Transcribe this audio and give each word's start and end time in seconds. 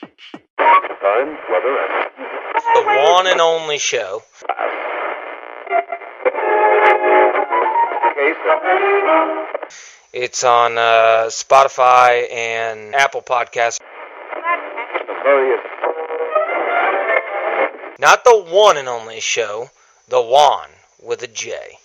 Time, 0.00 1.38
weather, 1.50 1.76
and 1.78 2.10
The 2.74 2.82
one 3.12 3.26
and 3.26 3.40
only 3.40 3.78
show. 3.78 4.22
It's 10.12 10.44
on 10.44 10.78
uh, 10.78 11.26
Spotify 11.28 12.30
and 12.32 12.94
Apple 12.94 13.22
Podcasts. 13.22 13.80
Not 17.98 18.24
the 18.24 18.44
one 18.50 18.76
and 18.76 18.88
only 18.88 19.20
show, 19.20 19.70
the 20.08 20.20
Juan 20.20 20.68
with 21.02 21.22
a 21.22 21.26
J. 21.28 21.78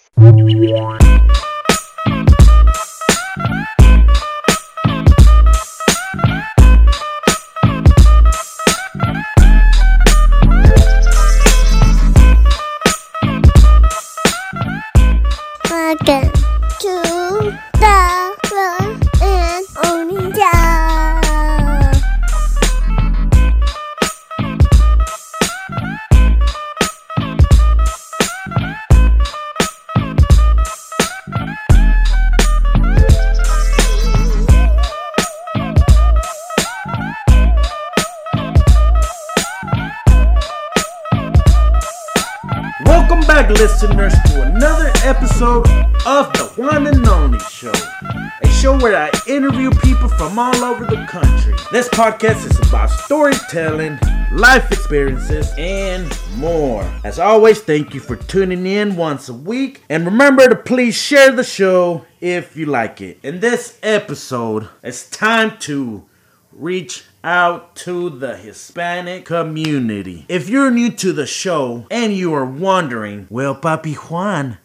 podcast 52.02 52.49
is 52.49 52.68
about 52.68 52.90
storytelling, 52.90 53.96
life 54.32 54.71
experiences, 54.71 55.54
and 55.55 56.12
more. 56.35 56.82
As 57.04 57.20
always, 57.20 57.62
thank 57.62 57.93
you 57.93 57.99
for 57.99 58.16
tuning 58.16 58.66
in 58.66 58.96
once 58.96 59.30
a 59.30 59.34
week. 59.35 59.84
And 59.88 60.05
remember 60.05 60.49
to 60.49 60.55
please 60.55 60.96
share 60.96 61.32
the 61.32 61.43
show 61.43 62.04
if 62.20 62.58
you 62.58 62.66
like 62.66 63.02
it. 63.02 63.20
In 63.21 63.40
this 63.40 63.77
episode, 63.84 64.68
it's 64.81 65.08
time 65.12 65.59
to 65.59 66.09
reach 66.52 67.06
out 67.24 67.75
to 67.75 68.09
the 68.09 68.36
Hispanic 68.36 69.25
community. 69.25 70.25
If 70.28 70.50
you're 70.50 70.72
new 70.72 70.90
to 70.94 71.13
the 71.13 71.28
show 71.28 71.86
and 71.91 72.13
you 72.13 72.34
are 72.34 72.46
wondering, 72.46 73.28
well, 73.30 73.56
Papi 73.56 73.94
Juan, 73.94 74.58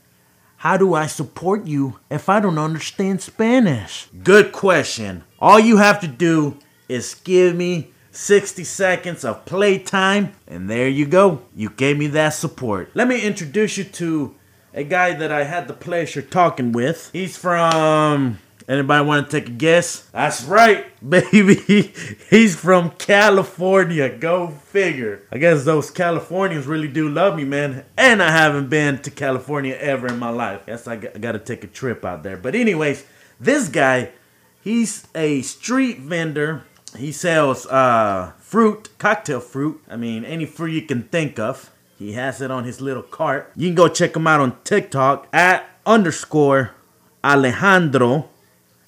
how 0.57 0.79
do 0.79 0.95
I 0.95 1.07
support 1.07 1.67
you 1.67 1.99
if 2.11 2.31
I 2.31 2.41
don't 2.41 2.59
understand 2.59 3.21
Spanish? 3.21 4.09
Good 4.25 4.53
question. 4.53 5.25
All 5.39 5.61
you 5.61 5.77
have 5.77 6.01
to 6.01 6.09
do 6.09 6.57
is 6.89 7.15
give 7.15 7.57
me 7.57 7.93
60 8.11 8.65
seconds 8.65 9.25
of 9.25 9.45
playtime, 9.45 10.33
and 10.47 10.71
there 10.71 10.89
you 10.89 11.07
go. 11.07 11.43
You 11.55 11.71
gave 11.71 11.99
me 11.99 12.07
that 12.09 12.31
support. 12.31 12.91
Let 12.95 13.09
me 13.09 13.21
introduce 13.21 13.77
you 13.77 13.85
to 13.85 14.35
a 14.73 14.85
guy 14.85 15.15
that 15.15 15.31
I 15.31 15.45
had 15.45 15.69
the 15.69 15.75
pleasure 15.75 16.23
talking 16.23 16.73
with. 16.73 17.11
He's 17.13 17.37
from. 17.37 18.39
Anybody 18.69 19.07
want 19.07 19.31
to 19.31 19.41
take 19.41 19.49
a 19.49 19.53
guess? 19.53 20.01
That's 20.13 20.43
right, 20.43 20.87
baby. 21.09 21.93
He's 22.29 22.57
from 22.57 22.91
California. 22.91 24.09
Go 24.09 24.49
figure. 24.49 25.23
I 25.31 25.39
guess 25.39 25.65
those 25.65 25.91
Californians 25.91 26.67
really 26.67 26.89
do 26.89 27.09
love 27.09 27.37
me, 27.37 27.45
man. 27.45 27.85
And 27.97 28.21
I 28.21 28.33
haven't 28.33 28.69
been 28.69 28.99
to 29.03 29.11
California 29.11 29.77
ever 29.79 30.09
in 30.09 30.19
my 30.19 30.31
life. 30.31 30.67
Guess 30.67 30.89
I 30.89 30.97
got 30.97 31.33
to 31.33 31.39
take 31.39 31.63
a 31.63 31.69
trip 31.69 32.05
out 32.05 32.25
there. 32.25 32.37
But, 32.37 32.57
anyways, 32.57 33.05
this 33.39 33.69
guy, 33.69 34.11
he's 34.65 35.07
a 35.15 35.43
street 35.43 36.01
vendor. 36.01 36.65
He 36.97 37.13
sells 37.13 37.67
uh, 37.67 38.33
fruit, 38.39 38.91
cocktail 38.99 39.41
fruit. 39.41 39.83
I 39.89 39.97
mean, 39.97 40.25
any 40.25 40.47
fruit 40.47 40.73
you 40.73 40.83
can 40.83 41.05
think 41.05 41.39
of. 41.39 41.71
He 41.99 42.13
has 42.13 42.41
it 42.41 42.51
on 42.51 42.65
his 42.65 42.81
little 42.81 43.03
cart. 43.03 43.53
You 43.57 43.69
can 43.69 43.75
go 43.75 43.89
check 43.89 44.17
him 44.17 44.27
out 44.27 44.41
on 44.41 44.57
TikTok 44.65 45.29
at 45.33 45.69
underscore 45.87 46.73
Alejandro. 47.25 48.29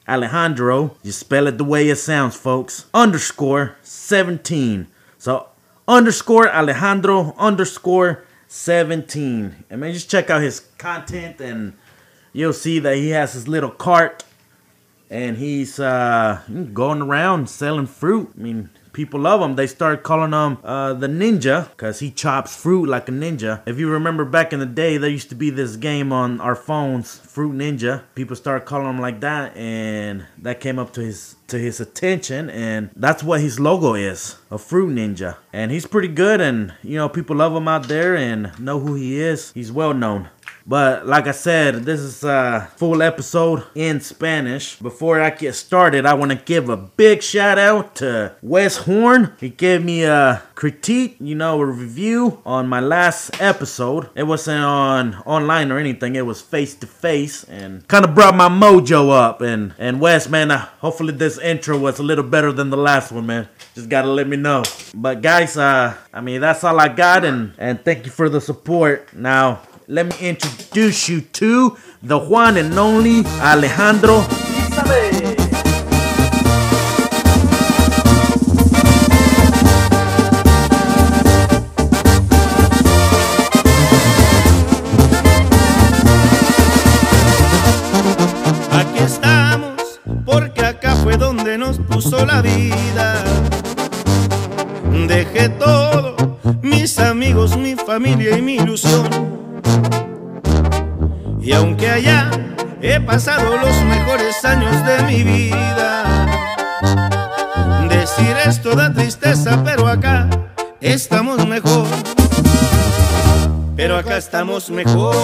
Alejandro, 0.07 0.97
you 1.03 1.13
spell 1.13 1.47
it 1.47 1.59
the 1.59 1.65
way 1.65 1.89
it 1.89 1.97
sounds, 1.97 2.37
folks. 2.37 2.87
Underscore 2.95 3.77
17. 3.83 4.89
So 5.19 5.49
underscore 5.87 6.49
Alejandro 6.51 7.35
underscore 7.39 8.25
17. 8.49 9.65
And 9.71 9.81
mean, 9.81 9.93
just 9.93 10.11
check 10.11 10.31
out 10.31 10.43
his 10.43 10.61
content 10.79 11.41
and 11.41 11.75
you'll 12.33 12.53
see 12.53 12.79
that 12.79 12.97
he 12.97 13.11
has 13.11 13.33
his 13.33 13.49
little 13.49 13.71
cart 13.71 14.25
and 15.11 15.37
he's 15.37 15.79
uh, 15.81 16.41
going 16.73 17.03
around 17.03 17.49
selling 17.49 17.87
fruit. 17.87 18.33
I 18.37 18.43
mean, 18.43 18.71
people 18.93 19.21
love 19.21 19.41
him. 19.41 19.57
They 19.57 19.67
start 19.67 20.03
calling 20.03 20.33
him 20.33 20.59
uh, 20.65 20.93
the 20.95 21.07
ninja 21.07 21.71
because 21.71 22.01
he 22.01 22.11
chops 22.11 22.57
fruit 22.57 22.89
like 22.89 23.09
a 23.09 23.13
ninja. 23.13 23.63
If 23.65 23.79
you 23.79 23.89
remember 23.89 24.25
back 24.25 24.53
in 24.53 24.59
the 24.59 24.67
day, 24.67 24.99
there 24.99 25.09
used 25.09 25.29
to 25.29 25.35
be 25.35 25.51
this 25.51 25.77
game 25.77 26.13
on 26.13 26.41
our 26.41 26.57
phones, 26.57 27.19
Fruit 27.19 27.55
Ninja. 27.55 28.03
People 28.17 28.35
start 28.35 28.67
calling 28.67 28.89
him 28.89 29.01
like 29.01 29.21
that, 29.21 29.57
and 29.57 30.27
that 30.39 30.59
came 30.59 30.79
up 30.79 30.93
to 30.95 31.01
his 31.01 31.37
to 31.49 31.59
his 31.59 31.81
attention, 31.81 32.51
and 32.51 32.91
that's 32.95 33.23
what 33.23 33.41
his 33.41 33.59
logo 33.59 33.95
is, 33.95 34.37
a 34.51 34.59
fruit 34.59 34.95
ninja. 34.95 35.39
And 35.53 35.71
he's 35.71 35.87
pretty 35.87 36.09
good, 36.09 36.41
and 36.41 36.75
you 36.83 36.97
know 36.97 37.09
people 37.09 37.37
love 37.37 37.55
him 37.55 37.69
out 37.69 37.89
there 37.89 38.17
and 38.17 38.59
know 38.59 38.79
who 38.81 38.95
he 38.97 39.21
is. 39.21 39.53
He's 39.53 39.73
well 39.73 39.95
known. 39.95 40.29
But 40.69 41.07
like 41.07 41.27
I 41.27 41.31
said, 41.31 41.85
this 41.85 42.01
is 42.01 42.23
a 42.23 42.71
full 42.77 43.01
episode 43.01 43.65
in 43.75 44.03
Spanish. 44.03 44.79
Before 44.79 45.19
I 45.19 45.31
get 45.31 45.55
started, 45.55 46.05
I 46.05 46.13
want 46.13 46.31
to 46.31 46.37
give 46.37 46.69
a 46.69 46.77
big 46.77 47.23
shout 47.23 47.59
out 47.59 47.95
to 47.97 48.37
Wes 48.43 48.77
Horn. 48.77 49.33
He 49.41 49.49
gave 49.49 49.83
me 49.83 50.05
a 50.05 50.43
critique, 50.55 51.17
you 51.21 51.35
know, 51.35 51.59
a 51.59 51.65
review 51.65 52.43
on 52.45 52.69
my 52.69 52.81
last 52.81 53.41
episode. 53.41 54.11
It 54.15 54.25
wasn't 54.25 54.63
on 54.63 55.15
online 55.25 55.73
or 55.73 55.79
anything. 55.79 56.17
It 56.17 56.27
was 56.27 56.43
face 56.43 56.75
to 56.75 56.87
face 56.87 57.45
and 57.45 57.89
kind 57.89 58.05
of 58.05 58.15
brought 58.15 58.37
my 58.37 58.51
mojo 58.51 59.11
up. 59.11 59.41
And 59.41 59.73
and 59.79 60.03
Wes, 60.03 60.29
man, 60.29 60.51
uh, 60.51 60.69
hopefully 60.81 61.15
this 61.15 61.39
intro 61.39 61.79
was 61.79 61.99
a 61.99 62.03
little 62.03 62.25
better 62.25 62.53
than 62.53 62.69
the 62.69 62.77
last 62.77 63.11
one, 63.11 63.25
man. 63.25 63.49
Just 63.75 63.89
gotta 63.89 64.09
let 64.09 64.29
me 64.29 64.37
know. 64.37 64.65
But 64.95 65.23
guys, 65.23 65.57
uh, 65.57 65.97
I 66.13 66.21
mean 66.21 66.43
that's 66.43 66.63
all 66.63 66.79
I 66.79 66.89
got, 66.89 67.25
and 67.25 67.55
and 67.57 67.83
thank 67.83 68.05
you 68.05 68.13
for 68.13 68.29
the 68.29 68.43
support. 68.43 69.15
Now 69.15 69.63
let 69.91 70.05
me 70.05 70.29
introduce 70.29 71.09
you 71.09 71.23
to 71.23 71.75
the 72.03 72.19
one 72.19 72.59
and 72.59 72.79
only 72.79 73.25
Alejandro 73.41 74.19
Isabel. 74.69 75.35
Aquí 88.71 88.99
estamos, 88.99 90.01
porque 90.27 90.67
acá 90.67 90.97
fue 90.97 91.17
donde 91.17 91.57
nos 91.57 91.79
puso 91.79 92.27
la 92.27 92.43
vida. 92.43 93.25
Dejé 95.09 95.49
todo, 95.49 96.39
mis 96.61 96.99
amigos, 96.99 97.57
mi 97.57 97.75
familia 97.75 98.37
y 98.37 98.43
mi 98.43 98.57
ilusión. 98.57 99.48
Y 101.41 101.53
aunque 101.53 101.89
allá 101.89 102.31
he 102.83 103.01
pasado 103.01 103.57
los 103.57 103.83
mejores 103.85 104.45
años 104.45 104.75
de 104.85 105.03
mi 105.05 105.23
vida, 105.23 106.27
decir 107.89 108.37
esto 108.45 108.75
da 108.75 108.93
tristeza, 108.93 109.63
pero 109.65 109.87
acá 109.89 110.29
estamos 110.81 111.47
mejor. 111.47 111.87
Pero 113.77 113.97
acá 113.97 114.19
estamos 114.19 114.71
mejor. 114.71 115.15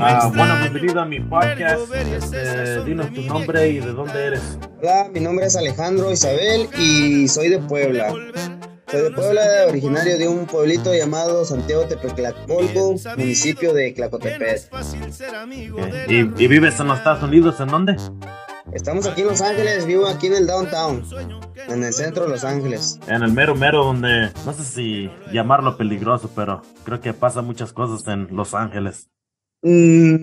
Ah, 0.00 0.30
bueno, 0.34 0.54
extraño 0.54 0.60
bienvenido 0.62 1.00
a 1.00 1.04
mi 1.04 1.20
podcast. 1.20 1.94
Este, 1.94 2.84
dinos 2.84 3.12
tu 3.12 3.22
nombre 3.22 3.68
y 3.68 3.78
de 3.78 3.92
dónde 3.92 4.26
eres. 4.26 4.58
Hola, 4.80 5.08
mi 5.12 5.20
nombre 5.20 5.46
es 5.46 5.56
Alejandro 5.56 6.10
Isabel 6.10 6.68
y 6.78 7.28
soy 7.28 7.50
de 7.50 7.58
Puebla. 7.58 8.12
Soy 8.90 9.02
de 9.02 9.10
Puebla, 9.10 9.42
originario 9.68 10.18
de 10.18 10.28
un 10.28 10.46
pueblito 10.46 10.94
llamado 10.94 11.44
Santiago 11.44 11.84
Tepeclacolco, 11.84 12.94
municipio 13.16 13.72
de 13.74 13.92
Clacotepec. 13.94 14.70
¿Y, 16.08 16.14
y 16.44 16.48
vives 16.48 16.80
en 16.80 16.88
los 16.88 16.98
Estados 16.98 17.22
Unidos? 17.22 17.60
¿En 17.60 17.68
dónde? 17.68 17.96
Estamos 18.72 19.06
aquí 19.06 19.22
en 19.22 19.28
Los 19.28 19.40
Ángeles, 19.40 19.86
vivo 19.86 20.06
aquí 20.06 20.26
en 20.26 20.34
el 20.34 20.46
downtown, 20.46 21.02
en 21.68 21.84
el 21.84 21.92
centro 21.92 22.24
de 22.24 22.30
Los 22.30 22.44
Ángeles. 22.44 22.98
En 23.08 23.22
el 23.22 23.32
mero 23.32 23.54
mero 23.54 23.84
donde, 23.84 24.30
no 24.44 24.52
sé 24.52 24.62
si 24.64 25.10
llamarlo 25.32 25.76
peligroso, 25.78 26.30
pero 26.34 26.62
creo 26.84 27.00
que 27.00 27.14
pasa 27.14 27.40
muchas 27.42 27.72
cosas 27.72 28.06
en 28.08 28.28
Los 28.36 28.54
Ángeles. 28.54 29.08
Mm, 29.62 30.16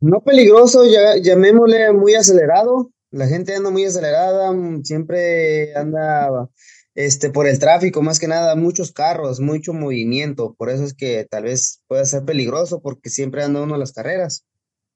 no 0.00 0.20
peligroso, 0.20 0.84
ya- 0.84 1.16
llamémosle 1.22 1.92
muy 1.92 2.14
acelerado, 2.14 2.90
La 3.12 3.28
gente 3.28 3.54
anda 3.54 3.70
muy 3.70 3.84
acelerada, 3.84 4.52
mm, 4.52 4.82
siempre 4.82 5.74
anda 5.76 6.48
este, 6.96 7.30
por 7.30 7.46
el 7.46 7.60
tráfico, 7.60 8.02
más 8.02 8.18
que 8.18 8.26
nada, 8.26 8.56
muchos 8.56 8.90
carros, 8.90 9.38
mucho 9.38 9.72
movimiento. 9.72 10.54
Por 10.58 10.70
eso 10.70 10.82
es 10.82 10.94
que 10.94 11.24
tal 11.30 11.44
vez 11.44 11.80
pueda 11.86 12.04
ser 12.04 12.24
peligroso 12.24 12.80
porque 12.82 13.08
siempre 13.10 13.44
anda 13.44 13.62
uno 13.62 13.76
a 13.76 13.78
las 13.78 13.92
carreras. 13.92 14.44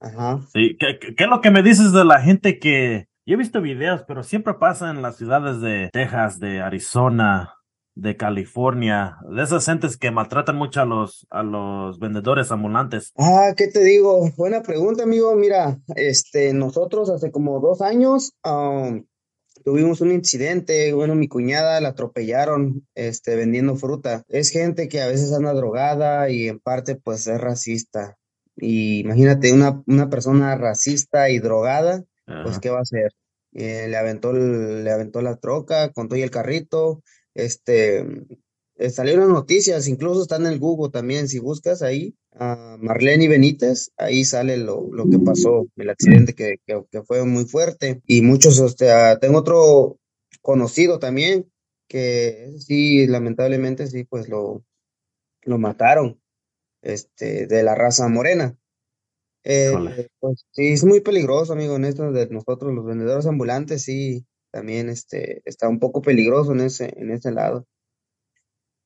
Ajá. 0.00 0.40
Sí, 0.52 0.76
¿qué, 0.80 0.98
qué- 0.98 1.24
es 1.24 1.30
lo 1.30 1.40
que 1.40 1.50
me 1.52 1.62
dices 1.62 1.92
de 1.92 2.04
la 2.04 2.20
gente 2.20 2.58
que... 2.58 3.06
Yo 3.26 3.34
he 3.34 3.38
visto 3.38 3.60
videos, 3.60 4.02
pero 4.08 4.24
siempre 4.24 4.54
pasa 4.54 4.90
en 4.90 5.02
las 5.02 5.16
ciudades 5.16 5.60
de 5.60 5.90
Texas, 5.92 6.40
de 6.40 6.62
Arizona, 6.62 7.54
de 7.94 8.16
California, 8.16 9.18
de 9.30 9.42
esas 9.42 9.66
gentes 9.66 9.96
que 9.98 10.10
maltratan 10.10 10.56
mucho 10.56 10.80
a 10.80 10.84
los, 10.86 11.26
a 11.30 11.42
los 11.42 11.98
vendedores 11.98 12.50
ambulantes. 12.50 13.12
Ah, 13.18 13.52
¿qué 13.56 13.68
te 13.68 13.84
digo? 13.84 14.28
Buena 14.36 14.62
pregunta, 14.62 15.02
amigo. 15.02 15.36
Mira, 15.36 15.78
este, 15.94 16.54
nosotros 16.54 17.10
hace 17.10 17.30
como 17.30 17.60
dos 17.60 17.82
años, 17.82 18.32
um, 18.42 19.04
tuvimos 19.64 20.00
un 20.00 20.12
incidente. 20.12 20.92
Bueno, 20.92 21.14
mi 21.14 21.28
cuñada 21.28 21.80
la 21.80 21.90
atropellaron, 21.90 22.86
este, 22.94 23.36
vendiendo 23.36 23.76
fruta. 23.76 24.24
Es 24.28 24.50
gente 24.50 24.88
que 24.88 25.00
a 25.02 25.06
veces 25.08 25.32
anda 25.32 25.52
drogada 25.52 26.28
y 26.30 26.48
en 26.48 26.58
parte, 26.60 26.96
pues, 26.96 27.26
es 27.26 27.40
racista. 27.40 28.16
Y 28.56 29.00
imagínate, 29.00 29.52
una, 29.52 29.82
una 29.86 30.10
persona 30.10 30.54
racista 30.56 31.30
y 31.30 31.38
drogada, 31.38 32.04
pues. 32.44 32.58
¿qué 32.60 32.70
va 32.70 32.78
a 32.78 32.82
hacer? 32.82 33.12
Eh, 33.52 33.86
le 33.88 33.96
aventó, 33.96 34.30
el- 34.30 34.84
le 34.84 34.90
aventó 34.90 35.22
la 35.22 35.36
troca 35.36 35.90
con 35.92 36.08
todo 36.08 36.18
y 36.18 36.22
el 36.22 36.30
carrito. 36.30 37.02
Este, 37.34 38.04
eh, 38.80 38.88
salieron 38.88 39.30
noticias, 39.30 39.86
incluso 39.88 40.22
están 40.22 40.46
en 40.46 40.52
el 40.52 40.58
Google 40.58 40.90
también, 40.90 41.28
si 41.28 41.38
buscas 41.38 41.82
ahí 41.82 42.14
a 42.32 42.78
Marlene 42.80 43.28
Benítez, 43.28 43.90
ahí 43.98 44.24
sale 44.24 44.56
lo, 44.56 44.88
lo 44.90 45.04
que 45.10 45.18
pasó, 45.18 45.66
el 45.76 45.90
accidente 45.90 46.32
que, 46.32 46.56
que, 46.66 46.82
que 46.90 47.02
fue 47.02 47.26
muy 47.26 47.44
fuerte. 47.44 48.00
Y 48.06 48.22
muchos, 48.22 48.58
o 48.58 48.70
sea, 48.70 49.18
tengo 49.18 49.40
otro 49.40 49.98
conocido 50.40 50.98
también, 50.98 51.52
que 51.88 52.54
sí, 52.58 53.06
lamentablemente 53.06 53.86
sí, 53.86 54.04
pues 54.04 54.30
lo, 54.30 54.64
lo 55.42 55.58
mataron, 55.58 56.18
este, 56.80 57.46
de 57.46 57.62
la 57.62 57.74
raza 57.74 58.08
morena. 58.08 58.56
Eh, 59.44 60.08
pues 60.20 60.46
sí, 60.52 60.68
es 60.68 60.84
muy 60.84 61.00
peligroso, 61.02 61.52
amigo, 61.52 61.76
en 61.76 61.84
esto 61.84 62.12
de 62.12 62.28
nosotros, 62.28 62.74
los 62.74 62.86
vendedores 62.86 63.26
ambulantes, 63.26 63.82
sí, 63.82 64.24
también 64.50 64.88
este, 64.88 65.42
está 65.44 65.68
un 65.68 65.80
poco 65.80 66.00
peligroso 66.00 66.52
en 66.52 66.62
ese, 66.62 66.94
en 66.96 67.10
ese 67.10 67.30
lado. 67.30 67.66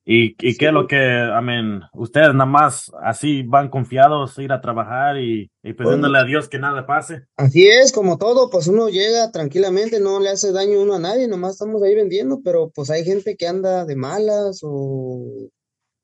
¿Y, 0.06 0.36
y 0.46 0.52
Sí. 0.52 0.58
qué 0.58 0.66
es 0.66 0.72
lo 0.72 0.86
que, 0.86 0.96
I 0.96 1.42
mean, 1.42 1.82
ustedes 1.94 2.34
nada 2.34 2.44
más 2.44 2.92
así 3.02 3.42
van 3.42 3.70
confiados 3.70 4.38
a 4.38 4.42
ir 4.42 4.52
a 4.52 4.60
trabajar 4.60 5.16
y, 5.18 5.50
y 5.62 5.72
pidiéndole 5.72 6.18
a 6.18 6.24
Dios 6.24 6.48
que 6.48 6.58
nada 6.58 6.84
pase? 6.86 7.24
Así 7.38 7.66
es, 7.66 7.90
como 7.92 8.18
todo, 8.18 8.50
pues 8.50 8.66
uno 8.68 8.88
llega 8.88 9.30
tranquilamente, 9.32 10.00
no 10.00 10.20
le 10.20 10.28
hace 10.28 10.52
daño 10.52 10.82
uno 10.82 10.94
a 10.94 10.98
nadie, 10.98 11.26
nomás 11.26 11.52
estamos 11.52 11.82
ahí 11.82 11.94
vendiendo, 11.94 12.40
pero 12.44 12.70
pues 12.74 12.90
hay 12.90 13.04
gente 13.04 13.36
que 13.36 13.46
anda 13.48 13.86
de 13.86 13.96
malas 13.96 14.60
o, 14.62 15.48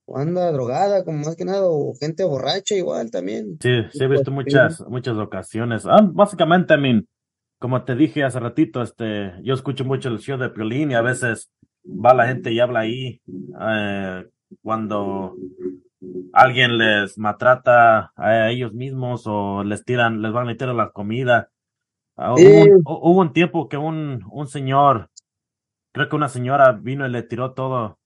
o 0.07 0.19
anda 0.19 0.51
drogada, 0.51 1.05
como 1.05 1.19
más 1.19 1.37
que 1.37 1.45
nada, 1.45 1.65
o 1.67 1.93
gente 2.01 2.25
borracha 2.25 2.75
igual 2.75 3.11
también. 3.11 3.59
Sí, 3.61 3.71
sí 3.93 4.05
he 4.05 4.09
Pues, 4.09 4.21
visto 4.21 4.31
muchas, 4.31 4.81
muchas 4.89 5.17
ocasiones. 5.19 5.85
Ah, 5.87 6.01
básicamente, 6.11 6.73
I 6.75 6.79
mean, 6.79 7.07
como 7.59 7.85
te 7.85 7.95
dije 7.95 8.25
hace 8.25 8.41
ratito, 8.41 8.81
este, 8.81 9.33
yo 9.43 9.53
escucho 9.53 9.85
mucho 9.85 10.09
el 10.09 10.19
show 10.21 10.39
de 10.39 10.49
Piolín 10.49 10.91
y 10.91 10.95
a 10.95 11.03
veces 11.03 11.51
va 12.05 12.15
la 12.15 12.27
gente 12.27 12.53
y 12.53 12.61
habla 12.61 12.81
ahí 12.81 13.21
eh, 13.61 14.27
cuando 14.63 15.37
alguien 16.33 16.79
les 16.79 17.19
maltrata 17.19 18.13
a 18.17 18.51
ellos 18.51 18.73
mismos 18.73 19.25
o 19.27 19.65
les 19.65 19.85
tiran, 19.85 20.23
les 20.23 20.33
van 20.33 20.49
a 20.49 20.57
tirar 20.57 20.75
la 20.75 20.91
comida. 20.91 21.51
Ah, 22.17 22.35
Sí. 22.37 22.45
hubo, 22.47 22.63
un, 22.63 22.71
hu- 22.85 23.01
hubo 23.03 23.21
un 23.21 23.33
tiempo 23.33 23.69
que 23.69 23.77
un, 23.77 24.23
un 24.31 24.47
señor, 24.47 25.09
creo 25.93 26.09
que 26.09 26.17
una 26.17 26.29
señora 26.29 26.73
vino 26.73 27.07
y 27.07 27.11
le 27.11 27.23
tiró 27.23 27.53
todo, 27.55 27.99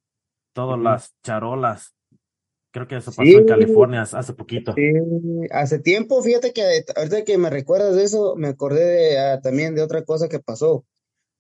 todas 0.54 0.78
las 0.78 1.14
charolas. 1.22 1.94
Creo 2.72 2.88
que 2.88 2.96
eso 2.96 3.10
pasó 3.12 3.22
Sí. 3.24 3.36
en 3.38 3.46
California 3.46 4.02
hace 4.02 4.32
poquito. 4.34 4.74
Sí, 4.74 4.82
hace 5.52 5.78
tiempo, 5.78 6.20
fíjate 6.22 6.52
que 6.52 6.62
ahorita 6.96 7.24
que 7.24 7.38
me 7.38 7.50
recuerdas 7.50 7.94
de 7.94 8.02
eso, 8.04 8.34
me 8.36 8.48
acordé 8.48 8.84
de, 8.84 9.18
ah, 9.18 9.40
también 9.40 9.74
de 9.76 9.82
otra 9.82 10.04
cosa 10.04 10.28
que 10.28 10.40
pasó. 10.40 10.84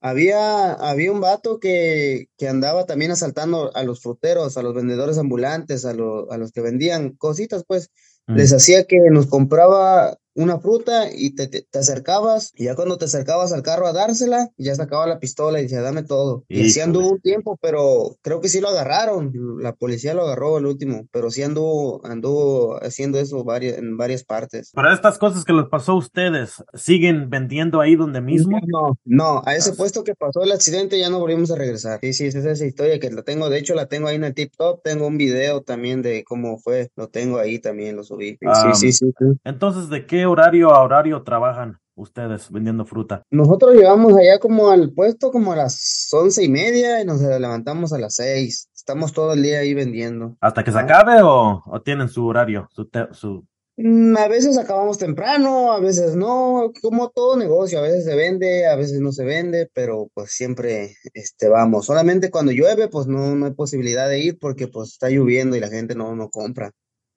Había, 0.06 0.74
había 0.74 1.10
un 1.10 1.22
vato 1.22 1.58
que, 1.58 2.26
que 2.36 2.46
andaba 2.46 2.84
también 2.84 3.10
asaltando 3.10 3.74
a 3.74 3.84
los 3.84 4.02
fruteros, 4.02 4.58
a 4.58 4.62
los 4.62 4.74
vendedores 4.74 5.16
ambulantes, 5.16 5.86
a, 5.86 5.94
lo- 5.94 6.30
a 6.30 6.36
los 6.36 6.52
que 6.52 6.60
vendían 6.60 7.14
cositas, 7.16 7.64
pues. 7.66 7.88
Mm. 8.26 8.34
Les 8.36 8.52
hacía 8.52 8.84
que 8.84 8.98
nos 9.10 9.26
compraba 9.28 10.18
una 10.34 10.58
fruta 10.58 11.08
y 11.14 11.34
te, 11.34 11.46
te, 11.48 11.62
te 11.62 11.78
acercabas, 11.78 12.52
y 12.56 12.64
ya 12.64 12.74
cuando 12.74 12.98
te 12.98 13.04
acercabas 13.06 13.52
al 13.52 13.62
carro 13.62 13.86
a 13.86 13.92
dársela, 13.92 14.50
ya 14.56 14.74
sacaba 14.74 15.06
la 15.06 15.18
pistola 15.20 15.60
y 15.60 15.64
decía, 15.64 15.80
dame 15.80 16.02
todo. 16.02 16.44
Y 16.48 16.60
Híjole. 16.66 16.82
anduvo 16.82 17.10
un 17.12 17.20
tiempo, 17.20 17.58
pero 17.62 18.16
creo 18.22 18.40
que 18.40 18.48
sí 18.48 18.60
lo 18.60 18.68
agarraron, 18.68 19.32
la 19.60 19.74
policía 19.74 20.14
lo 20.14 20.22
agarró 20.22 20.58
el 20.58 20.66
último, 20.66 21.06
pero 21.12 21.30
sí 21.30 21.42
anduvo, 21.42 22.04
anduvo 22.04 22.76
haciendo 22.82 23.18
eso 23.18 23.44
varias, 23.44 23.78
en 23.78 23.96
varias 23.96 24.24
partes. 24.24 24.70
Para 24.72 24.92
estas 24.94 25.18
cosas 25.18 25.44
que 25.44 25.52
les 25.52 25.66
pasó 25.66 25.92
a 25.92 25.96
ustedes, 25.98 26.62
¿siguen 26.74 27.30
vendiendo 27.30 27.80
ahí 27.80 27.96
donde 27.96 28.20
mismo? 28.20 28.58
No, 28.66 28.98
no, 29.04 29.42
a 29.44 29.54
ese 29.56 29.70
Ah. 29.70 29.74
puesto 29.76 30.04
que 30.04 30.14
pasó 30.14 30.42
el 30.42 30.52
accidente 30.52 30.98
ya 30.98 31.10
no 31.10 31.18
volvimos 31.20 31.50
a 31.50 31.56
regresar. 31.56 31.98
Sí, 32.00 32.12
sí, 32.12 32.26
esa 32.26 32.38
es 32.40 32.44
esa 32.46 32.66
historia 32.66 32.98
que 33.00 33.10
la 33.10 33.22
tengo, 33.22 33.48
de 33.50 33.58
hecho 33.58 33.74
la 33.74 33.86
tengo 33.86 34.08
ahí 34.08 34.16
en 34.16 34.24
el 34.24 34.34
tip 34.34 34.52
top, 34.56 34.82
tengo 34.82 35.06
un 35.06 35.16
video 35.18 35.62
también 35.62 36.02
de 36.02 36.24
cómo 36.24 36.58
fue, 36.58 36.90
lo 36.96 37.08
tengo 37.08 37.38
ahí 37.38 37.58
también, 37.58 37.96
lo 37.96 38.02
subí. 38.04 38.38
Sí, 38.40 38.70
sí, 38.74 38.92
sí, 38.92 39.12
sí. 39.18 39.24
Entonces, 39.44 39.88
¿de 39.88 40.06
qué 40.06 40.23
horario 40.26 40.70
a 40.74 40.82
horario 40.82 41.22
trabajan 41.22 41.78
ustedes 41.96 42.50
vendiendo 42.50 42.84
fruta? 42.84 43.22
Nosotros 43.30 43.74
llegamos 43.74 44.14
allá 44.16 44.38
como 44.38 44.70
al 44.70 44.92
puesto 44.92 45.30
como 45.30 45.52
a 45.52 45.56
las 45.56 46.08
once 46.12 46.42
y 46.44 46.48
media 46.48 47.00
y 47.00 47.04
nos 47.04 47.20
levantamos 47.20 47.92
a 47.92 47.98
las 47.98 48.14
seis. 48.16 48.68
Estamos 48.74 49.12
todo 49.12 49.32
el 49.32 49.42
día 49.42 49.60
ahí 49.60 49.72
vendiendo. 49.74 50.36
¿Hasta 50.40 50.62
que 50.64 50.72
se 50.72 50.78
Ah. 50.78 50.82
acabe 50.82 51.22
o, 51.22 51.62
o 51.64 51.80
tienen 51.82 52.08
su 52.08 52.26
horario? 52.26 52.68
Su, 52.70 52.86
te- 52.86 53.08
su... 53.12 53.46
Mm, 53.76 54.16
A 54.18 54.28
veces 54.28 54.56
acabamos 54.58 54.98
temprano, 54.98 55.72
a 55.72 55.80
veces 55.80 56.14
no, 56.16 56.70
como 56.82 57.10
todo 57.10 57.36
negocio, 57.36 57.78
a 57.78 57.82
veces 57.82 58.04
se 58.04 58.14
vende, 58.14 58.66
a 58.66 58.76
veces 58.76 59.00
no 59.00 59.10
se 59.10 59.24
vende, 59.24 59.68
pero 59.72 60.08
pues 60.14 60.30
siempre 60.32 60.94
este, 61.14 61.48
vamos. 61.48 61.86
Solamente 61.86 62.30
cuando 62.30 62.52
llueve, 62.52 62.88
pues 62.88 63.06
no, 63.06 63.34
no 63.34 63.46
hay 63.46 63.52
posibilidad 63.52 64.08
de 64.08 64.18
ir 64.20 64.38
porque 64.38 64.68
pues 64.68 64.90
está 64.92 65.08
lloviendo 65.10 65.56
y 65.56 65.60
la 65.60 65.68
gente 65.68 65.94
no, 65.94 66.14
no 66.14 66.28
compra. 66.30 66.70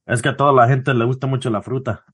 Es 0.05 0.21
que 0.21 0.29
a 0.29 0.37
toda 0.37 0.53
la 0.53 0.67
gente 0.69 0.93
le 0.93 1.03
gusta 1.05 1.27
mucho 1.27 1.49
la 1.49 1.61
fruta. 1.61 2.05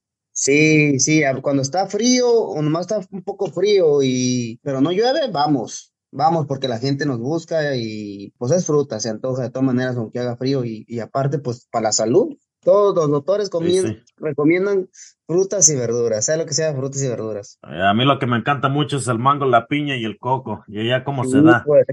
Sí, 0.44 1.00
sí, 1.00 1.22
cuando 1.42 1.62
está 1.62 1.88
frío 1.88 2.30
o 2.30 2.62
nomás 2.62 2.82
está 2.82 3.00
un 3.12 3.24
poco 3.24 3.48
frío 3.48 4.04
y 4.04 4.60
pero 4.62 4.82
no 4.82 4.92
llueve, 4.92 5.32
vamos, 5.32 5.94
vamos 6.12 6.48
porque 6.48 6.68
la 6.68 6.80
gente 6.80 7.06
nos 7.06 7.18
busca 7.20 7.78
y 7.78 8.34
pues 8.38 8.52
es 8.52 8.66
fruta, 8.66 9.00
se 9.00 9.08
antoja 9.08 9.44
de 9.44 9.52
todas 9.52 9.66
maneras 9.66 9.96
aunque 9.96 10.20
haga 10.20 10.36
frío 10.36 10.66
y, 10.66 10.84
y 10.86 11.00
aparte 11.00 11.40
pues 11.40 11.66
para 11.72 11.84
la 11.84 11.92
salud, 11.94 12.36
todos 12.60 12.94
los 12.94 13.10
doctores 13.10 13.50
sí. 13.62 13.98
recomiendan 14.18 14.90
frutas 15.26 15.70
y 15.70 15.76
verduras, 15.78 16.26
sea 16.26 16.36
lo 16.36 16.46
que 16.46 16.54
sea, 16.54 16.76
frutas 16.76 17.02
y 17.02 17.08
verduras. 17.08 17.58
Eh, 17.64 17.82
A 17.82 17.94
mí 17.94 18.04
lo 18.04 18.20
que 18.20 18.28
me 18.28 18.36
encanta 18.36 18.68
mucho 18.68 18.98
es 18.98 19.08
el 19.08 19.20
mango, 19.20 19.46
la 19.46 19.68
piña 19.68 19.96
y 19.96 20.04
el 20.04 20.18
coco. 20.18 20.66
Y 20.68 20.80
allá 20.82 21.06
cómo 21.06 21.24
se 21.24 21.42
da. 21.42 21.64
pues, 21.66 21.86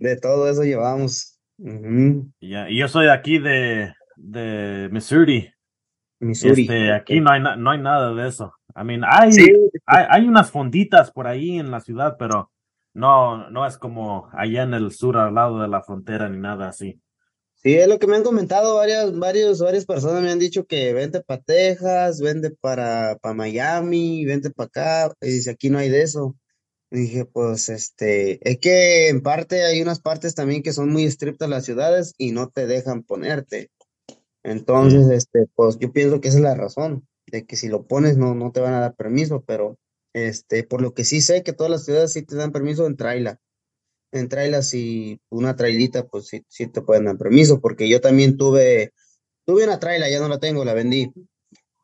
de 0.00 0.16
todo 0.16 0.50
eso 0.50 0.64
llevamos. 0.64 1.38
Y, 2.40 2.50
ya- 2.50 2.68
y 2.68 2.78
yo 2.78 2.88
soy 2.88 3.06
de 3.06 3.12
aquí 3.12 3.38
de, 3.38 3.92
de 4.16 4.88
Missouri. 4.90 5.52
Missouri. 6.20 6.62
Este, 6.62 6.92
aquí 6.92 7.20
no 7.20 7.30
hay, 7.30 7.40
no 7.40 7.70
hay 7.70 7.78
nada 7.80 8.14
de 8.14 8.28
eso. 8.28 8.54
I 8.74 8.84
mean, 8.84 9.02
hay, 9.04 9.32
Sí, 9.32 9.52
hay, 9.86 10.06
hay 10.08 10.28
unas 10.28 10.50
fonditas 10.50 11.10
por 11.10 11.26
ahí 11.26 11.58
en 11.58 11.70
la 11.70 11.80
ciudad, 11.80 12.16
pero 12.18 12.50
no, 12.94 13.50
no 13.50 13.66
es 13.66 13.78
como 13.78 14.28
allá 14.32 14.62
en 14.62 14.74
el 14.74 14.92
sur 14.92 15.16
al 15.16 15.34
lado 15.34 15.60
de 15.60 15.68
la 15.68 15.82
frontera 15.82 16.28
ni 16.28 16.38
nada 16.38 16.68
así. 16.68 17.00
Sí, 17.54 17.74
es 17.74 17.88
lo 17.88 17.98
que 17.98 18.06
me 18.06 18.14
han 18.16 18.22
comentado 18.22 18.76
varias, 18.76 19.16
varios, 19.18 19.60
varias 19.60 19.84
personas 19.84 20.22
me 20.22 20.30
han 20.30 20.38
dicho 20.38 20.64
que 20.64 20.92
vente 20.92 21.20
para 21.20 21.42
Texas, 21.42 22.20
vente 22.20 22.50
para, 22.52 23.16
para 23.20 23.34
Miami, 23.34 24.24
vente 24.24 24.50
para 24.50 24.66
acá, 24.66 25.14
y 25.20 25.28
dice 25.28 25.50
aquí 25.50 25.68
no 25.68 25.78
hay 25.78 25.88
de 25.88 26.02
eso. 26.02 26.36
Y 26.90 27.00
dije, 27.00 27.24
pues, 27.26 27.68
este, 27.68 28.38
es 28.48 28.58
que 28.58 29.08
en 29.08 29.22
parte 29.22 29.64
hay 29.64 29.82
unas 29.82 30.00
partes 30.00 30.34
también 30.34 30.62
que 30.62 30.72
son 30.72 30.90
muy 30.90 31.04
estrictas 31.04 31.48
las 31.48 31.64
ciudades 31.64 32.14
y 32.16 32.32
no 32.32 32.48
te 32.48 32.66
dejan 32.66 33.02
ponerte. 33.02 33.70
Entonces, 34.44 35.08
este, 35.10 35.46
pues 35.54 35.78
yo 35.78 35.92
pienso 35.92 36.20
que 36.20 36.28
esa 36.28 36.38
es 36.38 36.44
la 36.44 36.54
razón, 36.54 37.06
de 37.26 37.44
que 37.44 37.56
si 37.56 37.68
lo 37.68 37.86
pones 37.86 38.16
no, 38.16 38.34
no 38.34 38.52
te 38.52 38.60
van 38.60 38.74
a 38.74 38.80
dar 38.80 38.94
permiso, 38.94 39.44
pero, 39.46 39.76
este, 40.14 40.64
por 40.64 40.80
lo 40.80 40.94
que 40.94 41.04
sí 41.04 41.20
sé 41.20 41.42
que 41.42 41.52
todas 41.52 41.70
las 41.70 41.84
ciudades 41.84 42.12
sí 42.12 42.22
te 42.22 42.36
dan 42.36 42.52
permiso 42.52 42.86
en 42.86 42.96
traila 42.96 43.40
en 44.12 44.28
trailas 44.28 44.74
y 44.74 45.20
una 45.30 45.56
trailita, 45.56 46.06
pues 46.06 46.28
sí, 46.28 46.42
sí 46.48 46.66
te 46.66 46.82
pueden 46.82 47.04
dar 47.04 47.18
permiso, 47.18 47.60
porque 47.60 47.88
yo 47.88 48.00
también 48.00 48.36
tuve, 48.36 48.92
tuve 49.46 49.64
una 49.64 49.78
traila, 49.78 50.10
ya 50.10 50.20
no 50.20 50.28
la 50.28 50.38
tengo, 50.38 50.64
la 50.64 50.74
vendí. 50.74 51.12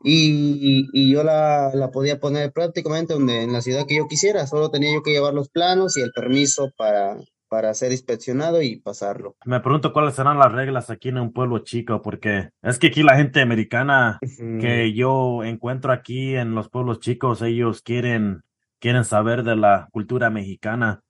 Y, 0.03 0.89
y 0.93 1.13
yo 1.13 1.25
la, 1.25 1.71
la 1.75 1.91
podía 1.91 2.21
poner 2.21 2.53
prácticamente 2.53 3.15
donde, 3.15 3.43
en 3.43 3.53
la 3.53 3.63
ciudad 3.63 3.87
que 3.87 3.97
yo 3.97 4.07
quisiera, 4.07 4.47
solo 4.47 4.71
tenía 4.71 4.93
yo 4.93 5.03
que 5.03 5.13
llevar 5.13 5.33
los 5.33 5.49
planos 5.49 5.97
y 5.97 6.03
el 6.03 6.13
permiso 6.13 6.71
para, 6.77 7.17
para 7.55 7.73
ser 7.73 7.93
inspeccionado 7.93 8.63
y 8.63 8.81
pasarlo. 8.81 9.37
Me 9.45 9.61
pregunto 9.61 9.93
cuáles 9.93 10.17
serán 10.17 10.41
las 10.41 10.51
reglas 10.51 10.91
aquí 10.91 11.11
en 11.11 11.19
un 11.19 11.33
pueblo 11.33 11.61
chico, 11.61 12.03
porque 12.03 12.51
es 12.63 12.81
que 12.81 12.89
aquí 12.89 13.05
la 13.05 13.15
gente 13.17 13.41
americana 13.41 14.19
Ujú. 14.21 14.59
que 14.61 14.93
yo 14.93 15.45
encuentro 15.45 15.93
aquí 15.93 16.35
en 16.35 16.57
los 16.57 16.69
pueblos 16.69 16.99
chicos, 16.99 17.43
ellos 17.43 17.81
quieren 17.81 18.43
quieren 18.81 19.05
saber 19.05 19.45
de 19.45 19.55
la 19.55 19.89
cultura 19.93 20.31
mexicana. 20.31 21.05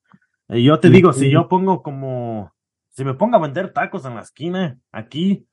Y 0.50 0.64
yo 0.64 0.78
te 0.80 0.90
digo, 0.90 1.14
si 1.14 1.30
yo 1.30 1.48
pongo 1.48 1.82
como, 1.82 2.52
si 2.90 3.06
me 3.06 3.14
pongo 3.14 3.38
a 3.38 3.40
vender 3.40 3.72
tacos 3.72 4.04
en 4.04 4.14
la 4.14 4.20
esquina, 4.20 4.78
aquí, 4.92 5.46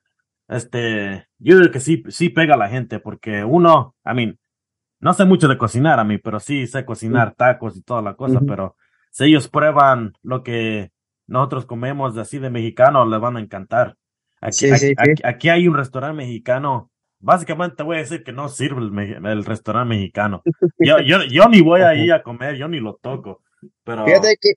este, 0.49 1.25
yo 1.39 1.57
creo 1.57 1.71
que 1.71 1.79
sí, 1.79 2.03
sí 2.09 2.27
pega 2.27 2.55
a 2.55 2.57
la 2.57 2.67
gente, 2.67 2.99
porque 2.99 3.45
uno, 3.45 3.95
I 4.05 4.13
mean, 4.13 4.39
no 4.99 5.13
sé 5.13 5.23
mucho 5.23 5.47
de 5.47 5.57
cocinar 5.57 6.01
a 6.01 6.03
mí, 6.03 6.17
pero 6.17 6.41
sí 6.41 6.67
sé 6.67 6.83
cocinar 6.83 7.33
tacos 7.33 7.77
y 7.77 7.81
toda 7.81 8.01
la 8.01 8.15
cosa, 8.15 8.39
Ujú. 8.39 8.45
pero 8.45 8.75
si 9.11 9.25
ellos 9.25 9.47
prueban 9.47 10.13
lo 10.23 10.43
que 10.43 10.91
nosotros 11.27 11.65
comemos 11.65 12.17
así 12.17 12.39
de 12.39 12.49
mexicano, 12.49 13.05
les 13.05 13.19
van 13.19 13.37
a 13.37 13.41
encantar. 13.41 13.97
Aquí, 14.41 14.53
Sí, 14.53 14.71
aquí, 14.71 14.87
sí, 14.87 14.95
aquí- 15.23 15.49
hay 15.49 15.67
un 15.67 15.75
restaurante 15.75 16.17
mexicano. 16.17 16.89
Básicamente 17.19 17.75
te 17.75 17.83
voy 17.83 17.97
a 17.97 17.99
decir 17.99 18.23
que 18.23 18.31
no 18.31 18.49
sirve 18.49 18.81
el, 18.81 19.45
restaurante 19.45 19.89
mexicano. 19.89 20.41
Yo, 20.79 20.99
yo, 20.99 21.23
yo 21.25 21.47
ni 21.49 21.61
voy 21.61 21.81
ahí 21.81 22.09
a 22.09 22.23
comer, 22.23 22.55
yo 22.55 22.67
ni 22.67 22.79
lo 22.79 22.95
toco. 22.95 23.43
Pero 23.83 24.05
Fíjate 24.05 24.37
que, 24.41 24.53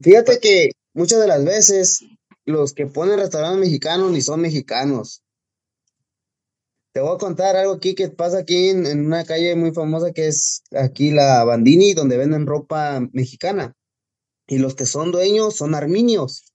fíjate 0.00 0.38
que 0.38 0.70
muchas 0.94 1.20
de 1.20 1.26
las 1.26 1.44
veces 1.44 2.04
los 2.44 2.72
que 2.72 2.86
ponen 2.86 3.18
restaurantes 3.18 3.58
mexicanos 3.58 4.12
ni 4.12 4.20
son 4.20 4.40
mexicanos. 4.40 5.24
Te 6.92 7.00
voy 7.00 7.14
a 7.14 7.18
contar 7.18 7.56
algo 7.56 7.72
aquí 7.74 7.94
que 7.94 8.08
pasa 8.10 8.38
aquí 8.38 8.68
en, 8.68 8.86
en 8.86 9.06
una 9.06 9.24
calle 9.24 9.56
muy 9.56 9.72
famosa 9.72 10.12
que 10.12 10.28
es 10.28 10.62
aquí 10.72 11.10
la 11.10 11.42
Bandini, 11.44 11.94
donde 11.94 12.18
venden 12.18 12.46
ropa 12.46 13.00
mexicana. 13.12 13.74
Y 14.46 14.58
los 14.58 14.74
que 14.74 14.86
son 14.86 15.12
dueños 15.12 15.56
son 15.56 15.74
arminios 15.74 16.52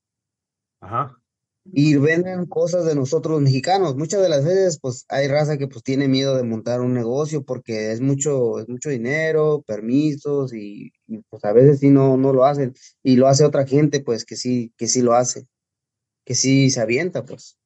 ajá. 0.81 1.17
y 1.65 1.95
venden 1.97 2.45
cosas 2.45 2.85
de 2.85 2.95
nosotros 2.95 3.33
los 3.33 3.41
mexicanos. 3.41 3.95
Muchas 3.95 4.21
de 4.21 4.29
las 4.29 4.45
veces, 4.45 4.79
pues, 4.79 5.05
hay 5.09 5.27
raza 5.27 5.57
que 5.57 5.67
pues 5.67 5.83
tiene 5.83 6.07
miedo 6.07 6.35
de 6.35 6.43
montar 6.43 6.81
un 6.81 6.93
negocio 6.93 7.43
porque 7.43 7.91
es 7.91 8.01
mucho, 8.01 8.59
es 8.59 8.69
mucho 8.69 8.89
dinero, 8.89 9.63
permisos 9.65 10.53
y, 10.53 10.91
y, 11.07 11.19
pues 11.29 11.43
a 11.45 11.53
veces 11.53 11.79
sí 11.79 11.89
no, 11.89 12.17
no 12.17 12.33
lo 12.33 12.45
hacen. 12.45 12.73
Y 13.03 13.15
lo 13.15 13.27
hace 13.27 13.45
otra 13.45 13.65
gente, 13.65 14.01
pues, 14.01 14.25
que 14.25 14.35
sí, 14.35 14.73
que 14.77 14.87
sí 14.87 15.01
lo 15.01 15.13
hace, 15.13 15.47
que 16.25 16.35
sí 16.35 16.69
se 16.71 16.81
avienta, 16.81 17.25
pues. 17.25 17.56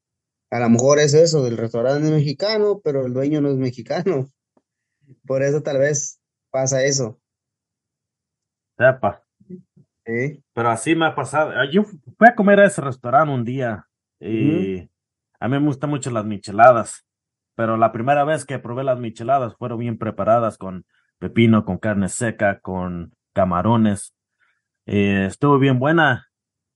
A 0.52 0.60
lo 0.60 0.70
mejor 0.70 1.00
es 1.00 1.14
eso, 1.14 1.44
del 1.44 1.58
restaurante 1.58 2.06
es 2.06 2.12
mexicano, 2.12 2.82
pero 2.84 3.06
el 3.06 3.14
dueño 3.14 3.42
no 3.42 3.50
es 3.50 3.58
mexicano. 3.58 4.28
Por 5.26 5.44
eso 5.44 5.62
tal 5.62 5.80
vez 5.80 6.22
pasa 6.52 6.84
eso. 6.84 7.20
Sepa. 8.78 9.24
¿eh? 10.06 10.42
Pero 10.54 10.70
así 10.70 10.94
me 10.96 11.06
ha 11.06 11.16
pasado. 11.16 11.52
Ah, 11.52 11.66
Yo 11.72 11.84
fui 11.84 12.28
a 12.28 12.36
comer 12.36 12.60
a 12.60 12.66
ese 12.66 12.82
restaurante 12.82 13.34
un 13.34 13.46
día 13.46 13.88
y 14.20 14.90
a 15.40 15.48
mí 15.48 15.60
me 15.60 15.66
gustan 15.66 15.90
mucho 15.90 16.12
las 16.12 16.26
micheladas. 16.26 17.06
Pero 17.56 17.78
la 17.78 17.92
primera 17.92 18.24
vez 18.24 18.46
que 18.46 18.60
probé 18.60 18.84
las 18.84 19.00
micheladas 19.00 19.56
fueron 19.56 19.80
bien 19.80 19.98
preparadas 19.98 20.58
con 20.58 20.86
pepino, 21.20 21.64
con 21.64 21.78
carne 21.78 22.10
seca, 22.10 22.60
con 22.60 23.14
camarones. 23.34 24.14
Eh, 24.86 25.26
estuvo 25.28 25.60
bien 25.60 25.80
buena. 25.80 26.28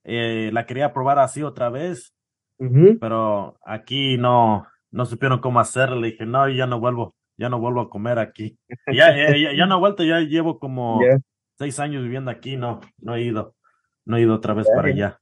Eh, 0.04 0.52
la 0.54 0.66
quería 0.66 0.94
probar 0.94 1.20
así 1.20 1.42
otra 1.44 1.70
vez, 1.70 2.15
Pero 2.58 3.58
aquí 3.66 4.18
no, 4.18 4.66
no 4.92 5.06
supieron 5.06 5.40
cómo 5.40 5.60
hacerlo. 5.60 6.00
Le 6.00 6.12
dije, 6.12 6.26
no, 6.26 6.50
ya 6.50 6.68
no 6.68 6.80
vuelvo, 6.80 7.16
ya 7.38 7.50
no 7.50 7.60
vuelvo 7.60 7.82
a 7.82 7.90
comer 7.90 8.20
aquí. 8.20 8.58
Ya, 8.88 9.16
ya, 9.16 9.36
ya, 9.36 9.54
ya 9.56 9.66
no 9.66 9.76
he 9.76 9.80
vuelto, 9.80 10.04
ya 10.04 10.20
llevo 10.20 10.60
como 10.60 11.00
seis 11.58 11.80
años 11.80 12.04
viviendo 12.04 12.32
aquí, 12.32 12.58
no, 12.58 12.82
no 13.00 13.16
he 13.16 13.24
ido, 13.24 13.56
no 14.06 14.18
he 14.18 14.22
ido 14.22 14.36
otra 14.36 14.54
vez 14.54 14.68
para 14.68 14.90
allá. 14.90 15.20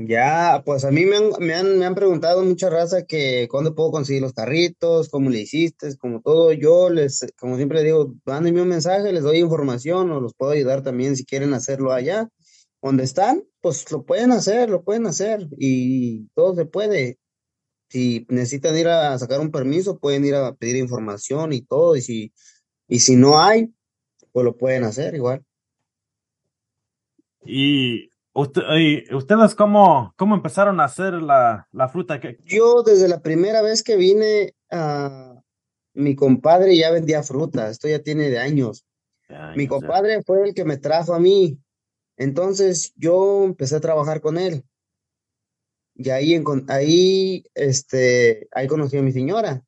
Ya, 0.00 0.62
pues 0.64 0.84
a 0.84 0.92
mí 0.92 1.06
me 1.06 1.16
han, 1.16 1.24
me 1.40 1.54
han, 1.54 1.76
me 1.76 1.84
han 1.84 1.96
preguntado 1.96 2.44
mucha 2.44 2.70
raza 2.70 3.04
que 3.04 3.48
cuándo 3.50 3.74
puedo 3.74 3.90
conseguir 3.90 4.22
los 4.22 4.32
carritos, 4.32 5.08
cómo 5.08 5.28
le 5.28 5.40
hiciste, 5.40 5.96
como 5.96 6.20
todo. 6.20 6.52
Yo 6.52 6.88
les, 6.88 7.26
como 7.36 7.56
siempre 7.56 7.82
digo, 7.82 8.14
mándenme 8.24 8.62
un 8.62 8.68
mensaje, 8.68 9.12
les 9.12 9.24
doy 9.24 9.38
información 9.38 10.12
o 10.12 10.20
los 10.20 10.34
puedo 10.34 10.52
ayudar 10.52 10.82
también 10.82 11.16
si 11.16 11.24
quieren 11.24 11.52
hacerlo 11.52 11.92
allá. 11.92 12.28
Donde 12.80 13.02
están, 13.02 13.42
pues 13.68 13.92
lo 13.92 14.02
pueden 14.02 14.32
hacer, 14.32 14.70
lo 14.70 14.82
pueden 14.82 15.06
hacer 15.06 15.46
y 15.58 16.26
todo 16.28 16.54
se 16.54 16.64
puede. 16.64 17.18
Si 17.90 18.26
necesitan 18.30 18.78
ir 18.78 18.88
a 18.88 19.18
sacar 19.18 19.40
un 19.40 19.50
permiso, 19.50 19.98
pueden 19.98 20.24
ir 20.24 20.34
a 20.34 20.54
pedir 20.54 20.76
información 20.76 21.52
y 21.52 21.60
todo. 21.60 21.94
Y 21.94 22.00
si, 22.00 22.32
y 22.86 23.00
si 23.00 23.16
no 23.16 23.38
hay, 23.38 23.70
pues 24.32 24.44
lo 24.44 24.56
pueden 24.56 24.84
hacer 24.84 25.14
igual. 25.14 25.44
Y, 27.44 28.08
usted, 28.32 28.62
y 28.78 29.14
ustedes 29.14 29.54
cómo, 29.54 30.14
cómo 30.16 30.34
empezaron 30.34 30.80
a 30.80 30.84
hacer 30.84 31.12
la, 31.14 31.68
la 31.70 31.88
fruta 31.90 32.20
que 32.20 32.38
Yo 32.46 32.82
desde 32.82 33.06
la 33.06 33.20
primera 33.20 33.60
vez 33.60 33.82
que 33.82 33.96
vine 33.96 34.54
a 34.70 35.34
mi 35.92 36.16
compadre 36.16 36.74
ya 36.74 36.90
vendía 36.90 37.22
fruta, 37.22 37.68
esto 37.68 37.86
ya 37.86 37.98
tiene 37.98 38.30
de 38.30 38.38
años. 38.38 38.86
Mi 39.28 39.36
Años, 39.36 39.68
compadre 39.68 40.22
fue 40.22 40.48
el 40.48 40.54
que 40.54 40.64
me 40.64 40.78
trajo 40.78 41.12
a 41.12 41.20
mí, 41.20 41.58
entonces 42.18 42.92
yo 42.96 43.44
empecé 43.44 43.76
a 43.76 43.80
trabajar 43.80 44.20
con 44.20 44.38
él. 44.38 44.64
Y 45.94 46.10
ahí, 46.10 46.42
ahí, 46.68 47.44
este, 47.54 48.48
ahí 48.52 48.66
conocí 48.68 48.96
a 48.96 49.02
mi 49.02 49.12
señora. 49.12 49.64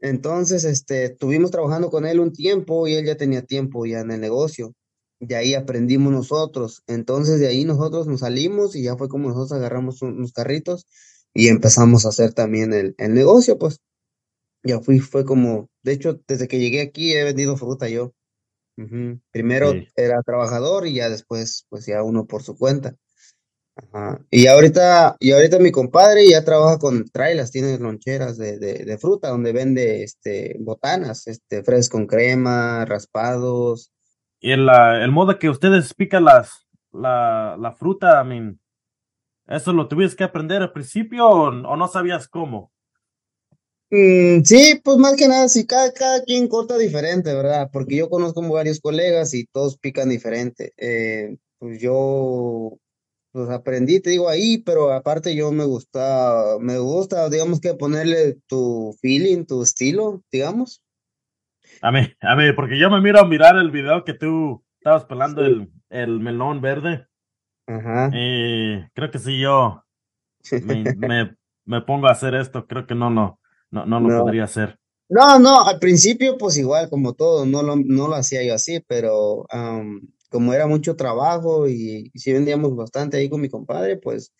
Entonces, 0.00 0.64
este, 0.64 1.04
estuvimos 1.06 1.50
trabajando 1.50 1.90
con 1.90 2.06
él 2.06 2.20
un 2.20 2.32
tiempo 2.32 2.86
y 2.88 2.94
él 2.94 3.06
ya 3.06 3.16
tenía 3.16 3.42
tiempo 3.42 3.84
ya 3.86 4.00
en 4.00 4.10
el 4.10 4.20
negocio. 4.20 4.74
De 5.20 5.36
ahí 5.36 5.54
aprendimos 5.54 6.12
nosotros. 6.12 6.82
Entonces, 6.86 7.38
de 7.40 7.48
ahí 7.48 7.64
nosotros 7.64 8.06
nos 8.06 8.20
salimos 8.20 8.74
y 8.76 8.82
ya 8.84 8.96
fue 8.96 9.08
como 9.08 9.28
nosotros 9.28 9.52
agarramos 9.52 10.00
un- 10.02 10.14
unos 10.18 10.32
carritos 10.32 10.86
y 11.34 11.48
empezamos 11.48 12.06
a 12.06 12.10
hacer 12.10 12.32
también 12.32 12.72
el, 12.72 12.94
el 12.98 13.14
negocio, 13.14 13.58
pues. 13.58 13.80
Ya 14.64 14.80
fui, 14.80 15.00
fue 15.00 15.24
como, 15.24 15.70
de 15.84 15.92
hecho, 15.92 16.20
desde 16.28 16.48
que 16.48 16.58
llegué 16.60 16.82
aquí 16.82 17.12
he 17.14 17.24
vendido 17.24 17.56
fruta 17.56 17.88
yo. 17.88 18.12
Primero 19.30 19.72
Sí. 19.72 19.88
era 19.96 20.22
trabajador 20.22 20.86
y 20.86 20.94
ya 20.94 21.08
después, 21.10 21.66
pues 21.68 21.86
ya 21.86 22.02
uno 22.02 22.26
por 22.26 22.42
su 22.42 22.56
cuenta. 22.56 22.94
Ajá. 23.76 24.20
Y 24.30 24.46
ahorita, 24.46 25.16
y 25.20 25.32
ahorita 25.32 25.58
mi 25.58 25.70
compadre 25.70 26.28
ya 26.28 26.44
trabaja 26.44 26.78
con 26.78 27.04
trailas, 27.08 27.50
tiene 27.50 27.78
loncheras 27.78 28.36
de, 28.36 28.58
de, 28.58 28.84
de 28.84 28.98
fruta 28.98 29.28
donde 29.28 29.52
vende 29.52 30.02
este 30.02 30.56
botanas, 30.60 31.26
este 31.26 31.62
fresco 31.62 31.96
con 31.98 32.06
crema, 32.06 32.84
raspados. 32.84 33.92
Y 34.40 34.52
el, 34.52 34.68
el 34.68 35.10
modo 35.12 35.38
que 35.38 35.48
ustedes 35.50 35.94
pican 35.94 36.24
las, 36.24 36.66
la, 36.92 37.56
la 37.58 37.72
fruta, 37.72 38.22
I 38.22 38.26
mean, 38.28 38.60
¿eso 39.46 39.72
lo 39.72 39.88
tuviste 39.88 40.16
que 40.16 40.24
aprender 40.24 40.62
al 40.62 40.72
principio 40.72 41.26
o, 41.28 41.48
o 41.48 41.76
no 41.76 41.88
sabías 41.88 42.28
cómo? 42.28 42.72
Mm, 43.90 44.42
sí, 44.44 44.80
pues 44.84 44.98
más 44.98 45.16
que 45.16 45.26
nada, 45.28 45.48
sí, 45.48 45.66
cada, 45.66 45.92
cada 45.92 46.22
quien 46.24 46.48
corta 46.48 46.78
diferente, 46.78 47.34
¿verdad? 47.34 47.70
Porque 47.72 47.96
yo 47.96 48.08
conozco 48.08 48.40
varios 48.48 48.80
colegas 48.80 49.34
y 49.34 49.46
todos 49.46 49.78
pican 49.78 50.08
diferente. 50.08 50.72
Eh, 50.76 51.36
pues 51.58 51.80
yo 51.80 52.78
pues 53.32 53.48
aprendí, 53.50 54.00
te 54.00 54.10
digo 54.10 54.28
ahí, 54.28 54.58
pero 54.58 54.92
aparte 54.92 55.34
yo 55.36 55.52
me 55.52 55.64
gusta, 55.64 56.56
me 56.60 56.78
gusta, 56.78 57.28
digamos 57.28 57.60
que 57.60 57.74
ponerle 57.74 58.38
tu 58.48 58.96
feeling, 59.00 59.44
tu 59.44 59.62
estilo, 59.62 60.22
digamos. 60.32 60.82
A 61.82 61.92
mí, 61.92 62.00
a 62.20 62.36
mí, 62.36 62.52
porque 62.54 62.78
yo 62.78 62.90
me 62.90 63.00
miro 63.00 63.20
a 63.20 63.26
mirar 63.26 63.56
el 63.56 63.70
video 63.70 64.04
que 64.04 64.14
tú 64.14 64.64
estabas 64.78 65.04
pelando 65.04 65.44
Sí. 65.44 65.50
el, 65.50 65.72
el 65.90 66.20
melón 66.20 66.60
verde. 66.60 67.06
Ajá. 67.66 68.10
Y 68.12 68.82
creo 68.94 69.10
que 69.10 69.18
si 69.18 69.40
yo 69.40 69.84
me, 70.50 70.84
me, 70.96 71.36
me 71.64 71.80
pongo 71.82 72.08
a 72.08 72.12
hacer 72.12 72.34
esto, 72.34 72.66
creo 72.66 72.86
que 72.86 72.94
no, 72.94 73.10
no, 73.10 73.39
no, 73.70 73.86
no 73.86 74.00
lo 74.00 74.12
No. 74.12 74.14
podría 74.14 74.44
hacer. 74.44 74.78
No, 75.10 75.38
no, 75.40 75.62
al 75.68 75.78
principio 75.80 76.38
pues 76.38 76.56
igual 76.58 76.90
como 76.90 77.14
todo, 77.14 77.46
no 77.46 77.62
lo, 77.62 77.76
no 77.76 78.08
lo 78.08 78.14
hacía 78.16 78.44
yo 78.44 78.54
así, 78.54 78.80
pero 78.88 79.46
am, 79.50 80.02
como 80.30 80.54
era 80.54 80.66
mucho 80.68 80.96
trabajo 80.96 81.68
y, 81.68 82.10
y 82.14 82.18
sí 82.20 82.32
vendíamos 82.32 82.76
bastante 82.76 83.18
ahí 83.18 83.28
con 83.30 83.40
mi 83.40 83.48
compadre, 83.50 83.98
pues 83.98 84.32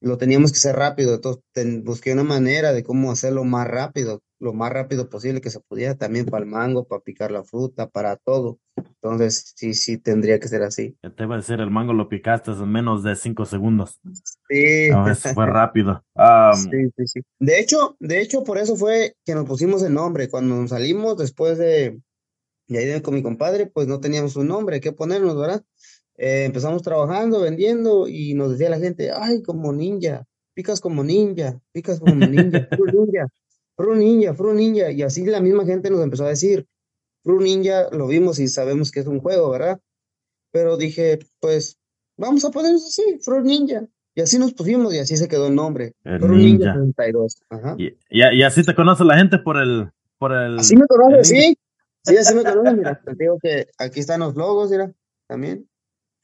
lo 0.00 0.18
teníamos 0.18 0.52
que 0.52 0.58
hacer 0.58 0.76
rápido, 0.76 1.14
entonces 1.16 1.42
ten- 1.52 1.84
busqué 1.84 2.12
una 2.12 2.24
manera 2.24 2.72
de 2.72 2.84
cómo 2.84 3.12
hacerlo 3.12 3.44
más 3.44 3.68
rápido, 3.68 4.22
lo 4.38 4.52
más 4.52 4.72
rápido 4.72 5.08
posible 5.08 5.40
que 5.40 5.50
se 5.50 5.60
pudiera, 5.60 5.96
también 5.96 6.26
para 6.26 6.44
el 6.44 6.50
mango, 6.50 6.86
para 6.86 7.02
picar 7.02 7.30
la 7.30 7.44
fruta, 7.44 7.88
para 7.88 8.16
todo. 8.16 8.58
Entonces 8.76 9.52
sí, 9.56 9.74
sí 9.74 9.98
tendría 9.98 10.38
que 10.38 10.48
ser 10.48 10.62
así. 10.62 10.96
Te 11.16 11.24
iba 11.24 11.34
a 11.34 11.38
decir, 11.38 11.60
el 11.60 11.70
mango 11.70 11.92
lo 11.92 12.08
picaste 12.08 12.50
en 12.50 12.70
menos 12.70 13.02
de 13.02 13.16
cinco 13.16 13.44
segundos. 13.46 14.00
Sí. 14.48 14.90
No, 14.90 15.08
eso 15.08 15.30
fue 15.30 15.46
rápido. 15.46 16.04
Sí, 16.54 16.90
sí, 16.96 17.06
sí. 17.06 17.20
De 17.38 17.60
hecho, 17.60 17.96
de 18.00 18.20
hecho, 18.20 18.44
por 18.44 18.58
eso 18.58 18.76
fue 18.76 19.14
que 19.24 19.34
nos 19.34 19.46
pusimos 19.46 19.82
el 19.82 19.94
nombre. 19.94 20.28
Cuando 20.28 20.56
nos 20.56 20.70
salimos 20.70 21.16
después 21.16 21.56
de, 21.58 22.00
de 22.68 22.78
ahí 22.78 23.00
con 23.00 23.14
mi 23.14 23.22
compadre, 23.22 23.66
pues 23.66 23.86
no 23.86 24.00
teníamos 24.00 24.36
un 24.36 24.48
nombre 24.48 24.80
que 24.80 24.92
ponernos, 24.92 25.36
¿verdad? 25.38 25.64
Eh, 26.18 26.44
empezamos 26.44 26.82
trabajando, 26.82 27.40
vendiendo, 27.40 28.08
y 28.08 28.34
nos 28.34 28.52
decía 28.52 28.70
la 28.70 28.78
gente, 28.78 29.10
ay, 29.12 29.42
como 29.42 29.72
ninja, 29.72 30.24
picas 30.54 30.80
como 30.80 31.04
ninja, 31.04 31.60
picas 31.72 32.00
como 32.00 32.14
ninja, 32.14 32.68
Fruit 32.70 32.94
ninja, 32.94 33.26
Fruit 33.76 33.98
ninja, 33.98 34.34
Fruit 34.34 34.56
ninja. 34.56 34.90
Y 34.90 35.02
así 35.02 35.24
la 35.26 35.40
misma 35.40 35.64
gente 35.64 35.90
nos 35.90 36.02
empezó 36.02 36.24
a 36.24 36.28
decir, 36.30 36.66
Fruit 37.22 37.42
ninja, 37.42 37.88
lo 37.92 38.06
vimos 38.06 38.38
y 38.38 38.48
sabemos 38.48 38.90
que 38.90 39.00
es 39.00 39.06
un 39.06 39.20
juego, 39.20 39.50
¿verdad? 39.50 39.78
Pero 40.52 40.76
dije, 40.76 41.18
pues, 41.40 41.78
vamos 42.16 42.44
a 42.44 42.50
ponernos 42.50 42.86
así, 42.86 43.18
Fruit 43.22 43.44
ninja. 43.44 43.86
Y 44.14 44.22
así 44.22 44.38
nos 44.38 44.54
pusimos 44.54 44.94
y 44.94 44.98
así 44.98 45.16
se 45.16 45.28
quedó 45.28 45.48
el 45.48 45.54
nombre. 45.54 45.92
El 46.04 46.20
Fruit 46.20 46.38
Ninja 46.40 46.74
ninja. 46.74 46.94
32. 46.94 47.42
Ajá. 47.50 47.74
y, 47.76 47.88
y, 48.08 48.22
y 48.38 48.42
así 48.42 48.62
te 48.64 48.74
conoce 48.74 49.04
la 49.04 49.18
gente 49.18 49.38
por 49.38 49.58
el, 49.58 49.90
por 50.18 50.32
el, 50.32 50.58
Así 50.58 50.74
me 50.74 50.84
ninja. 51.08 51.24
sí. 51.24 51.56
Sí, 52.02 52.16
así 52.16 52.34
me 52.36 52.44
conocen, 52.44 52.78
mira. 52.78 53.00
Te 53.04 53.14
digo 53.18 53.36
que 53.42 53.66
aquí 53.78 53.98
están 54.00 54.20
los 54.20 54.36
logos, 54.36 54.70
mira, 54.70 54.92
también. 55.26 55.68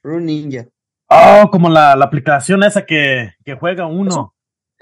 Rune 0.05 0.25
Ninja. 0.27 0.69
Oh, 1.09 1.51
como 1.51 1.69
la, 1.69 1.97
la 1.97 2.05
aplicación 2.05 2.63
esa 2.63 2.87
que, 2.87 3.33
que 3.45 3.57
juega 3.57 3.87
uno. 3.87 4.32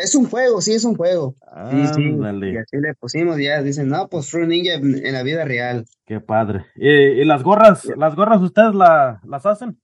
Es 0.03 0.15
un 0.15 0.27
juego, 0.29 0.61
sí, 0.61 0.73
es 0.73 0.85
un 0.85 0.97
juego. 0.97 1.37
Sí, 1.71 1.87
sí. 1.95 2.03
Y 2.03 2.57
así 2.57 2.77
le 2.77 2.95
pusimos, 2.95 3.39
ya 3.39 3.63
dicen, 3.63 3.89
no, 3.89 4.09
pues 4.09 4.31
Rune 4.33 4.49
Ninja 4.49 4.75
en, 4.75 5.05
en 5.07 5.13
la 5.13 5.23
vida 5.23 5.45
real. 5.45 5.87
qué 6.07 6.21
padre. 6.21 6.65
¿Y, 6.77 6.89
y 6.89 7.25
las 7.25 7.43
gorras, 7.43 7.85
las 7.97 8.15
gorras 8.17 8.41
ustedes 8.43 8.75
la, 8.75 9.21
las 9.27 9.47
hacen? 9.47 9.81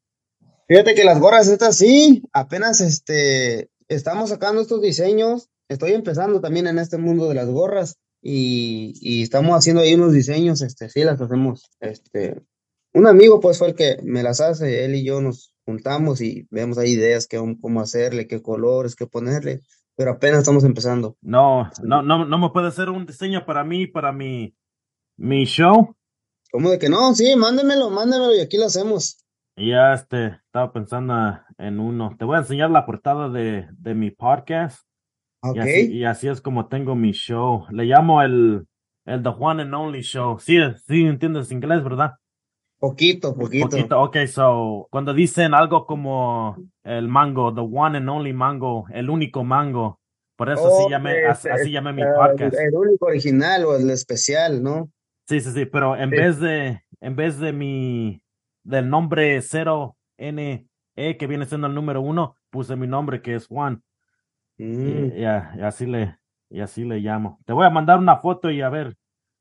Fíjate 0.68 0.94
que 0.94 1.04
las 1.04 1.20
gorras 1.20 1.48
estas 1.48 1.76
sí, 1.76 2.22
apenas 2.32 2.80
este, 2.80 3.70
estamos 3.88 4.30
sacando 4.30 4.60
estos 4.60 4.82
diseños. 4.82 5.48
Estoy 5.68 5.92
empezando 5.92 6.40
también 6.40 6.66
en 6.66 6.78
este 6.78 6.98
mundo 6.98 7.28
de 7.28 7.34
las 7.34 7.48
gorras 7.48 7.98
y, 8.22 8.94
y 9.00 9.22
estamos 9.22 9.56
haciendo 9.56 9.82
ahí 9.82 9.94
unos 9.94 10.12
diseños, 10.12 10.62
este, 10.62 10.88
sí, 10.88 11.04
las 11.04 11.20
hacemos. 11.20 11.70
Este, 11.80 12.42
un 12.92 13.06
amigo 13.06 13.40
pues 13.40 13.58
fue 13.58 13.68
el 13.68 13.74
que 13.74 13.98
me 14.02 14.22
las 14.22 14.40
hace, 14.40 14.84
él 14.84 14.94
y 14.94 15.04
yo 15.04 15.20
nos 15.20 15.52
juntamos 15.64 16.20
y 16.20 16.46
vemos 16.50 16.78
ahí 16.78 16.92
ideas 16.92 17.26
que 17.26 17.36
cómo 17.60 17.80
hacerle, 17.80 18.26
qué 18.26 18.40
colores, 18.40 18.96
qué 18.96 19.06
ponerle, 19.06 19.60
pero 19.96 20.12
apenas 20.12 20.40
estamos 20.40 20.64
empezando. 20.64 21.16
No, 21.22 21.70
no, 21.82 22.02
no, 22.02 22.24
no 22.24 22.38
me 22.38 22.50
puede 22.50 22.68
hacer 22.68 22.90
un 22.90 23.06
diseño 23.06 23.44
para 23.46 23.64
mí, 23.64 23.86
para 23.86 24.12
mi, 24.12 24.54
mi 25.16 25.44
show. 25.44 25.96
¿Cómo 26.52 26.70
de 26.70 26.78
que 26.78 26.88
no? 26.88 27.14
Sí, 27.14 27.34
mándemelo, 27.36 27.90
mándemelo 27.90 28.34
y 28.34 28.40
aquí 28.40 28.58
lo 28.58 28.66
hacemos. 28.66 29.24
Ya 29.56 29.94
este, 29.94 30.38
estaba 30.46 30.70
pensando 30.70 31.38
en 31.56 31.80
uno. 31.80 32.14
Te 32.18 32.26
voy 32.26 32.36
a 32.36 32.40
enseñar 32.40 32.70
la 32.70 32.84
portada 32.84 33.30
de, 33.30 33.66
de 33.72 33.94
mi 33.94 34.10
podcast. 34.10 34.86
Ok. 35.40 35.56
Y 35.56 35.60
así, 35.60 35.92
y 35.92 36.04
así 36.04 36.28
es 36.28 36.40
como 36.42 36.68
tengo 36.68 36.94
mi 36.94 37.12
show. 37.12 37.64
Le 37.70 37.84
llamo 37.84 38.22
el, 38.22 38.66
el 39.06 39.22
The 39.22 39.30
One 39.30 39.62
and 39.62 39.74
Only 39.74 40.02
Show. 40.02 40.38
Sí, 40.38 40.58
sí 40.86 41.06
entiendes 41.06 41.50
inglés, 41.50 41.82
¿verdad? 41.82 42.12
Poquito, 42.78 43.34
poquito. 43.34 43.68
Poquito. 43.70 44.00
Ok, 44.02 44.16
so, 44.26 44.86
cuando 44.90 45.14
dicen 45.14 45.54
algo 45.54 45.86
como 45.86 46.56
el 46.84 47.08
mango, 47.08 47.52
The 47.54 47.60
One 47.62 47.98
and 47.98 48.08
Only 48.08 48.32
Mango, 48.32 48.86
el 48.92 49.08
único 49.10 49.44
mango. 49.44 49.98
Por 50.36 50.50
eso 50.50 50.66
así 50.66 50.82
Oh, 50.86 50.90
llamé, 50.90 51.22
es- 51.22 51.28
así, 51.30 51.48
así 51.48 51.62
es, 51.68 51.70
llamé 51.70 51.92
mi 51.94 52.02
eh, 52.02 52.06
podcast. 52.14 52.54
El 52.54 52.74
único 52.74 53.06
original 53.06 53.64
o 53.64 53.76
el 53.76 53.88
especial, 53.90 54.62
¿no? 54.62 54.90
Sí, 55.26 55.40
sí, 55.40 55.50
sí, 55.52 55.64
pero 55.64 55.96
en 55.96 56.10
Sí. 56.10 56.16
vez 56.16 56.38
de, 56.40 56.82
en 57.00 57.16
vez 57.16 57.38
de 57.38 57.52
mi, 57.54 58.20
del 58.62 58.90
nombre 58.90 59.40
0NE, 59.40 60.66
que 61.18 61.26
viene 61.26 61.46
siendo 61.46 61.66
el 61.68 61.74
número 61.74 62.02
uno, 62.02 62.36
puse 62.50 62.76
mi 62.76 62.86
nombre 62.86 63.22
que 63.22 63.34
es 63.34 63.46
Juan. 63.46 63.82
Mm. 64.58 64.64
Y, 65.16 65.20
y 65.20 65.24
así 65.24 65.86
le, 65.86 66.18
y 66.50 66.60
así 66.60 66.84
le 66.84 66.98
llamo. 67.00 67.38
Te 67.46 67.54
voy 67.54 67.64
a 67.64 67.70
mandar 67.70 67.98
una 67.98 68.18
foto 68.18 68.50
y 68.50 68.60
a 68.60 68.68
ver, 68.68 68.96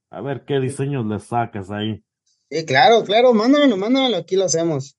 a 0.09 0.21
ver 0.21 0.45
qué 0.45 0.61
diseños 0.61 1.05
le 1.05 1.19
sacas 1.19 1.69
ahí. 1.71 2.01
Sí, 2.55 2.65
claro, 2.65 3.03
claro, 3.03 3.33
mándamelo, 3.33 3.75
mándamelo, 3.75 4.15
aquí 4.17 4.35
lo 4.37 4.45
hacemos. 4.45 4.97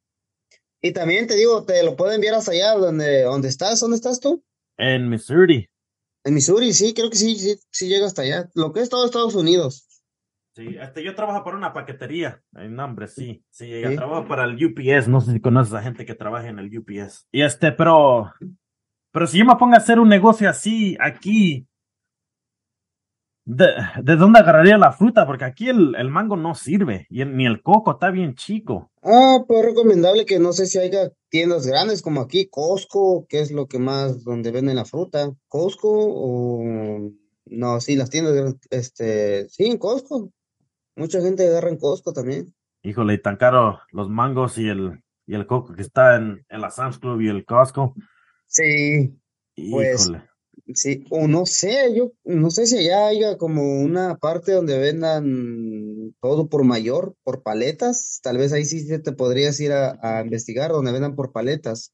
Y 0.82 0.92
también 0.92 1.26
te 1.26 1.34
digo, 1.36 1.64
te 1.64 1.82
lo 1.82 1.96
puedo 1.96 2.12
enviar 2.12 2.34
hasta 2.34 2.52
allá 2.52 2.75
donde, 2.75 3.22
donde 3.22 3.48
estás, 3.48 3.80
¿dónde 3.80 3.96
estás 3.96 4.20
tú? 4.20 4.44
En 4.76 5.08
Missouri. 5.08 5.68
En 6.25 6.34
Missouri, 6.34 6.75
sí, 6.75 6.92
creo 6.92 7.08
que 7.08 7.16
sí, 7.16 7.36
sí, 7.36 7.58
sí 7.70 7.88
llega 7.88 8.06
hasta 8.06 8.22
allá. 8.22 8.50
Lo 8.54 8.72
que 8.72 8.80
es 8.80 8.90
todo 8.90 9.06
Estados 9.06 9.34
Unidos. 9.34 9.88
Sí, 10.54 10.76
este, 10.80 11.02
yo 11.02 11.14
trabajo 11.14 11.44
para 11.44 11.56
una 11.56 11.72
paquetería. 11.72 12.42
En 12.54 12.75
nombre, 12.75 13.08
sí. 13.08 13.42
Sí, 13.50 13.68
yo 13.80 13.90
Sí. 13.90 13.96
trabajo 13.96 14.26
para 14.28 14.44
el 14.44 14.62
UPS. 14.62 15.08
No 15.08 15.20
sé 15.20 15.32
si 15.32 15.40
conoces 15.40 15.72
a 15.72 15.82
gente 15.82 16.04
que 16.04 16.14
trabaja 16.14 16.48
en 16.48 16.58
el 16.58 16.76
UPS. 16.78 17.26
Y 17.32 17.42
este, 17.42 17.72
pero, 17.72 18.32
pero 19.12 19.26
si 19.26 19.38
yo 19.38 19.44
me 19.46 19.56
pongo 19.56 19.75
a 19.75 19.78
hacer 19.78 19.98
un 19.98 20.08
negocio 20.08 20.48
así, 20.50 20.96
aquí, 21.00 21.66
¿de, 23.47 23.67
de 24.03 24.17
dónde 24.17 24.41
agarraría 24.41 24.76
la 24.76 24.93
fruta? 24.93 25.26
Porque 25.26 25.45
aquí 25.47 25.69
el, 25.71 25.95
el 25.97 26.11
mango 26.11 26.37
no 26.37 26.55
sirve. 26.55 27.07
Y 27.09 27.23
el- 27.23 27.35
ni 27.37 27.47
el 27.47 27.62
coco 27.62 27.93
está 27.93 28.11
bien 28.11 28.35
chico. 28.35 28.91
Ah, 29.03 29.38
pues 29.49 29.65
recomendable 29.65 30.26
que 30.26 30.38
no 30.38 30.53
sé 30.53 30.67
si 30.67 30.79
haya 30.79 31.11
tiendas 31.31 31.67
grandes 31.67 32.03
como 32.03 32.21
aquí, 32.21 32.49
Costco, 32.50 33.26
que 33.29 33.41
es 33.41 33.50
lo 33.50 33.67
que 33.67 33.79
más, 33.79 34.23
donde 34.25 34.50
venden 34.50 34.76
la 34.76 34.85
fruta. 34.85 35.32
Costco 35.49 35.89
o... 35.91 37.11
No, 37.47 37.80
sí, 37.80 37.97
las 37.97 38.11
tiendas, 38.11 38.56
este, 38.71 39.49
sí, 39.49 39.67
en 39.67 39.78
Costco. 39.78 40.30
Mucha 40.97 41.21
gente 41.21 41.47
agarra 41.47 41.69
en 41.71 41.78
Costco 41.78 42.13
también. 42.13 42.52
Híjole, 42.82 43.15
y 43.15 43.23
tan 43.23 43.37
caro 43.37 43.80
los 43.93 44.09
mangos 44.09 44.59
y 44.59 44.69
el, 44.69 45.00
y 45.26 45.35
el 45.35 45.47
coco 45.47 45.73
que 45.75 45.82
está 45.82 46.17
en, 46.17 46.45
en 46.49 46.61
la 46.61 46.71
Sam's 46.71 46.99
Club 46.99 47.21
y 47.21 47.28
el 47.28 47.45
Costco. 47.45 47.95
Sí, 48.49 49.17
Pues, 49.71 50.06
Híjole. 50.06 50.25
Sí, 50.75 51.05
o 51.11 51.29
no 51.29 51.47
sé, 51.47 51.95
yo 51.97 52.11
no 52.25 52.50
sé 52.50 52.67
si 52.67 52.76
allá 52.79 53.07
haya 53.07 53.37
como 53.39 53.81
una 53.83 54.17
parte 54.17 54.52
donde 54.52 54.79
vendan 54.79 56.13
todo 56.21 56.49
por 56.49 56.65
mayor, 56.65 57.15
por 57.23 57.43
paletas. 57.43 58.19
Tal 58.23 58.39
vez 58.39 58.52
ahí 58.52 58.65
sí 58.65 58.81
se 58.81 58.99
te 58.99 59.13
podrías 59.13 59.61
ir 59.61 59.73
a, 59.73 59.97
a 60.02 60.23
investigar 60.23 60.73
donde 60.73 60.91
vendan 60.93 61.15
por 61.15 61.31
paletas. 61.31 61.93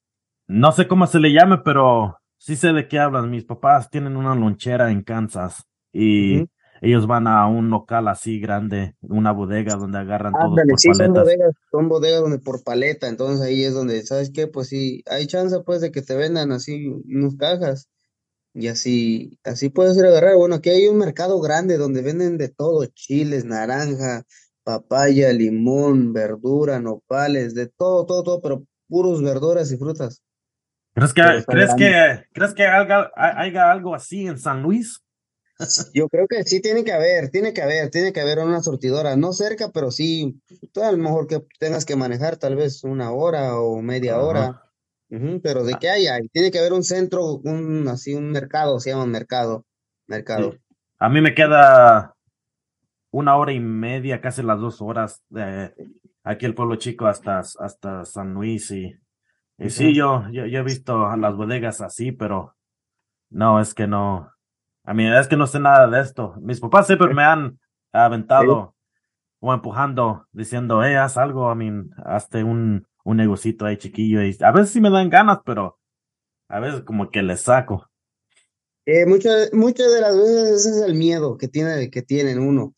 No 0.49 0.73
sé 0.73 0.89
cómo 0.89 1.07
se 1.07 1.21
le 1.21 1.33
llame, 1.33 1.59
pero 1.65 2.17
sí 2.39 2.57
sé 2.57 2.73
de 2.73 2.89
qué 2.89 2.99
hablan. 2.99 3.31
Mis 3.31 3.45
papás 3.45 3.91
tienen 3.91 4.17
una 4.17 4.35
lonchera 4.35 4.91
en 4.91 5.03
Kansas 5.03 5.65
y 5.93 6.45
ellos 6.81 7.07
van 7.07 7.27
a 7.27 7.47
un 7.47 7.71
local 7.71 8.09
así 8.09 8.41
grande, 8.41 8.97
una 9.03 9.33
bodega 9.33 9.77
donde 9.77 9.99
agarran 9.99 10.33
todos 10.33 10.49
Ándale, 10.51 10.73
por 10.73 10.79
sí, 10.79 10.89
son 10.95 10.99
paletas. 10.99 11.25
bodegas, 11.25 11.55
son 11.71 11.89
bodegas 11.89 12.21
donde 12.23 12.39
por 12.39 12.65
paleta, 12.65 13.09
entonces 13.09 13.45
ahí 13.47 13.65
es 13.65 13.75
donde, 13.75 14.03
¿sabes 14.03 14.31
qué? 14.35 14.47
Pues 14.49 14.69
sí, 14.69 15.03
hay 15.09 15.27
chance 15.27 15.61
pues 15.65 15.81
de 15.81 15.93
que 15.93 16.03
te 16.03 16.17
vendan 16.17 16.51
así 16.53 16.89
unas 16.89 17.37
cajas 17.37 17.89
y 18.55 18.69
así, 18.69 19.39
así 19.45 19.69
puedes 19.69 19.97
ir 19.97 20.05
a 20.05 20.09
agarrar. 20.09 20.37
Bueno, 20.37 20.57
aquí 20.57 20.71
hay 20.71 20.87
un 20.87 20.99
mercado 20.99 21.41
grande 21.41 21.79
donde 21.79 22.03
venden 22.03 22.39
de 22.39 22.49
todo, 22.49 22.85
chiles, 22.87 23.45
naranja, 23.45 24.25
papaya, 24.63 25.33
limón, 25.33 26.13
verdura, 26.13 26.81
nopales, 26.81 27.55
de 27.55 27.69
todo, 27.69 28.07
todo, 28.07 28.23
todo, 28.23 28.41
pero 28.43 28.65
puros 28.89 29.23
verduras 29.23 29.73
y 29.73 29.79
frutas. 29.79 30.23
¿Crees 30.95 31.15
que, 31.15 31.23
crees 31.47 31.75
que, 31.75 32.27
crees 32.33 32.55
que 32.55 32.67
haya, 32.67 33.11
haya 33.17 33.73
algo 33.73 33.95
así 33.95 34.27
en 34.27 34.39
San 34.39 34.63
Luis? 34.63 35.01
Yo 35.95 36.09
creo 36.09 36.27
que 36.29 36.45
sí 36.45 36.61
tiene 36.61 36.85
que 36.85 36.93
haber, 36.93 37.31
tiene 37.31 37.55
que 37.55 37.63
haber, 37.63 37.91
tiene 37.91 38.13
que 38.13 38.21
haber 38.21 38.39
una 38.41 38.63
surtidora, 38.63 39.17
no 39.17 39.33
cerca, 39.33 39.71
pero 39.71 39.91
sí, 39.91 40.41
a 40.83 40.93
lo 40.93 40.99
mejor 40.99 41.27
que 41.27 41.43
tengas 41.59 41.87
que 41.87 41.97
manejar 41.97 42.37
tal 42.37 42.57
vez 42.57 42.85
una 42.85 43.13
hora 43.13 43.59
o 43.59 43.81
media 43.81 44.19
hora, 44.21 44.63
Pero 45.43 45.65
de 45.65 45.75
qué 45.79 45.91
hay, 45.91 46.07
hay, 46.07 46.29
tiene 46.29 46.51
que 46.51 46.59
haber 46.59 46.73
un 46.73 46.83
centro, 46.83 47.35
un 47.45 47.87
así 47.89 48.15
un 48.15 48.31
mercado, 48.31 48.81
se 48.81 48.91
llama 48.91 49.05
mercado, 49.05 49.67
mercado. 50.07 50.53
Sí. 50.53 50.59
A 50.99 51.09
mí 51.11 51.21
me 51.21 51.35
queda 51.35 52.15
una 53.11 53.37
hora 53.37 53.53
y 53.53 53.61
media, 53.61 54.23
casi 54.23 54.43
las 54.43 54.59
dos 54.59 54.81
horas 54.81 55.23
de 55.29 55.75
aquí 56.25 56.47
el 56.47 56.55
pueblo 56.55 56.77
chico 56.77 57.07
hasta, 57.07 57.41
hasta 57.41 58.07
San 58.07 58.33
Luis 58.33 58.71
y, 58.71 58.97
y 59.59 59.69
sí, 59.69 59.95
yo, 59.95 60.25
yo, 60.31 60.47
yo 60.47 60.61
he 60.61 60.63
visto 60.63 61.07
a 61.07 61.17
las 61.19 61.37
bodegas 61.37 61.83
así, 61.83 62.13
pero 62.13 62.57
no, 63.29 63.61
es 63.61 63.75
que 63.75 63.87
no, 63.87 64.33
a 64.85 64.95
mí 64.95 65.07
es 65.07 65.29
que 65.29 65.37
no 65.37 65.47
sé 65.47 65.61
nada 65.61 65.89
de 65.89 66.01
esto. 66.01 66.35
Mis 66.41 66.61
papás 66.61 66.87
siempre 66.87 67.13
me 67.13 67.23
han 67.23 67.59
aventado 67.93 68.75
o 69.41 69.53
empujando 69.53 70.27
diciendo, 70.33 70.83
eh, 70.83 70.97
haz 70.97 71.19
algo, 71.19 71.51
a 71.51 71.55
mí, 71.55 71.71
hazte 72.05 72.43
un, 72.45 72.87
un 73.05 73.17
negocito 73.19 73.67
ahí 73.67 73.77
chiquillo 73.79 74.23
y 74.23 74.37
a 74.41 74.53
veces 74.53 74.71
sí 74.71 74.81
me 74.81 74.91
dan 74.91 75.11
ganas, 75.11 75.39
pero 75.45 75.79
a 76.49 76.61
veces 76.61 76.83
como 76.83 77.11
que 77.11 77.23
le 77.23 77.37
saco. 77.37 77.91
Eh, 78.85 79.07
muchas, 79.07 79.53
muchas 79.53 79.93
de 79.93 80.01
las 80.01 80.17
veces 80.17 80.67
ese 80.67 80.71
es 80.71 80.83
el 80.85 80.95
miedo 80.95 81.37
que 81.37 81.49
tiene, 81.49 81.91
que 81.91 82.03
tienen 82.03 82.39
uno. 82.41 82.75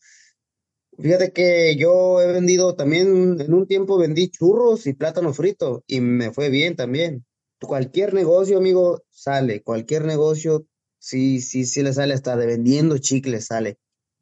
Fíjate 0.97 1.33
que 1.33 1.75
yo 1.77 2.21
he 2.21 2.31
vendido 2.31 2.75
también, 2.75 3.39
en 3.41 3.53
un 3.53 3.67
tiempo 3.67 3.97
vendí 3.97 4.29
churros 4.29 4.87
y 4.87 4.93
plátano 4.93 5.33
frito 5.33 5.83
y 5.87 5.99
me 5.99 6.31
fue 6.31 6.49
bien 6.49 6.75
también. 6.75 7.25
Cualquier 7.59 8.13
negocio, 8.13 8.57
amigo, 8.57 9.03
sale. 9.09 9.61
Cualquier 9.63 10.05
negocio, 10.05 10.65
sí, 10.99 11.41
sí, 11.41 11.65
sí 11.65 11.81
le 11.83 11.91
sale, 11.93 12.13
hasta 12.13 12.37
de 12.37 12.45
vendiendo 12.45 12.97
chicles 12.97 13.47
sale. 13.47 13.77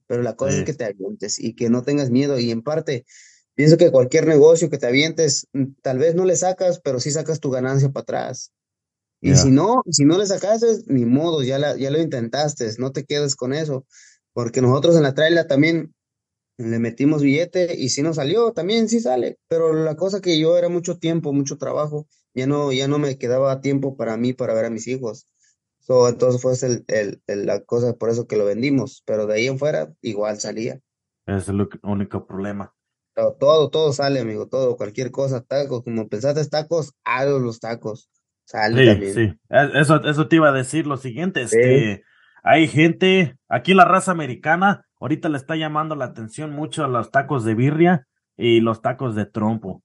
Pero 0.07 0.23
la 0.23 0.35
cosa 0.35 0.51
Sí. 0.53 0.59
es 0.59 0.65
que 0.65 0.73
te 0.73 0.85
avientes 0.85 1.39
y 1.39 1.53
que 1.55 1.69
no 1.69 1.83
tengas 1.83 2.09
miedo. 2.09 2.39
Y 2.39 2.49
en 2.51 2.63
parte, 2.63 3.05
pienso 3.55 3.77
que 3.77 3.91
cualquier 3.91 4.27
negocio 4.27 4.69
que 4.69 4.77
te 4.77 4.87
avientes, 4.87 5.47
mm, 5.53 5.65
tal 5.81 5.97
vez 5.99 6.15
no 6.15 6.25
le 6.25 6.35
sacas, 6.35 6.79
pero 6.79 6.99
sí 6.99 7.11
sacas 7.11 7.39
tu 7.39 7.49
ganancia 7.51 7.89
para 7.89 8.03
atrás. 8.03 8.51
Y 9.21 9.35
si 9.37 9.51
no, 9.51 9.83
si 9.89 10.03
no 10.03 10.17
le 10.17 10.25
sacaste, 10.25 10.67
ni 10.87 11.05
modo, 11.05 11.43
ya, 11.43 11.57
la, 11.57 11.77
ya 11.77 11.89
lo 11.91 12.01
intentaste, 12.01 12.69
no 12.77 12.91
te 12.91 13.05
quedes 13.05 13.35
con 13.37 13.53
eso. 13.53 13.85
Porque 14.33 14.61
nosotros 14.61 14.97
en 14.97 15.03
la 15.03 15.13
traila 15.13 15.47
también 15.47 15.93
le 16.57 16.77
metimos 16.79 17.21
billete 17.21 17.75
y 17.75 17.89
si 17.89 18.01
nos 18.01 18.17
salió, 18.17 18.51
también 18.51 18.89
sí 18.89 18.99
sale. 18.99 19.37
Pero 19.47 19.73
la 19.73 19.95
cosa 19.95 20.19
que 20.19 20.37
yo 20.39 20.57
era 20.57 20.67
mucho 20.67 20.97
tiempo, 20.97 21.31
mucho 21.31 21.57
trabajo, 21.57 22.05
ya 22.33 22.47
no, 22.47 22.73
ya 22.73 22.87
no 22.89 22.99
me 22.99 23.17
quedaba 23.17 23.61
tiempo 23.61 23.95
para 23.95 24.17
mí, 24.17 24.33
para 24.33 24.53
ver 24.53 24.65
a 24.65 24.69
mis 24.69 24.87
hijos. 24.87 25.27
So, 25.79 26.09
entonces 26.09 26.41
fue 26.41 26.53
el, 26.61 26.83
el- 26.87 27.21
el- 27.27 27.45
la 27.45 27.61
cosa 27.63 27.93
por 27.93 28.09
eso 28.09 28.27
que 28.27 28.35
lo 28.37 28.45
vendimos. 28.45 29.03
Pero 29.05 29.25
de 29.25 29.35
ahí 29.35 29.47
en 29.47 29.57
fuera, 29.57 29.93
igual 30.01 30.39
salía. 30.39 30.81
Es 31.25 31.47
el 31.47 31.67
único 31.83 32.25
problema. 32.27 32.73
Todo, 33.15 33.69
todo 33.69 33.93
sale, 33.93 34.19
amigo, 34.21 34.47
todo, 34.47 34.75
cualquier 34.75 35.11
cosa, 35.11 35.41
tacos, 35.41 35.83
como 35.83 36.07
pensaste 36.07 36.45
tacos, 36.47 36.93
hago 37.03 37.39
los 37.39 37.59
tacos. 37.59 38.09
Sale 38.45 38.81
Sí, 38.81 38.87
también. 38.87 39.13
sí. 39.13 39.33
Eso, 39.75 40.03
eso 40.03 40.27
te 40.27 40.35
iba 40.37 40.49
a 40.49 40.53
decir 40.53 40.87
lo 40.87 40.97
siguiente, 40.97 41.43
es 41.43 41.51
Sí. 41.51 41.57
que 41.57 42.01
hay 42.43 42.67
gente, 42.67 43.37
aquí 43.47 43.73
la 43.73 43.85
raza 43.85 44.11
americana, 44.11 44.85
ahorita 44.99 45.29
le 45.29 45.37
está 45.37 45.55
llamando 45.55 45.95
la 45.95 46.05
atención 46.05 46.51
mucho 46.51 46.83
a 46.83 46.87
los 46.87 47.11
tacos 47.11 47.45
de 47.45 47.55
birria 47.55 48.07
y 48.35 48.59
los 48.61 48.81
tacos 48.81 49.15
de 49.15 49.25
trompo. 49.25 49.81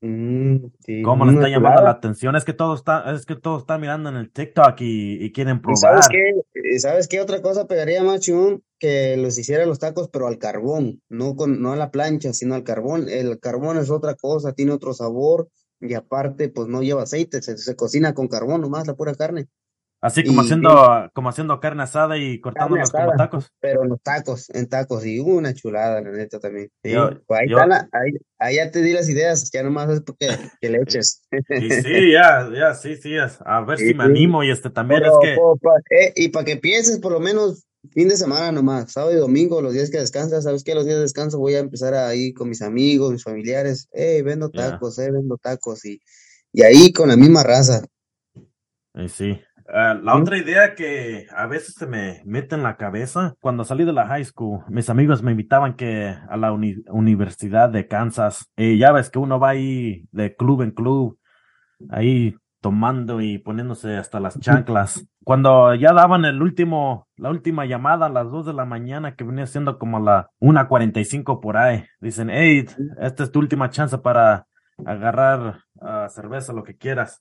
Mm, 0.00 0.66
sí, 0.84 1.02
¿Cómo 1.02 1.24
le 1.24 1.32
está 1.32 1.48
llamando 1.48 1.82
la 1.82 1.90
atención? 1.90 2.36
Es 2.36 2.44
que 2.44 2.52
todo 2.52 2.74
está, 2.74 3.12
es 3.12 3.26
que 3.26 3.34
todo 3.34 3.58
está 3.58 3.78
mirando 3.78 4.08
en 4.10 4.16
el 4.16 4.30
TikTok 4.30 4.80
y, 4.80 5.24
y 5.24 5.32
quieren 5.32 5.56
¿Y 5.56 5.60
probar. 5.60 5.78
sabes 6.02 6.08
qué? 6.08 6.78
¿Sabes 6.78 7.08
qué 7.08 7.20
otra 7.20 7.42
cosa 7.42 7.66
pegaría 7.66 8.04
más 8.04 8.20
chingón? 8.20 8.62
Que 8.80 9.16
los 9.16 9.36
hiciera 9.38 9.66
los 9.66 9.78
tacos, 9.80 10.08
pero 10.12 10.28
al 10.28 10.38
carbón, 10.38 11.02
no 11.08 11.34
con, 11.34 11.60
no 11.60 11.72
a 11.72 11.76
la 11.76 11.90
plancha, 11.90 12.32
sino 12.32 12.54
al 12.54 12.62
carbón. 12.64 13.08
El 13.08 13.40
carbón 13.40 13.76
es 13.78 13.90
otra 13.90 14.14
cosa, 14.14 14.52
tiene 14.52 14.72
otro 14.72 14.94
sabor 14.94 15.48
y 15.80 15.94
aparte, 15.94 16.48
pues 16.48 16.68
no 16.68 16.82
lleva 16.82 17.02
aceite, 17.02 17.42
se, 17.42 17.56
se 17.58 17.74
cocina 17.76 18.14
con 18.14 18.28
carbón 18.28 18.60
nomás, 18.60 18.86
la 18.86 18.94
pura 18.94 19.14
carne. 19.14 19.46
Así 20.00 20.22
como 20.24 20.42
Y- 20.42 20.44
haciendo, 20.44 21.10
como 21.12 21.28
haciendo 21.28 21.58
carne 21.58 21.82
asada 21.82 22.16
y 22.16 22.40
cortándolos 22.40 22.88
como 22.92 23.02
asada, 23.02 23.16
tacos. 23.16 23.50
pero 23.58 23.82
en 23.82 23.88
los 23.88 24.00
tacos, 24.00 24.48
en 24.50 24.68
tacos, 24.68 25.04
y 25.04 25.18
una 25.18 25.52
chulada, 25.54 26.00
la 26.00 26.10
neta 26.12 26.38
también. 26.38 26.70
Sí, 26.84 26.92
Yo- 26.92 27.10
pues 27.26 27.40
ahí, 27.40 27.48
yo- 27.48 27.66
la- 27.66 27.88
ahí, 27.90 28.12
ahí 28.38 28.56
ya 28.56 28.70
te 28.70 28.80
di 28.80 28.92
las 28.92 29.08
ideas, 29.08 29.50
ya 29.52 29.64
nomás 29.64 29.90
es 29.90 30.02
porque 30.02 30.28
que 30.60 30.68
le 30.70 30.82
eches. 30.82 31.22
Y 31.32 31.32
sí, 31.82 32.12
ya, 32.12 32.48
ya, 32.56 32.74
sí, 32.74 32.94
sí. 32.94 33.14
A 33.44 33.60
ver 33.62 33.78
si 33.78 33.92
me 33.94 34.04
sí. 34.04 34.10
animo 34.10 34.44
y 34.44 34.50
este 34.52 34.70
también 34.70 35.00
Pero, 35.02 35.20
es 35.20 35.28
que, 35.28 35.36
pa- 35.60 35.80
eh, 35.90 36.12
y 36.14 36.28
para 36.28 36.44
que 36.44 36.56
pienses 36.58 37.00
por 37.00 37.10
lo 37.10 37.18
menos 37.18 37.64
fin 37.90 38.08
de 38.08 38.16
semana 38.16 38.52
nomás, 38.52 38.92
sábado 38.92 39.12
y 39.12 39.16
domingo, 39.16 39.60
los 39.62 39.72
días 39.72 39.90
que 39.90 39.98
descansas, 39.98 40.44
¿sabes 40.44 40.64
qué? 40.64 40.74
Los 40.74 40.84
días 40.84 40.96
de 40.96 41.02
descanso 41.02 41.38
voy 41.38 41.54
a 41.54 41.60
empezar 41.60 41.94
a 41.94 42.14
ir 42.14 42.34
con 42.34 42.48
mis 42.48 42.62
amigos, 42.62 43.12
mis 43.12 43.24
familiares, 43.24 43.88
eh, 43.92 44.22
vendo 44.22 44.50
tacos, 44.50 44.98
eh, 44.98 45.10
vendo 45.10 45.36
tacos, 45.36 45.84
y, 45.84 46.00
y 46.52 46.62
ahí 46.62 46.92
con 46.92 47.08
la 47.08 47.16
misma 47.16 47.42
raza. 47.42 47.84
sí. 49.08 49.38
Ah, 49.70 49.94
la 50.02 50.16
otra 50.16 50.38
idea 50.38 50.74
que 50.74 51.26
a 51.30 51.46
veces 51.46 51.74
se 51.74 51.86
me 51.86 52.22
mete 52.24 52.54
en 52.54 52.62
la 52.62 52.78
cabeza, 52.78 53.34
cuando 53.38 53.64
salí 53.64 53.84
de 53.84 53.92
la 53.92 54.06
high 54.06 54.24
school, 54.24 54.60
mis 54.70 54.88
amigos 54.88 55.22
me 55.22 55.32
invitaban 55.32 55.76
que 55.76 56.06
a 56.06 56.36
la 56.38 56.52
uni- 56.52 56.82
Universidad 56.88 57.68
de 57.68 57.86
Kansas, 57.86 58.46
y 58.56 58.78
ya 58.78 58.92
ves 58.92 59.10
que 59.10 59.18
uno 59.18 59.38
va 59.38 59.50
ahí 59.50 60.08
de 60.10 60.34
club 60.34 60.62
en 60.62 60.70
club, 60.70 61.18
ahí 61.90 62.34
tomando 62.62 63.20
y 63.20 63.38
poniéndose 63.38 63.96
hasta 63.96 64.20
las 64.20 64.40
chanclas. 64.40 65.06
Cuando 65.28 65.74
ya 65.74 65.92
daban 65.92 66.24
el 66.24 66.40
último, 66.40 67.06
la 67.18 67.28
última 67.28 67.66
llamada 67.66 68.06
a 68.06 68.08
las 68.08 68.30
2 68.30 68.46
de 68.46 68.54
la 68.54 68.64
mañana, 68.64 69.14
que 69.14 69.24
venía 69.24 69.44
siendo 69.44 69.78
como 69.78 70.00
la 70.00 70.30
1.45 70.40 71.40
por 71.42 71.58
ahí, 71.58 71.84
dicen, 72.00 72.30
hey, 72.32 72.64
esta 72.98 73.24
es 73.24 73.30
tu 73.30 73.38
última 73.40 73.68
chance 73.68 73.98
para 73.98 74.46
agarrar 74.86 75.58
ah, 75.82 76.06
cerveza, 76.08 76.54
lo 76.54 76.62
que 76.64 76.78
quieras. 76.78 77.20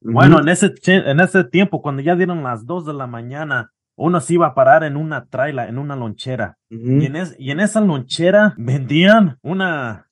Bueno, 0.00 0.40
en 0.40 0.48
ese, 0.48 0.72
en 0.86 1.20
ese 1.20 1.44
tiempo, 1.44 1.82
cuando 1.82 2.00
ya 2.00 2.16
dieron 2.16 2.42
las 2.42 2.64
2 2.64 2.86
de 2.86 2.94
la 2.94 3.06
mañana, 3.06 3.70
uno 3.98 4.18
se 4.20 4.32
iba 4.32 4.46
a 4.46 4.54
parar 4.54 4.82
en 4.82 4.96
una 4.96 5.26
traila, 5.26 5.68
en 5.68 5.76
una 5.76 5.94
lonchera. 5.94 6.56
Y 7.02 7.04
en, 7.04 7.16
es- 7.16 7.36
y 7.38 7.50
en 7.50 7.60
esa 7.60 7.82
lonchera 7.82 8.54
vendían 8.56 9.36
una 9.42 10.06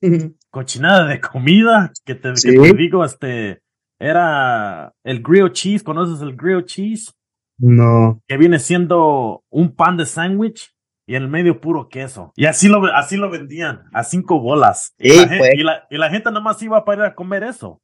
cochinada 0.50 1.06
de 1.06 1.22
comida 1.22 1.90
que 2.04 2.14
te, 2.16 2.34
que 2.34 2.52
te 2.72 2.76
digo, 2.76 3.02
este, 3.02 3.62
era 3.98 4.92
el 5.04 5.22
grilled 5.22 5.52
cheese, 5.52 5.82
¿conoces 5.82 6.20
el 6.20 6.36
grilled 6.36 6.66
cheese? 6.66 7.14
No. 7.60 8.22
Que 8.26 8.36
viene 8.36 8.58
siendo 8.58 9.44
un 9.50 9.74
pan 9.74 9.96
de 9.96 10.06
sándwich 10.06 10.74
y 11.06 11.14
en 11.14 11.24
el 11.24 11.28
medio 11.28 11.60
puro 11.60 11.88
queso. 11.88 12.32
Y 12.36 12.46
así 12.46 12.68
lo, 12.68 12.84
así 12.94 13.16
lo 13.16 13.30
vendían, 13.30 13.82
a 13.92 14.02
cinco 14.04 14.40
bolas. 14.40 14.94
Sí, 14.98 15.08
la, 15.08 15.28
pues. 15.38 15.50
y, 15.54 15.62
la, 15.62 15.86
y 15.90 15.98
la 15.98 16.10
gente 16.10 16.30
nomás 16.30 16.62
iba 16.62 16.84
para 16.84 17.02
ir 17.06 17.12
a 17.12 17.14
comer 17.14 17.42
eso. 17.44 17.80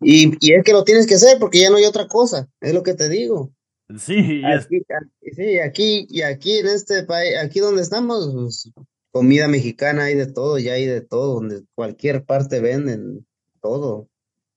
Y, 0.00 0.32
y 0.40 0.54
es 0.54 0.64
que 0.64 0.72
lo 0.72 0.84
tienes 0.84 1.06
que 1.06 1.14
hacer 1.16 1.38
porque 1.38 1.60
ya 1.60 1.70
no 1.70 1.76
hay 1.76 1.84
otra 1.84 2.06
cosa, 2.06 2.46
es 2.60 2.72
lo 2.72 2.82
que 2.82 2.94
te 2.94 3.08
digo. 3.08 3.50
Sí, 3.98 4.14
y 4.42 4.46
es- 4.46 4.66
Aquí, 4.66 4.76
aquí- 4.88 5.34
sí, 5.34 5.58
aquí 5.58 6.06
y 6.08 6.22
aquí 6.22 6.58
en 6.58 6.66
este 6.68 7.02
país, 7.04 7.36
aquí 7.42 7.58
donde 7.60 7.82
estamos, 7.82 8.30
pues, 8.32 8.72
comida 9.10 9.48
mexicana 9.48 10.04
hay 10.04 10.14
de 10.14 10.30
todo, 10.32 10.58
ya 10.58 10.74
hay 10.74 10.86
de 10.86 11.00
todo, 11.00 11.34
donde 11.34 11.62
cualquier 11.74 12.24
parte 12.24 12.60
venden 12.60 13.26
todo. 13.60 14.08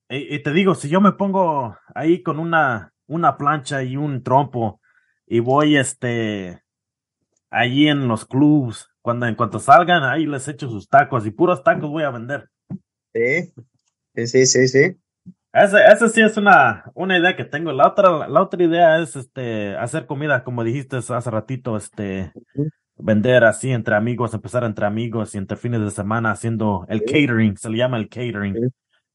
Y, 0.10 0.36
y 0.36 0.44
te 0.44 0.52
digo, 0.54 0.76
si 0.76 0.90
yo 0.90 1.02
me 1.02 1.14
pongo 1.14 1.76
ahí 1.96 2.22
con 2.22 2.38
una, 2.40 2.91
una 3.12 3.38
plancha 3.38 3.84
y 3.84 3.98
un 3.98 4.24
trompo 4.24 4.80
y 5.28 5.40
voy 5.40 5.78
este 5.78 6.62
allí 7.50 7.88
en 7.90 8.08
los 8.08 8.26
clubs, 8.26 8.90
cuando 9.02 9.26
en 9.28 9.36
cuanto 9.36 9.60
salgan, 9.60 10.04
ahí 10.04 10.26
les 10.26 10.48
echo 10.48 10.70
sus 10.70 10.88
tacos 10.88 11.26
y 11.26 11.32
puros 11.32 11.64
tacos 11.64 11.90
voy 11.90 12.04
a 12.04 12.12
vender. 12.12 12.50
Sí, 13.14 13.54
sí, 14.26 14.46
sí, 14.46 14.68
sí. 14.68 14.98
Esa, 15.54 15.86
esa 15.92 16.08
sí 16.08 16.22
es 16.22 16.38
una, 16.38 16.86
una 16.94 17.18
idea 17.18 17.36
que 17.36 17.44
tengo. 17.44 17.74
La 17.74 17.90
otra, 17.90 18.30
la 18.30 18.42
otra 18.42 18.64
idea 18.64 19.00
es 19.00 19.18
este 19.18 19.76
hacer 19.76 20.06
comida, 20.06 20.46
como 20.46 20.64
dijiste 20.64 20.96
hace 20.98 21.30
ratito, 21.30 21.76
este 21.76 22.32
vender 22.96 23.44
así 23.44 23.72
entre 23.72 23.96
amigos, 23.96 24.34
empezar 24.34 24.64
entre 24.64 24.86
amigos 24.86 25.36
y 25.36 25.40
entre 25.40 25.58
fines 25.58 25.82
de 25.82 25.92
semana 25.92 26.32
haciendo 26.32 26.86
el 26.88 27.00
Sí. 27.00 27.06
catering, 27.06 27.58
se 27.58 27.70
le 27.70 27.78
llama 27.78 27.98
el 27.98 28.08
catering, 28.08 28.56
Sí. 28.56 28.62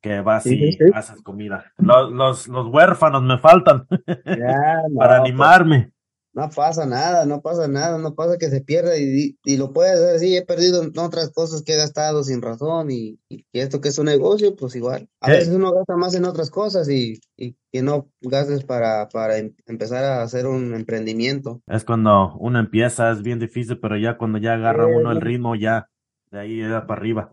Que 0.01 0.21
vas 0.21 0.51
Sí, 0.51 0.51
y 0.51 0.71
sí, 0.73 0.73
sí. 0.79 0.85
haces 0.91 1.23
comida. 1.23 1.73
Los, 1.79 2.13
los, 2.13 2.49
los 2.49 2.67
huérfanos 2.69 3.23
me 3.23 3.39
faltan 3.39 3.87
Ya, 4.29 4.83
no, 4.91 4.99
para 4.99 5.17
pues, 5.37 5.51
animarme. 5.57 5.93
no 6.35 6.51
pasa 6.51 6.87
nada, 6.87 7.27
no 7.27 7.43
pasa 7.43 7.69
nada, 7.69 7.99
no 7.99 8.15
pasa 8.15 8.39
que 8.39 8.51
se 8.51 8.61
pierda 8.63 8.99
y, 8.99 9.39
y 9.45 9.57
lo 9.59 9.73
puedes 9.73 9.95
hacer 10.01 10.17
así, 10.17 10.37
he 10.37 10.45
perdido 10.47 10.83
en 10.83 10.99
otras 10.99 11.31
cosas 11.33 11.63
que 11.63 11.75
he 11.75 11.77
gastado 11.77 12.25
sin 12.25 12.43
razón 12.43 12.91
y, 12.91 13.21
y 13.31 13.45
esto 13.53 13.81
que 13.81 13.89
es 13.91 13.99
un 13.99 14.07
negocio, 14.07 14.57
pues 14.57 14.77
igual. 14.77 15.09
A 15.21 15.31
Sí. 15.31 15.33
veces 15.33 15.55
uno 15.55 15.73
gasta 15.73 15.97
más 15.97 16.15
en 16.15 16.27
otras 16.27 16.51
cosas 16.51 16.89
y, 16.91 17.21
y 17.37 17.57
que 17.73 17.83
no 17.83 18.11
gastes 18.23 18.65
para, 18.65 19.09
para 19.09 19.39
em- 19.39 19.55
empezar 19.67 20.05
a 20.05 20.23
hacer 20.23 20.47
un 20.47 20.75
emprendimiento. 20.75 21.63
Es 21.69 21.85
cuando 21.85 22.35
uno 22.39 22.59
empieza, 22.59 23.11
es 23.13 23.23
bien 23.23 23.39
difícil, 23.39 23.79
pero 23.79 23.97
ya 23.97 24.17
cuando 24.19 24.39
ya 24.39 24.55
agarra 24.55 24.87
Sí, 24.87 24.89
uno 24.89 25.13
el 25.13 25.21
sí. 25.21 25.21
ritmo, 25.21 25.55
ya 25.55 25.89
de 26.31 26.41
ahí 26.41 26.61
ya 26.61 26.87
para 26.87 27.01
arriba. 27.01 27.31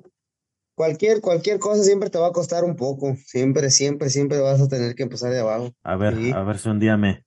Cualquier, 0.75 1.21
cualquier 1.21 1.59
cosa 1.59 1.83
siempre 1.83 2.09
te 2.09 2.17
va 2.17 2.27
a 2.27 2.31
costar 2.31 2.63
un 2.63 2.75
poco, 2.75 3.15
siempre, 3.25 3.69
siempre, 3.69 4.09
siempre 4.09 4.39
vas 4.39 4.59
a 4.59 4.67
tener 4.67 4.95
que 4.95 5.03
empezar 5.03 5.31
de 5.31 5.39
abajo. 5.39 5.71
A 5.83 5.95
ver, 5.95 6.15
Sí. 6.15 6.31
a 6.31 6.43
ver 6.43 6.57
si 6.57 6.69
un 6.69 6.79
día 6.79 6.97
me, 6.97 7.25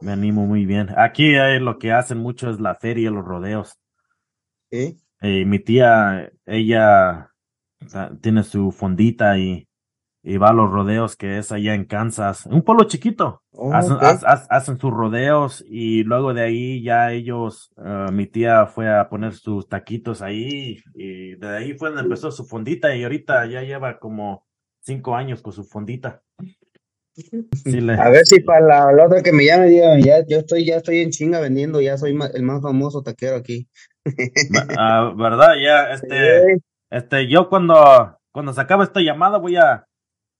me 0.00 0.12
animo 0.12 0.46
muy 0.46 0.64
bien. 0.64 0.88
Aquí 0.96 1.34
eh, 1.34 1.60
lo 1.60 1.78
que 1.78 1.92
hacen 1.92 2.18
mucho 2.18 2.50
es 2.50 2.58
la 2.58 2.74
feria, 2.74 3.10
los 3.10 3.24
rodeos. 3.24 3.78
¿sí? 4.70 4.96
Eh, 5.20 5.44
mi 5.44 5.58
tía, 5.58 6.30
ella 6.46 7.30
tiene 8.20 8.42
su 8.42 8.72
fondita 8.72 9.38
y, 9.38 9.65
y 10.28 10.38
va 10.38 10.48
a 10.48 10.52
los 10.52 10.68
rodeos 10.72 11.14
que 11.16 11.38
es 11.38 11.52
allá 11.52 11.74
en 11.74 11.84
Kansas, 11.84 12.46
un 12.46 12.62
pueblo 12.62 12.84
chiquito. 12.84 13.42
Oh, 13.52 13.72
hacen, 13.72 13.92
ok. 13.94 14.02
ha- 14.02 14.18
ha- 14.26 14.46
hacen 14.50 14.76
sus 14.78 14.90
rodeos 14.90 15.64
y 15.68 16.02
luego 16.02 16.34
de 16.34 16.42
ahí 16.42 16.82
ya 16.82 17.12
ellos, 17.12 17.70
eh, 17.82 18.06
mi 18.12 18.26
tía 18.26 18.66
fue 18.66 18.92
a 18.92 19.08
poner 19.08 19.34
sus 19.34 19.68
taquitos 19.68 20.22
ahí 20.22 20.78
y 20.94 21.36
de 21.36 21.48
ahí 21.56 21.74
fue 21.74 21.90
donde 21.90 22.02
empezó 22.02 22.32
su 22.32 22.44
fondita 22.44 22.94
y 22.96 23.04
ahorita 23.04 23.46
ya 23.46 23.62
lleva 23.62 23.98
como 24.00 24.44
cinco 24.80 25.14
años 25.14 25.42
con 25.42 25.52
su 25.52 25.62
fondita. 25.64 26.22
Sí 27.54 27.80
le- 27.80 27.94
A 27.94 28.10
ver 28.10 28.26
si 28.26 28.40
para 28.40 28.60
la, 28.66 28.92
la 28.92 29.06
otra 29.06 29.22
que 29.22 29.32
me 29.32 29.44
llame, 29.46 29.66
diga, 29.68 29.96
ya, 29.98 30.26
yo 30.26 30.38
estoy, 30.38 30.66
ya 30.66 30.76
estoy 30.76 30.98
en 31.02 31.10
chinga 31.10 31.40
vendiendo, 31.40 31.80
ya 31.80 31.96
soy 31.96 32.12
ma- 32.14 32.30
el 32.34 32.42
más 32.42 32.60
famoso 32.62 33.02
taquero 33.02 33.36
aquí. 33.36 33.68
Ah, 34.76 35.12
¿Verdad? 35.16 35.54
Ya, 35.64 35.90
este, 35.92 36.06
Sí, 36.56 36.62
este, 36.90 37.28
yo 37.28 37.48
cuando, 37.48 38.18
cuando 38.32 38.52
se 38.52 38.60
acabe 38.60 38.84
esta 38.84 39.00
llamada 39.00 39.38
voy 39.38 39.56
a, 39.56 39.85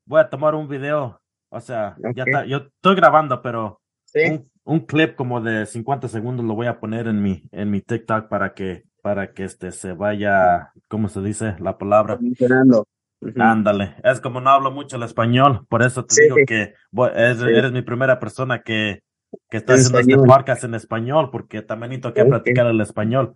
voy 0.07 0.21
a 0.21 0.29
tomar 0.31 0.55
un 0.55 0.69
video. 0.69 1.21
O 1.51 1.61
sea, 1.61 1.97
ya 2.15 2.23
Ok. 2.23 2.29
está, 2.29 2.45
yo 2.47 2.57
estoy 2.59 2.97
grabando, 2.97 3.41
pero 3.43 3.81
sí. 4.05 4.21
un, 4.31 4.51
un 4.65 4.81
clip 4.81 5.15
como 5.17 5.41
de 5.41 5.67
50 5.67 6.09
segundos 6.09 6.45
lo 6.45 6.55
voy 6.55 6.67
a 6.67 6.79
poner 6.81 7.07
en 7.07 7.23
mi, 7.23 7.43
en 7.53 7.71
mi 7.71 7.81
TikTok 7.81 8.29
para 8.29 8.53
que, 8.55 8.85
para 9.03 9.33
que 9.33 9.45
este 9.45 9.71
se 9.73 9.93
vaya, 9.93 10.73
¿cómo 10.89 11.09
se 11.09 11.21
dice 11.21 11.57
la 11.61 11.79
palabra? 11.79 12.17
Funcionando. 12.17 12.87
Ujú. 13.21 13.41
Ándale, 13.41 13.95
es 14.05 14.21
como 14.21 14.41
no 14.41 14.51
hablo 14.51 14.71
mucho 14.71 14.97
el 14.97 15.03
español, 15.05 15.65
por 15.71 15.83
eso 15.83 16.05
te 16.05 16.15
Sí, 16.15 16.23
digo 16.25 16.37
que 16.47 16.75
voy- 16.91 17.11
es- 17.15 17.39
Sí. 17.39 17.45
eres 17.49 17.73
mi 17.73 17.81
primera 17.83 18.19
persona 18.19 18.63
que, 18.63 19.01
que 19.49 19.57
está 19.57 19.73
En 19.73 19.79
haciendo 19.79 20.01
este 20.01 20.13
español. 20.13 20.29
podcast 20.37 20.65
en 20.65 20.75
español, 20.75 21.31
porque 21.33 21.63
también 21.63 21.91
necesito 21.91 22.13
que 22.13 22.23
Ok. 22.23 22.29
practicar 22.29 22.67
el 22.67 22.81
español. 22.81 23.29
No, 23.29 23.35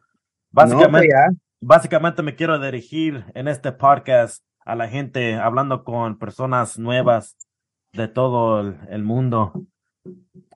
pues 0.53 0.71
Básicamente, 0.71 1.09
ya. 1.09 1.29
básicamente 1.63 2.23
me 2.23 2.35
quiero 2.35 2.59
dirigir 2.59 3.25
en 3.35 3.49
este 3.49 3.73
podcast 3.73 4.45
a 4.65 4.75
la 4.77 4.89
gente, 4.89 5.35
hablando 5.35 5.85
con 5.85 6.19
personas 6.19 6.79
nuevas 6.79 7.37
de 7.93 8.09
todo 8.09 8.61
el, 8.61 9.03
mundo. 9.03 9.67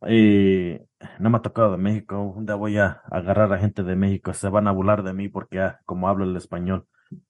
No 0.01 1.31
me 1.31 1.37
ha 1.37 1.43
tocado 1.43 1.73
de 1.73 1.79
México. 1.79 2.21
Un 2.21 2.47
voy 2.47 2.79
a 2.79 3.03
agarrar 3.11 3.53
a 3.53 3.59
gente 3.59 3.83
de 3.83 3.97
México. 3.97 4.33
Se 4.35 4.49
van 4.49 4.69
a 4.69 4.73
burlar 4.73 5.03
de 5.03 5.12
mí 5.12 5.29
porque 5.29 5.61
ah, 5.61 5.81
como 5.85 6.09
hablo 6.09 6.25
el 6.25 6.37
español. 6.37 6.87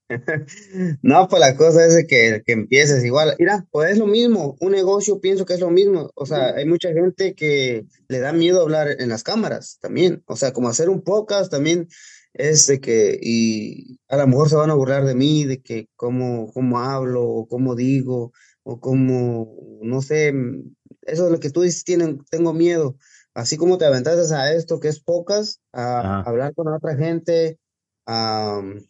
No, 1.02 1.28
pues 1.28 1.40
la 1.40 1.56
cosa 1.56 1.84
es 1.84 1.94
de 1.94 2.06
que, 2.06 2.42
que 2.44 2.52
empieces 2.52 3.04
igual. 3.04 3.34
Mira, 3.38 3.66
pues 3.70 3.92
es 3.92 3.98
lo 3.98 4.06
mismo. 4.06 4.56
Un 4.60 4.72
negocio 4.72 5.20
pienso 5.20 5.46
que 5.46 5.54
es 5.54 5.60
lo 5.60 5.70
mismo. 5.70 6.10
O 6.14 6.26
sea, 6.26 6.54
hay 6.54 6.66
mucha 6.66 6.92
gente 6.92 7.34
que 7.34 7.86
le 8.08 8.18
da 8.20 8.32
miedo 8.32 8.62
hablar 8.62 8.88
en 8.98 9.08
las 9.08 9.22
cámaras 9.22 9.78
también. 9.80 10.22
O 10.26 10.36
sea, 10.36 10.52
como 10.52 10.68
hacer 10.68 10.88
un 10.88 11.02
podcast 11.02 11.50
también 11.50 11.88
es 12.34 12.66
de 12.66 12.80
que, 12.80 13.18
y 13.22 13.98
a 14.08 14.16
lo 14.16 14.26
mejor 14.26 14.50
se 14.50 14.56
van 14.56 14.70
a 14.70 14.74
burlar 14.74 15.04
de 15.04 15.14
mí, 15.14 15.44
de 15.44 15.62
que 15.62 15.88
cómo, 15.96 16.52
cómo 16.52 16.80
hablo, 16.80 17.24
o 17.24 17.46
cómo 17.48 17.76
digo, 17.76 18.32
o 18.64 18.80
cómo, 18.80 19.56
no 19.82 20.02
sé, 20.02 20.32
mm, 20.32 20.74
eso 21.02 21.26
es 21.26 21.32
lo 21.32 21.40
que 21.40 21.50
tú 21.50 21.62
dices, 21.62 21.84
tienen, 21.84 22.24
tengo 22.30 22.52
miedo. 22.52 22.96
así 23.34 23.56
como 23.56 23.78
te 23.78 23.86
aventaste 23.86 24.34
a 24.34 24.52
esto 24.52 24.80
que 24.80 24.88
es 24.88 25.00
pocas, 25.00 25.60
a 25.72 26.22
hablar 26.22 26.54
con 26.54 26.68
otra 26.68 26.96
gente, 26.96 27.58
a 28.06 28.58
um, 28.60 28.80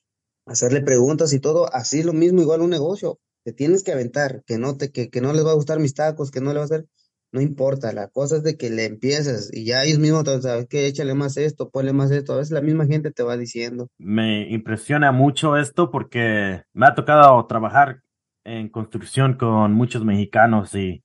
hacerle 0.46 0.82
preguntas 0.82 1.32
y 1.32 1.40
todo, 1.40 1.72
así 1.74 2.00
es 2.00 2.06
lo 2.06 2.12
mismo, 2.12 2.42
igual 2.42 2.62
un 2.62 2.70
negocio, 2.70 3.20
te 3.44 3.52
tienes 3.52 3.82
que 3.84 3.92
aventar, 3.92 4.42
que 4.46 4.58
no 4.58 4.76
te, 4.76 4.90
que, 4.90 5.10
que 5.10 5.20
no 5.20 5.32
les 5.32 5.46
va 5.46 5.52
a 5.52 5.54
gustar 5.54 5.80
mis 5.80 5.94
tacos, 5.94 6.30
que 6.30 6.40
no 6.40 6.52
le 6.52 6.56
va 6.56 6.62
a 6.62 6.66
hacer, 6.66 6.86
no 7.34 7.40
importa, 7.40 7.92
la 7.92 8.08
cosa 8.08 8.36
es 8.36 8.44
de 8.44 8.56
que 8.56 8.70
le 8.70 8.84
empieces 8.86 9.50
y 9.52 9.64
ya 9.64 9.82
ellos 9.84 9.98
mismos 9.98 10.24
sabes 10.40 10.66
que 10.68 10.86
échale 10.86 11.14
más 11.14 11.36
esto, 11.36 11.68
ponle 11.68 11.92
más 11.92 12.12
esto, 12.12 12.32
a 12.32 12.36
veces 12.36 12.52
la 12.52 12.60
misma 12.62 12.86
gente 12.86 13.10
te 13.10 13.24
va 13.24 13.36
diciendo. 13.36 13.88
Me 13.98 14.48
impresiona 14.50 15.12
mucho 15.12 15.56
esto 15.56 15.90
porque 15.90 16.62
me 16.72 16.86
ha 16.86 16.94
tocado 16.94 17.44
trabajar 17.46 18.02
en 18.44 18.68
construcción 18.68 19.34
con 19.34 19.72
muchos 19.72 20.04
mexicanos 20.04 20.74
y, 20.76 21.02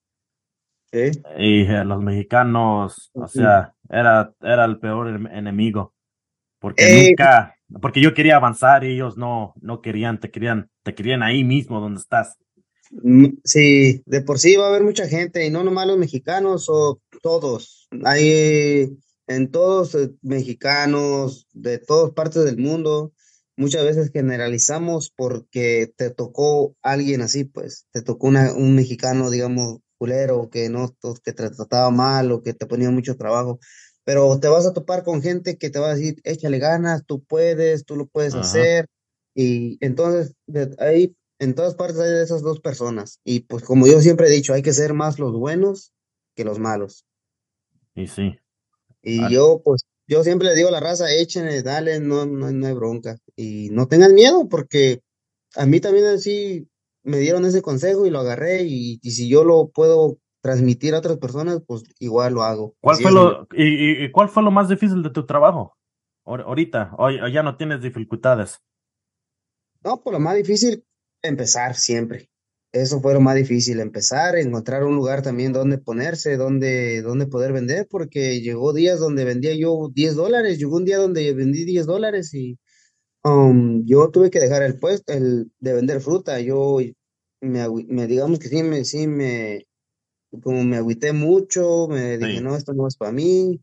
y 1.37 1.61
eh, 1.63 1.83
los 1.85 2.01
mexicanos, 2.01 3.11
o 3.13 3.27
sea, 3.27 3.73
era, 3.89 4.33
era 4.41 4.65
el 4.65 4.79
peor 4.79 5.07
en- 5.09 5.27
enemigo. 5.27 5.93
Porque 6.59 6.85
Eh, 6.85 7.15
nunca, 7.15 7.55
porque 7.81 8.01
yo 8.01 8.13
quería 8.13 8.35
avanzar 8.37 8.83
y 8.83 8.93
ellos 8.93 9.17
no, 9.17 9.53
no 9.61 9.81
querían, 9.81 10.19
te 10.19 10.31
querían, 10.31 10.69
te 10.83 10.93
querían 10.95 11.23
ahí 11.23 11.43
mismo 11.43 11.79
donde 11.79 12.01
estás. 12.01 12.37
Mm, 12.89 13.37
Sí, 13.43 14.01
de 14.05 14.21
por 14.21 14.39
sí 14.39 14.55
va 14.55 14.65
a 14.65 14.69
haber 14.69 14.83
mucha 14.83 15.07
gente, 15.07 15.45
y 15.45 15.49
no 15.51 15.63
nomás 15.63 15.87
los 15.87 15.97
mexicanos, 15.97 16.65
o 16.69 17.01
todos. 17.21 17.87
Hay 18.05 18.97
en 19.27 19.51
todos 19.51 19.93
eh, 19.95 20.11
mexicanos, 20.21 21.47
de 21.53 21.77
todas 21.79 22.11
partes 22.13 22.43
del 22.45 22.57
mundo. 22.57 23.13
Muchas 23.57 23.83
veces 23.83 24.09
generalizamos 24.13 25.11
porque 25.15 25.91
te 25.97 26.09
tocó 26.11 26.75
alguien 26.81 27.21
así, 27.21 27.43
pues, 27.43 27.85
te 27.91 28.01
tocó 28.01 28.27
una- 28.27 28.53
un 28.53 28.75
mexicano, 28.75 29.29
digamos, 29.29 29.79
culero, 29.97 30.49
que 30.49 30.69
no, 30.69 30.95
que 31.23 31.33
te 31.33 31.49
trataba 31.49 31.89
mal 31.91 32.31
o 32.31 32.41
que 32.41 32.53
te 32.53 32.65
ponía 32.65 32.89
mucho 32.89 33.17
trabajo. 33.17 33.59
Pero 34.05 34.39
te 34.39 34.47
vas 34.47 34.65
a 34.65 34.73
topar 34.73 35.03
con 35.03 35.21
gente 35.21 35.57
que 35.57 35.69
te 35.69 35.77
va 35.79 35.91
a 35.91 35.95
decir, 35.95 36.15
échale 36.23 36.57
ganas, 36.59 37.05
tú 37.05 37.23
puedes, 37.23 37.85
tú 37.85 37.95
lo 37.97 38.07
puedes 38.07 38.33
Ajá. 38.33 38.41
hacer. 38.47 38.87
Y 39.35 39.77
entonces, 39.85 40.33
de 40.47 40.75
ahí 40.79 41.15
en 41.39 41.55
todas 41.55 41.75
partes 41.75 41.99
hay 41.99 42.11
de 42.11 42.23
esas 42.23 42.41
dos 42.41 42.59
personas. 42.59 43.19
Y 43.23 43.41
pues 43.41 43.63
como 43.63 43.87
yo 43.87 43.99
siempre 44.01 44.27
he 44.27 44.31
dicho, 44.31 44.53
hay 44.53 44.61
que 44.61 44.73
ser 44.73 44.93
más 44.93 45.19
los 45.19 45.33
buenos 45.33 45.93
que 46.35 46.43
los 46.45 46.59
malos. 46.59 47.05
Y 47.95 48.07
sí, 48.07 48.37
Y 49.01 49.21
Ah. 49.23 49.29
yo, 49.31 49.61
pues, 49.63 49.85
yo 50.07 50.23
siempre 50.23 50.49
le 50.49 50.55
digo 50.55 50.67
a 50.67 50.71
la 50.71 50.79
raza, 50.81 51.11
échenle, 51.13 51.63
dale, 51.63 51.99
no, 52.01 52.25
no, 52.25 52.51
no 52.51 52.67
hay 52.67 52.73
bronca. 52.73 53.17
Y 53.37 53.69
no 53.71 53.87
tengan 53.87 54.13
miedo, 54.13 54.47
porque 54.49 55.01
a 55.55 55.65
mí 55.65 55.79
también 55.79 56.05
así 56.05 56.67
me 57.03 57.17
dieron 57.19 57.45
ese 57.45 57.61
consejo 57.61 58.05
y 58.05 58.09
lo 58.09 58.19
agarré. 58.19 58.63
Y, 58.63 58.99
y 59.01 59.11
si 59.11 59.29
yo 59.29 59.43
lo 59.45 59.69
puedo 59.69 60.17
transmitir 60.41 60.95
a 60.95 60.99
otras 60.99 61.17
personas, 61.17 61.61
pues 61.65 61.83
igual 61.99 62.33
lo 62.33 62.43
hago. 62.43 62.75
¿cuál 62.81 62.95
Así 62.95 63.03
fue 63.03 63.11
lo, 63.13 63.47
y, 63.55 64.11
cuál 64.11 64.27
fue 64.29 64.43
lo 64.43 64.51
más 64.51 64.67
difícil 64.69 65.01
de 65.03 65.09
tu 65.11 65.25
trabajo? 65.25 65.77
Ahor- 66.25 66.43
Ahorita, 66.43 66.93
o 66.97 67.09
ya 67.09 67.41
no 67.43 67.55
tienes 67.57 67.81
dificultades. 67.81 68.59
No, 69.83 70.01
pues 70.01 70.13
lo 70.13 70.19
más 70.19 70.35
difícil, 70.35 70.83
empezar 71.21 71.75
siempre. 71.75 72.29
Eso 72.71 73.01
fue 73.01 73.13
lo 73.13 73.19
más 73.19 73.35
difícil, 73.35 73.79
empezar, 73.79 74.37
encontrar 74.37 74.83
un 74.83 74.95
lugar 74.95 75.23
también 75.23 75.53
donde 75.53 75.79
ponerse, 75.79 76.37
donde, 76.37 77.01
donde 77.01 77.25
poder 77.25 77.51
vender, 77.51 77.87
porque 77.89 78.41
llegó 78.41 78.73
días 78.73 78.99
donde 78.99 79.25
vendía 79.25 79.55
yo 79.55 79.89
10 79.91 80.15
dólares, 80.15 80.59
llegó 80.59 80.77
un 80.77 80.85
día 80.85 80.97
donde 80.97 81.33
vendí 81.33 81.65
10 81.65 81.87
dólares 81.87 82.31
y 82.35 82.59
um, 83.23 83.83
yo 83.85 84.09
tuve 84.11 84.29
que 84.29 84.39
dejar 84.39 84.61
el 84.61 84.77
puesto, 84.77 85.11
el 85.13 85.51
de 85.59 85.73
vender 85.73 85.99
fruta. 85.99 86.39
Yo 86.41 86.77
me, 87.41 88.07
digamos 88.07 88.37
que 88.37 88.49
sí, 88.49 88.61
me, 88.61 88.85
sí, 88.85 89.07
me, 89.07 89.65
como 90.43 90.63
me 90.63 90.77
agüité 90.77 91.11
mucho, 91.11 91.87
me 91.89 92.19
dije, 92.19 92.37
Sí. 92.37 92.41
no, 92.43 92.55
esto 92.55 92.73
no 92.73 92.87
es 92.87 92.97
para 92.97 93.11
mí. 93.11 93.59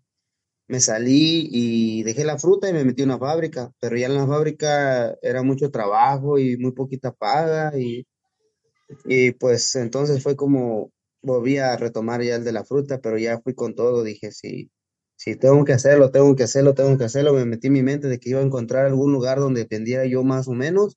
Me 0.68 0.80
salí 0.80 1.48
y 1.52 2.02
dejé 2.02 2.24
la 2.24 2.38
fruta 2.38 2.68
y 2.68 2.72
me 2.72 2.84
metí 2.84 3.02
a 3.02 3.06
una 3.06 3.18
fábrica, 3.18 3.72
pero 3.80 3.96
ya 3.96 4.06
en 4.06 4.16
la 4.16 4.26
fábrica 4.26 5.16
era 5.22 5.42
mucho 5.42 5.70
trabajo 5.70 6.38
y 6.38 6.56
muy 6.58 6.72
poquita 6.72 7.12
paga 7.12 7.72
y, 7.78 8.06
y 9.04 9.32
pues 9.32 9.74
entonces 9.76 10.22
fue 10.22 10.36
como 10.36 10.92
volví 11.22 11.58
a 11.58 11.76
retomar 11.76 12.22
ya 12.22 12.36
el 12.36 12.44
de 12.44 12.52
la 12.52 12.64
fruta, 12.64 13.00
pero 13.00 13.18
ya 13.18 13.40
fui 13.40 13.54
con 13.54 13.74
todo, 13.74 14.02
dije, 14.04 14.32
sí, 14.32 14.70
sí, 15.16 15.36
tengo 15.36 15.64
que 15.64 15.72
hacerlo, 15.72 16.10
tengo 16.10 16.36
que 16.36 16.44
hacerlo, 16.44 16.74
tengo 16.74 16.96
que 16.98 17.04
hacerlo, 17.04 17.32
me 17.34 17.44
metí 17.44 17.68
en 17.68 17.74
mi 17.74 17.82
mente 17.82 18.08
de 18.08 18.18
que 18.20 18.30
iba 18.30 18.40
a 18.40 18.44
encontrar 18.44 18.86
algún 18.86 19.12
lugar 19.12 19.40
donde 19.40 19.64
vendiera 19.64 20.06
yo 20.06 20.24
más 20.24 20.48
o 20.48 20.52
menos 20.52 20.96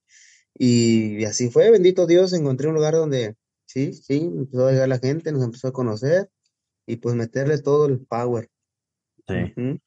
y, 0.59 1.23
así 1.25 1.49
fue, 1.49 1.71
bendito 1.71 2.05
Dios, 2.05 2.33
encontré 2.33 2.67
un 2.67 2.75
lugar 2.75 2.93
donde 2.93 3.35
sí, 3.65 3.93
sí, 3.93 4.17
empezó 4.17 4.67
a 4.67 4.71
llegar 4.71 4.89
la 4.89 4.99
gente, 4.99 5.31
nos 5.31 5.43
empezó 5.43 5.69
a 5.69 5.73
conocer 5.73 6.29
y 6.85 6.97
pues 6.97 7.15
meterle 7.15 7.59
todo 7.59 7.85
el 7.87 7.99
power. 8.05 8.49
Sí. 9.33 9.53
Ujú. 9.55 9.79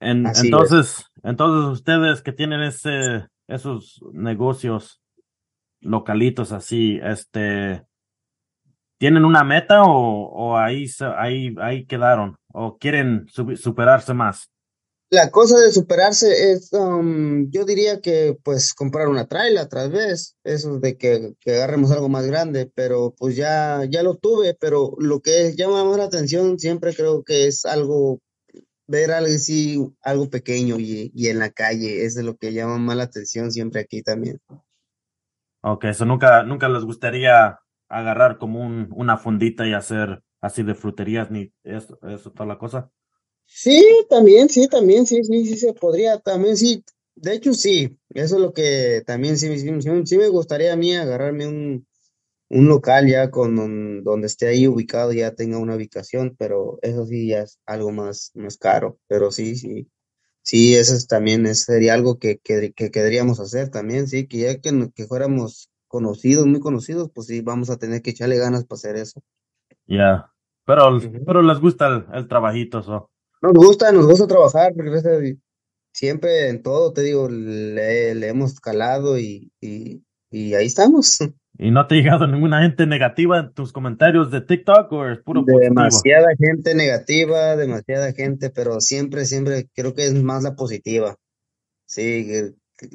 En- 0.00 0.26
Así 0.26 0.38
es. 0.38 0.44
entonces, 0.44 1.04
entonces 1.22 1.80
ustedes 1.80 2.22
que 2.22 2.32
tienen 2.32 2.62
ese, 2.62 3.26
esos 3.48 4.00
negocios 4.12 5.00
localitos 5.80 6.52
así, 6.52 6.98
este, 7.02 7.84
¿tienen 8.98 9.24
una 9.24 9.44
meta 9.44 9.82
o, 9.82 10.28
o 10.28 10.56
ahí, 10.56 10.86
ahí, 11.16 11.54
ahí 11.60 11.86
quedaron? 11.86 12.36
¿O 12.52 12.78
quieren 12.78 13.26
superarse 13.28 14.14
más? 14.14 14.50
La 15.10 15.30
cosa 15.30 15.58
de 15.58 15.72
superarse 15.72 16.52
es, 16.52 16.70
um, 16.74 17.50
yo 17.50 17.64
diría 17.64 18.00
que 18.02 18.36
pues 18.44 18.74
comprar 18.74 19.08
una 19.08 19.26
traila 19.26 19.62
otra 19.62 19.88
vez, 19.88 20.36
eso 20.44 20.80
de 20.80 20.98
que, 20.98 21.32
que 21.40 21.54
agarremos 21.54 21.90
algo 21.92 22.10
más 22.10 22.26
grande, 22.26 22.70
pero 22.74 23.14
pues 23.16 23.34
ya, 23.34 23.86
ya 23.88 24.02
lo 24.02 24.16
tuve, 24.18 24.54
pero 24.60 24.92
lo 24.98 25.20
que 25.20 25.54
llama 25.56 25.82
más 25.84 25.96
la 25.96 26.04
atención 26.04 26.58
siempre 26.58 26.94
creo 26.94 27.22
que 27.24 27.46
es 27.46 27.64
algo, 27.64 28.20
ver 28.88 29.12
algo 29.12 29.32
así, 29.34 29.78
algo 30.02 30.30
pequeño 30.30 30.80
y, 30.80 31.12
y 31.14 31.28
en 31.28 31.38
la 31.38 31.50
calle, 31.50 32.04
es 32.04 32.16
de 32.16 32.24
lo 32.24 32.36
que 32.36 32.52
llama 32.52 32.78
más 32.78 32.96
la 32.96 33.04
atención 33.04 33.52
siempre 33.52 33.80
aquí 33.82 34.02
también. 34.02 34.40
Ok, 35.62 35.84
eso 35.84 36.04
nunca, 36.04 36.42
nunca 36.42 36.68
les 36.68 36.84
gustaría 36.84 37.60
agarrar 37.88 38.38
como 38.38 38.60
un, 38.60 38.88
una 38.94 39.16
fundita 39.16 39.66
y 39.66 39.72
hacer 39.74 40.22
así 40.40 40.62
de 40.62 40.74
fruterías 40.74 41.30
ni 41.30 41.52
eso, 41.64 41.98
eso, 42.02 42.32
toda 42.32 42.46
la 42.46 42.58
cosa. 42.58 42.90
Sí, 43.46 43.84
también, 44.10 44.48
sí, 44.48 44.68
también, 44.68 45.06
sí, 45.06 45.24
sí, 45.24 45.46
sí 45.46 45.56
se 45.56 45.72
podría, 45.72 46.18
también 46.18 46.56
sí, 46.56 46.84
de 47.14 47.34
hecho 47.34 47.54
sí, 47.54 47.98
eso 48.10 48.36
es 48.36 48.40
lo 48.42 48.52
que 48.52 49.02
también 49.06 49.38
sí, 49.38 49.58
sí, 49.58 49.80
sí, 49.80 49.90
sí 50.04 50.18
me 50.18 50.28
gustaría 50.28 50.72
a 50.72 50.76
mí 50.76 50.94
agarrarme 50.94 51.46
un, 51.48 51.86
un 52.50 52.68
local 52.68 53.08
ya 53.08 53.30
con 53.30 53.58
un- 53.58 54.02
donde 54.04 54.26
esté 54.26 54.48
ahí 54.48 54.66
ubicado, 54.68 55.12
ya 55.12 55.34
tenga 55.34 55.58
una 55.58 55.76
ubicación, 55.76 56.36
pero 56.38 56.78
eso 56.82 57.06
sí 57.06 57.28
ya 57.28 57.42
es 57.42 57.58
algo 57.66 57.92
más, 57.92 58.32
más 58.34 58.56
caro, 58.58 58.98
pero 59.08 59.30
sí, 59.32 59.56
sí, 59.56 59.90
sí, 60.42 60.76
eso 60.76 60.94
es 60.94 61.06
también 61.08 61.46
es- 61.46 61.64
sería 61.64 61.94
algo 61.94 62.18
que, 62.18 62.38
que, 62.38 62.72
que 62.74 62.90
querríamos 62.90 63.40
hacer 63.40 63.70
también, 63.70 64.08
sí, 64.08 64.26
que 64.28 64.38
ya 64.38 64.60
que, 64.60 64.90
que 64.94 65.06
fuéramos 65.06 65.70
conocidos, 65.88 66.46
muy 66.46 66.60
conocidos, 66.60 67.10
pues 67.14 67.28
sí, 67.28 67.40
vamos 67.42 67.70
a 67.70 67.78
tener 67.78 68.02
que 68.02 68.10
echarle 68.10 68.38
ganas 68.38 68.64
para 68.66 68.78
hacer 68.78 68.96
eso. 68.96 69.22
Ya, 69.86 70.32
pero, 70.64 70.98
pero 71.26 71.42
les 71.42 71.58
gusta 71.58 71.88
el, 71.88 72.06
el 72.12 72.28
trabajito, 72.28 72.82
so. 72.82 73.10
Nos 73.42 73.52
gusta, 73.52 73.92
nos 73.92 74.06
gusta 74.06 74.26
trabajar, 74.26 74.72
porque 74.74 75.36
siempre 75.92 76.48
en 76.50 76.62
todo, 76.62 76.92
te 76.92 77.02
digo, 77.02 77.28
le, 77.28 78.14
le 78.14 78.28
hemos 78.28 78.60
calado 78.60 79.18
y, 79.18 79.52
y, 79.60 80.04
y 80.30 80.54
ahí 80.54 80.66
estamos. 80.66 81.18
¿Y 81.58 81.70
no 81.72 81.86
te 81.86 81.96
ha 81.96 81.98
llegado 81.98 82.26
ninguna 82.28 82.62
gente 82.62 82.86
negativa 82.86 83.40
en 83.40 83.52
tus 83.52 83.72
comentarios 83.72 84.30
de 84.30 84.40
TikTok 84.42 84.92
o 84.92 85.08
es 85.08 85.18
puro 85.18 85.44
positivo? 85.44 85.74
Demasiada 85.74 86.26
gente 86.38 86.74
negativa, 86.74 87.56
demasiada 87.56 88.12
gente, 88.12 88.50
pero 88.50 88.80
siempre, 88.80 89.24
siempre 89.24 89.68
creo 89.74 89.92
que 89.94 90.06
es 90.06 90.14
más 90.14 90.44
la 90.44 90.54
positiva. 90.54 91.16
Sí, 91.86 92.28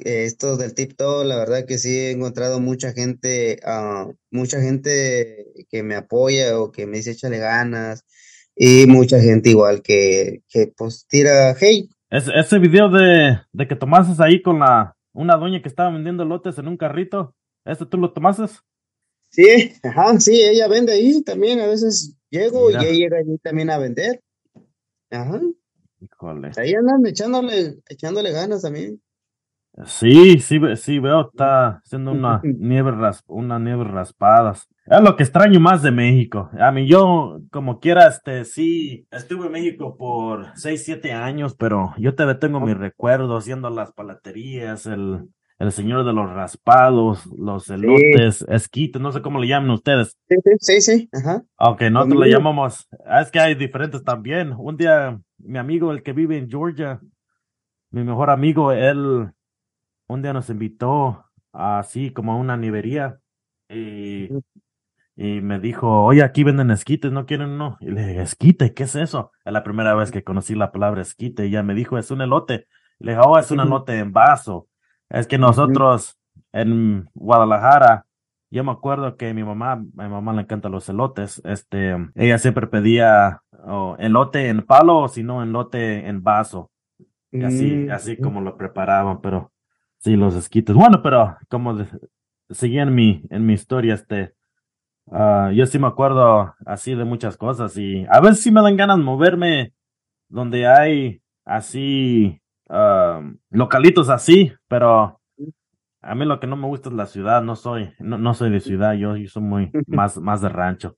esto 0.04 0.56
del 0.56 0.74
TikTok, 0.74 1.26
la 1.26 1.36
verdad 1.36 1.66
que 1.66 1.76
sí 1.76 1.90
he 1.98 2.10
encontrado 2.12 2.58
mucha 2.58 2.92
gente, 2.92 3.60
ah, 3.66 4.06
mucha 4.30 4.60
gente 4.62 5.44
que 5.70 5.82
me 5.82 5.94
apoya 5.94 6.58
o 6.58 6.72
que 6.72 6.86
me 6.86 6.96
dice 6.98 7.10
échale 7.10 7.38
ganas 7.38 8.02
y 8.56 8.86
mucha 8.86 9.20
gente 9.20 9.50
igual 9.50 9.82
que, 9.82 10.40
que 10.48 10.72
pues 10.74 11.06
tira 11.06 11.50
hate. 11.50 11.90
Es- 12.10 12.30
ese 12.34 12.58
video 12.58 12.88
de, 12.88 13.38
de 13.52 13.68
que 13.68 13.76
tomases 13.76 14.20
ahí 14.20 14.40
con 14.40 14.60
la 14.60 14.94
una 15.12 15.36
doña 15.36 15.60
que 15.60 15.68
estaba 15.68 15.90
vendiendo 15.90 16.24
lotes 16.24 16.58
en 16.58 16.66
un 16.68 16.76
carrito, 16.76 17.34
¿ese 17.64 17.86
tú 17.86 17.98
lo 17.98 18.12
tomases? 18.12 18.62
Sí, 19.30 19.72
ajá, 19.82 20.20
sí, 20.20 20.40
ella 20.40 20.68
vende 20.68 20.92
ahí 20.92 21.22
también, 21.22 21.60
a 21.60 21.66
veces 21.66 22.16
llego 22.30 22.68
Mira. 22.68 22.82
y 22.82 22.86
ella 22.86 22.94
llega 22.94 23.18
allí 23.18 23.38
también 23.38 23.70
a 23.70 23.78
vender. 23.78 24.20
Ajá, 25.10 25.40
Híjole. 26.00 26.50
ahí 26.56 26.74
andan 26.74 27.04
echándole, 27.06 27.76
echándole 27.88 28.32
ganas 28.32 28.62
también. 28.62 29.00
Sí, 29.86 30.38
sí, 30.38 30.60
sí 30.76 30.98
veo, 31.00 31.30
está 31.30 31.80
haciendo 31.84 32.12
una 32.12 32.40
nieve 32.44 32.92
ras, 32.92 33.24
una 33.26 33.58
nieve 33.58 33.84
raspadas. 33.84 34.68
Es 34.86 35.00
lo 35.00 35.16
que 35.16 35.24
extraño 35.24 35.58
más 35.58 35.82
de 35.82 35.90
México. 35.90 36.48
A 36.60 36.70
mí 36.70 36.86
yo, 36.86 37.40
como 37.50 37.80
quiera, 37.80 38.06
este, 38.06 38.44
sí, 38.44 39.06
estuve 39.10 39.46
en 39.46 39.52
México 39.52 39.96
por 39.96 40.52
seis, 40.54 40.84
siete 40.84 41.12
años, 41.12 41.56
pero 41.56 41.92
yo 41.98 42.14
te 42.14 42.32
tengo 42.36 42.60
mis 42.60 42.76
recuerdos, 42.76 43.48
a 43.48 43.70
las 43.70 43.92
palaterías, 43.92 44.86
el, 44.86 45.28
el 45.58 45.72
señor 45.72 46.04
de 46.04 46.12
los 46.12 46.30
raspados, 46.30 47.26
los 47.26 47.70
elotes, 47.70 48.44
esquites, 48.48 49.00
no 49.00 49.12
sé 49.12 49.22
cómo 49.22 49.40
le 49.40 49.48
llaman 49.48 49.70
ustedes. 49.70 50.18
Sí, 50.28 50.36
sí, 50.42 50.50
sí, 50.58 50.80
sí, 50.80 51.08
ajá. 51.12 51.44
Aunque 51.56 51.90
nosotros 51.90 52.20
le 52.20 52.30
llamamos, 52.30 52.88
ah, 53.06 53.20
es 53.20 53.30
que 53.30 53.40
hay 53.40 53.54
diferentes 53.54 54.02
también. 54.02 54.52
Un 54.56 54.76
día, 54.76 55.20
mi 55.38 55.58
amigo, 55.58 55.92
el 55.92 56.02
que 56.02 56.12
vive 56.12 56.36
en 56.38 56.48
Georgia, 56.48 57.00
mi 57.90 58.02
mejor 58.02 58.30
amigo, 58.30 58.72
él 58.72 59.30
un 60.08 60.22
día 60.22 60.32
nos 60.32 60.50
invitó 60.50 61.24
así 61.52 62.10
como 62.10 62.32
a 62.32 62.36
una 62.36 62.56
nevería 62.56 63.20
y, 63.68 64.28
y 65.16 65.40
me 65.40 65.60
dijo, 65.60 66.04
oye, 66.04 66.22
aquí 66.22 66.44
venden 66.44 66.72
esquites, 66.72 67.12
¿no 67.12 67.26
quieren 67.26 67.50
uno? 67.50 67.76
Y 67.80 67.90
le 67.90 68.06
dije, 68.06 68.22
esquite, 68.22 68.74
¿qué 68.74 68.82
es 68.82 68.96
eso? 68.96 69.30
Es 69.44 69.52
la 69.52 69.62
primera 69.62 69.94
vez 69.94 70.10
que 70.10 70.24
conocí 70.24 70.54
la 70.54 70.72
palabra 70.72 71.02
esquite 71.02 71.44
y 71.44 71.50
ella 71.50 71.62
me 71.62 71.74
dijo, 71.74 71.96
es 71.96 72.10
un 72.10 72.22
elote. 72.22 72.66
Le 72.98 73.12
dije, 73.12 73.24
oh, 73.24 73.38
es 73.38 73.50
un 73.50 73.60
elote 73.60 73.98
en 73.98 74.12
vaso. 74.12 74.68
Es 75.14 75.26
que 75.26 75.38
nosotros 75.38 76.18
en 76.52 77.08
Guadalajara, 77.14 78.06
yo 78.50 78.64
me 78.64 78.72
acuerdo 78.72 79.16
que 79.16 79.32
mi 79.34 79.44
mamá, 79.44 79.76
mi 79.76 80.08
mamá 80.08 80.32
le 80.32 80.42
encantan 80.42 80.72
los 80.72 80.88
elotes, 80.88 81.40
este, 81.44 81.96
ella 82.14 82.38
siempre 82.38 82.66
pedía 82.66 83.42
oh, 83.66 83.96
elote 83.98 84.48
en 84.48 84.64
palo 84.64 84.98
o 84.98 85.08
si 85.08 85.22
no, 85.22 85.42
elote 85.42 86.06
en 86.08 86.22
vaso. 86.22 86.70
Y 87.32 87.42
así, 87.42 87.84
Mm, 87.86 87.90
así 87.90 88.16
como 88.16 88.40
lo 88.40 88.56
preparaban, 88.56 89.20
pero 89.20 89.52
sí, 89.98 90.16
los 90.16 90.34
esquites. 90.36 90.74
Bueno, 90.76 91.02
pero 91.02 91.36
como 91.48 91.74
de- 91.74 91.86
seguía 92.50 92.82
en 92.82 92.94
mi, 92.94 93.22
en 93.30 93.44
mi 93.46 93.54
historia, 93.54 93.94
este, 93.94 94.34
ah, 95.10 95.50
yo 95.54 95.66
sí 95.66 95.78
me 95.78 95.86
acuerdo 95.88 96.54
así 96.66 96.94
de 96.94 97.04
muchas 97.04 97.36
cosas 97.36 97.76
y 97.76 98.06
a 98.08 98.20
veces 98.20 98.40
sí 98.42 98.50
me 98.52 98.62
dan 98.62 98.76
ganas 98.76 98.98
moverme 98.98 99.72
donde 100.28 100.66
hay 100.66 101.22
así, 101.44 102.40
ah, 103.18 103.32
localitos 103.50 104.08
así, 104.08 104.52
pero 104.68 105.20
a 106.02 106.14
mí 106.14 106.24
lo 106.24 106.38
que 106.40 106.46
no 106.46 106.56
me 106.56 106.66
gusta 106.66 106.88
es 106.90 106.94
la 106.94 107.06
ciudad, 107.06 107.42
no 107.42 107.56
soy, 107.56 107.92
no, 107.98 108.18
no 108.18 108.34
soy 108.34 108.50
de 108.50 108.60
ciudad, 108.60 108.94
yo, 108.94 109.16
yo 109.16 109.28
soy 109.28 109.42
muy 109.42 109.70
más, 109.86 110.18
más 110.18 110.40
de 110.40 110.48
rancho. 110.48 110.96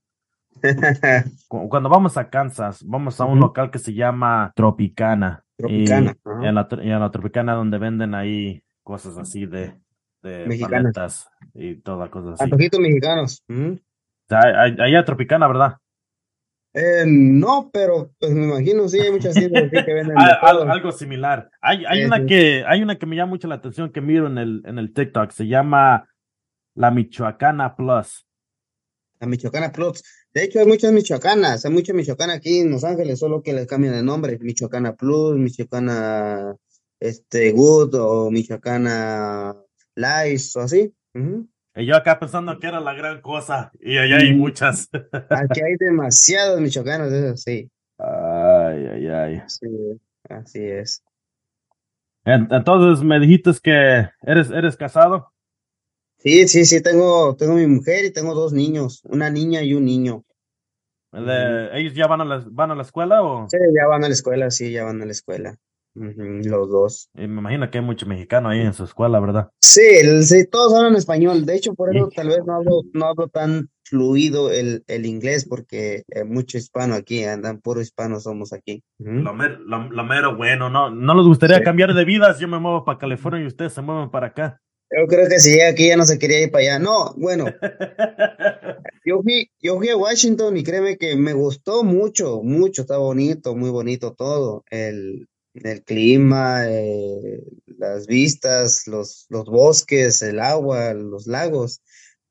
Cu- 1.48 1.68
Cuando 1.68 1.88
vamos 1.88 2.16
a 2.16 2.28
Kansas, 2.30 2.84
vamos 2.86 3.20
a 3.20 3.24
un 3.24 3.40
local 3.40 3.70
que 3.70 3.78
se 3.78 3.92
llama 3.94 4.52
Tropicana. 4.54 5.42
Tropicana, 5.56 6.16
Y 6.42 6.46
en 6.46 6.54
la, 6.54 6.68
tr- 6.68 6.84
y 6.84 6.90
en 6.90 7.00
la 7.00 7.10
Tropicana 7.10 7.54
donde 7.54 7.78
venden 7.78 8.14
ahí 8.14 8.62
cosas 8.82 9.18
así 9.18 9.46
de, 9.46 9.74
de 10.22 10.46
Mexicanas. 10.46 11.28
y 11.54 11.76
todas 11.76 12.08
cosas 12.10 12.34
así. 12.34 12.44
Antojitos 12.44 12.80
mexicanos. 12.80 13.42
O 13.48 13.76
sea, 14.28 14.40
Allá 14.78 15.04
Tropicana, 15.04 15.46
¿verdad? 15.46 15.76
Eh, 16.78 17.04
no, 17.06 17.70
pero 17.72 18.12
pues 18.18 18.32
me 18.32 18.44
imagino, 18.44 18.86
sí, 18.86 19.00
hay 19.00 19.10
muchas 19.10 19.32
tiendas 19.34 19.64
así 19.64 19.82
que 19.82 19.94
venden 19.94 20.14
de 20.14 20.22
Al- 20.42 20.70
algo 20.70 20.92
similar. 20.92 21.48
Hay, 21.62 21.84
hay 21.86 22.00
Sí, 22.00 22.04
una 22.04 22.18
sí. 22.18 22.26
que, 22.26 22.64
hay 22.66 22.82
una 22.82 22.98
que 22.98 23.06
me 23.06 23.16
llama 23.16 23.30
mucho 23.30 23.48
la 23.48 23.54
atención 23.54 23.90
que 23.90 24.02
miro 24.02 24.26
en 24.26 24.36
el, 24.36 24.62
en 24.66 24.78
el 24.78 24.92
TikTok. 24.92 25.30
Se 25.30 25.46
llama 25.46 26.06
la 26.74 26.90
Michoacana 26.90 27.74
Plus. 27.76 28.26
La 29.20 29.26
Michoacana 29.26 29.72
Plus. 29.72 30.02
De 30.34 30.44
hecho, 30.44 30.58
hay 30.60 30.66
muchas 30.66 30.92
michoacanas, 30.92 31.64
hay 31.64 31.72
mucha 31.72 31.94
michoacana 31.94 32.34
aquí 32.34 32.58
en 32.58 32.70
Los 32.70 32.84
Ángeles, 32.84 33.18
solo 33.18 33.42
que 33.42 33.54
les 33.54 33.66
cambian 33.66 33.94
el 33.94 34.04
nombre. 34.04 34.38
Michoacana 34.38 34.94
Plus, 34.94 35.38
Michoacana 35.38 36.54
este, 37.00 37.52
Good 37.52 37.94
o 37.94 38.30
Michoacana 38.30 39.56
Lice 39.94 40.58
o 40.58 40.62
así. 40.62 40.92
Ujú. 41.14 41.48
Y 41.76 41.84
yo 41.86 41.94
acá 41.94 42.18
pensando 42.18 42.58
que 42.58 42.66
era 42.68 42.80
la 42.80 42.94
gran 42.94 43.20
cosa. 43.20 43.70
Y 43.80 43.98
allá 43.98 44.16
hay 44.16 44.34
muchas. 44.34 44.88
Aquí 45.28 45.60
hay 45.60 45.76
demasiados 45.78 46.60
michoacanos, 46.60 47.12
eso 47.12 47.36
sí. 47.36 47.70
Ay, 47.98 48.86
ay, 48.86 49.06
ay. 49.08 49.42
Sí, 49.46 49.68
así 50.28 50.64
es. 50.64 51.02
En- 52.24 52.48
Entonces 52.50 53.04
me 53.04 53.20
dijiste 53.20 53.50
que 53.62 54.08
eres, 54.22 54.50
eres 54.50 54.76
casado. 54.76 55.32
Sí, 56.18 56.48
sí, 56.48 56.64
sí, 56.64 56.82
tengo, 56.82 57.36
tengo 57.36 57.54
mi 57.54 57.66
mujer 57.66 58.04
y 58.06 58.10
tengo 58.12 58.34
dos 58.34 58.52
niños, 58.52 59.02
una 59.04 59.30
niña 59.30 59.62
y 59.62 59.74
un 59.74 59.84
niño. 59.84 60.24
¿Ellos 61.12 61.94
ya 61.94 62.06
van 62.06 62.22
a 62.22 62.24
la, 62.24 62.44
van 62.50 62.70
a 62.70 62.74
la 62.74 62.82
escuela 62.82 63.22
o? 63.22 63.48
Sí, 63.48 63.58
ya 63.78 63.86
van 63.86 64.02
a 64.04 64.08
la 64.08 64.14
escuela, 64.14 64.50
sí, 64.50 64.72
ya 64.72 64.84
van 64.84 65.00
a 65.02 65.06
la 65.06 65.12
escuela. 65.12 65.56
Los 65.96 66.68
dos. 66.70 67.08
Y 67.14 67.26
me 67.26 67.40
imagino 67.40 67.70
que 67.70 67.78
hay 67.78 67.84
mucho 67.84 68.06
mexicano 68.06 68.48
ahí 68.50 68.60
en 68.60 68.74
su 68.74 68.84
escuela, 68.84 69.18
¿verdad? 69.18 69.48
Sí, 69.60 69.80
el- 70.02 70.24
sí, 70.24 70.46
todos 70.46 70.74
hablan 70.74 70.94
español. 70.96 71.46
De 71.46 71.56
hecho, 71.56 71.74
por 71.74 71.94
eso 71.96 72.08
tal 72.14 72.28
vez 72.28 72.40
no 72.46 72.54
hablo, 72.56 72.82
no 72.92 73.06
hablo 73.06 73.28
tan 73.28 73.70
fluido 73.84 74.50
el, 74.50 74.82
el 74.88 75.06
inglés, 75.06 75.46
porque 75.48 76.02
hay 76.14 76.24
mucho 76.24 76.58
hispano 76.58 76.94
aquí, 76.94 77.24
andan 77.24 77.60
puro 77.60 77.80
hispano 77.80 78.20
somos 78.20 78.52
aquí. 78.52 78.82
Lo, 78.98 79.32
mer- 79.32 79.60
lo- 79.60 79.90
lo 79.90 80.04
mero 80.04 80.36
bueno, 80.36 80.68
¿no? 80.68 80.90
¿No 80.90 81.14
les 81.14 81.26
gustaría 81.26 81.58
Sí. 81.58 81.64
cambiar 81.64 81.94
de 81.94 82.04
vidas? 82.04 82.38
Yo 82.40 82.48
me 82.48 82.58
muevo 82.58 82.84
para 82.84 82.98
California 82.98 83.42
y 83.42 83.46
ustedes 83.46 83.72
se 83.72 83.80
mueven 83.82 84.10
para 84.10 84.26
acá. 84.28 84.60
Yo 84.90 85.06
creo 85.08 85.28
que 85.28 85.40
si 85.40 85.50
llega 85.50 85.68
aquí 85.70 85.88
ya 85.88 85.96
no 85.96 86.04
se 86.04 86.18
quería 86.18 86.42
ir 86.42 86.50
para 86.52 86.62
allá. 86.62 86.78
No, 86.78 87.12
bueno, 87.16 87.46
yo 89.04 89.20
fui, 89.22 89.50
yo 89.60 89.76
fui 89.78 89.88
a 89.88 89.96
Washington 89.96 90.56
y 90.56 90.62
créeme 90.62 90.96
que 90.96 91.16
me 91.16 91.32
gustó 91.32 91.82
mucho, 91.84 92.42
mucho, 92.42 92.82
está 92.82 92.98
bonito, 92.98 93.56
muy 93.56 93.70
bonito 93.70 94.14
todo. 94.14 94.64
El, 94.70 95.26
el 95.64 95.82
clima, 95.82 96.64
eh, 96.68 97.42
las 97.78 98.06
vistas, 98.06 98.86
los, 98.86 99.26
los 99.28 99.46
bosques, 99.46 100.22
el 100.22 100.40
agua, 100.40 100.94
los 100.94 101.26
lagos. 101.26 101.82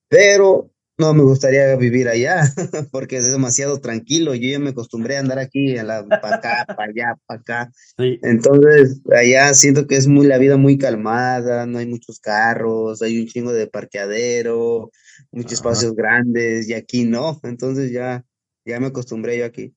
Pero 0.10 0.72
no 0.98 1.14
me 1.14 1.24
gustaría 1.24 1.76
vivir 1.76 2.08
allá 2.08 2.44
porque 2.92 3.18
es 3.18 3.30
demasiado 3.30 3.80
tranquilo. 3.80 4.34
Yo 4.34 4.50
ya 4.50 4.60
me 4.60 4.70
acostumbré 4.70 5.18
a 5.18 5.20
andar 5.20 5.40
aquí, 5.40 5.76
para 5.76 6.36
acá, 6.36 6.66
para 6.68 6.92
allá, 6.92 7.16
para 7.26 7.42
acá. 7.42 7.72
Sí, 7.98 8.20
Entonces, 8.24 9.02
allá 9.14 9.54
siento 9.54 9.88
que 9.88 9.98
es 9.98 10.08
muy 10.08 10.26
la 10.26 10.38
vida 10.38 10.58
muy 10.58 10.78
calmada, 10.78 11.66
no 11.66 11.80
hay 11.80 11.88
muchos 11.88 12.20
carros, 12.20 13.02
hay 13.02 13.20
un 13.20 13.28
chingo 13.28 13.52
de 13.52 13.68
parqueadero, 13.68 14.92
muchos 15.32 15.60
Ajá. 15.60 15.72
espacios 15.72 15.96
grandes, 15.96 16.70
y 16.70 16.74
aquí 16.74 17.04
no. 17.04 17.40
Entonces 17.44 17.92
ya, 17.92 18.24
ya 18.66 18.80
me 18.80 18.88
acostumbré 18.88 19.38
yo 19.38 19.46
aquí. 19.46 19.74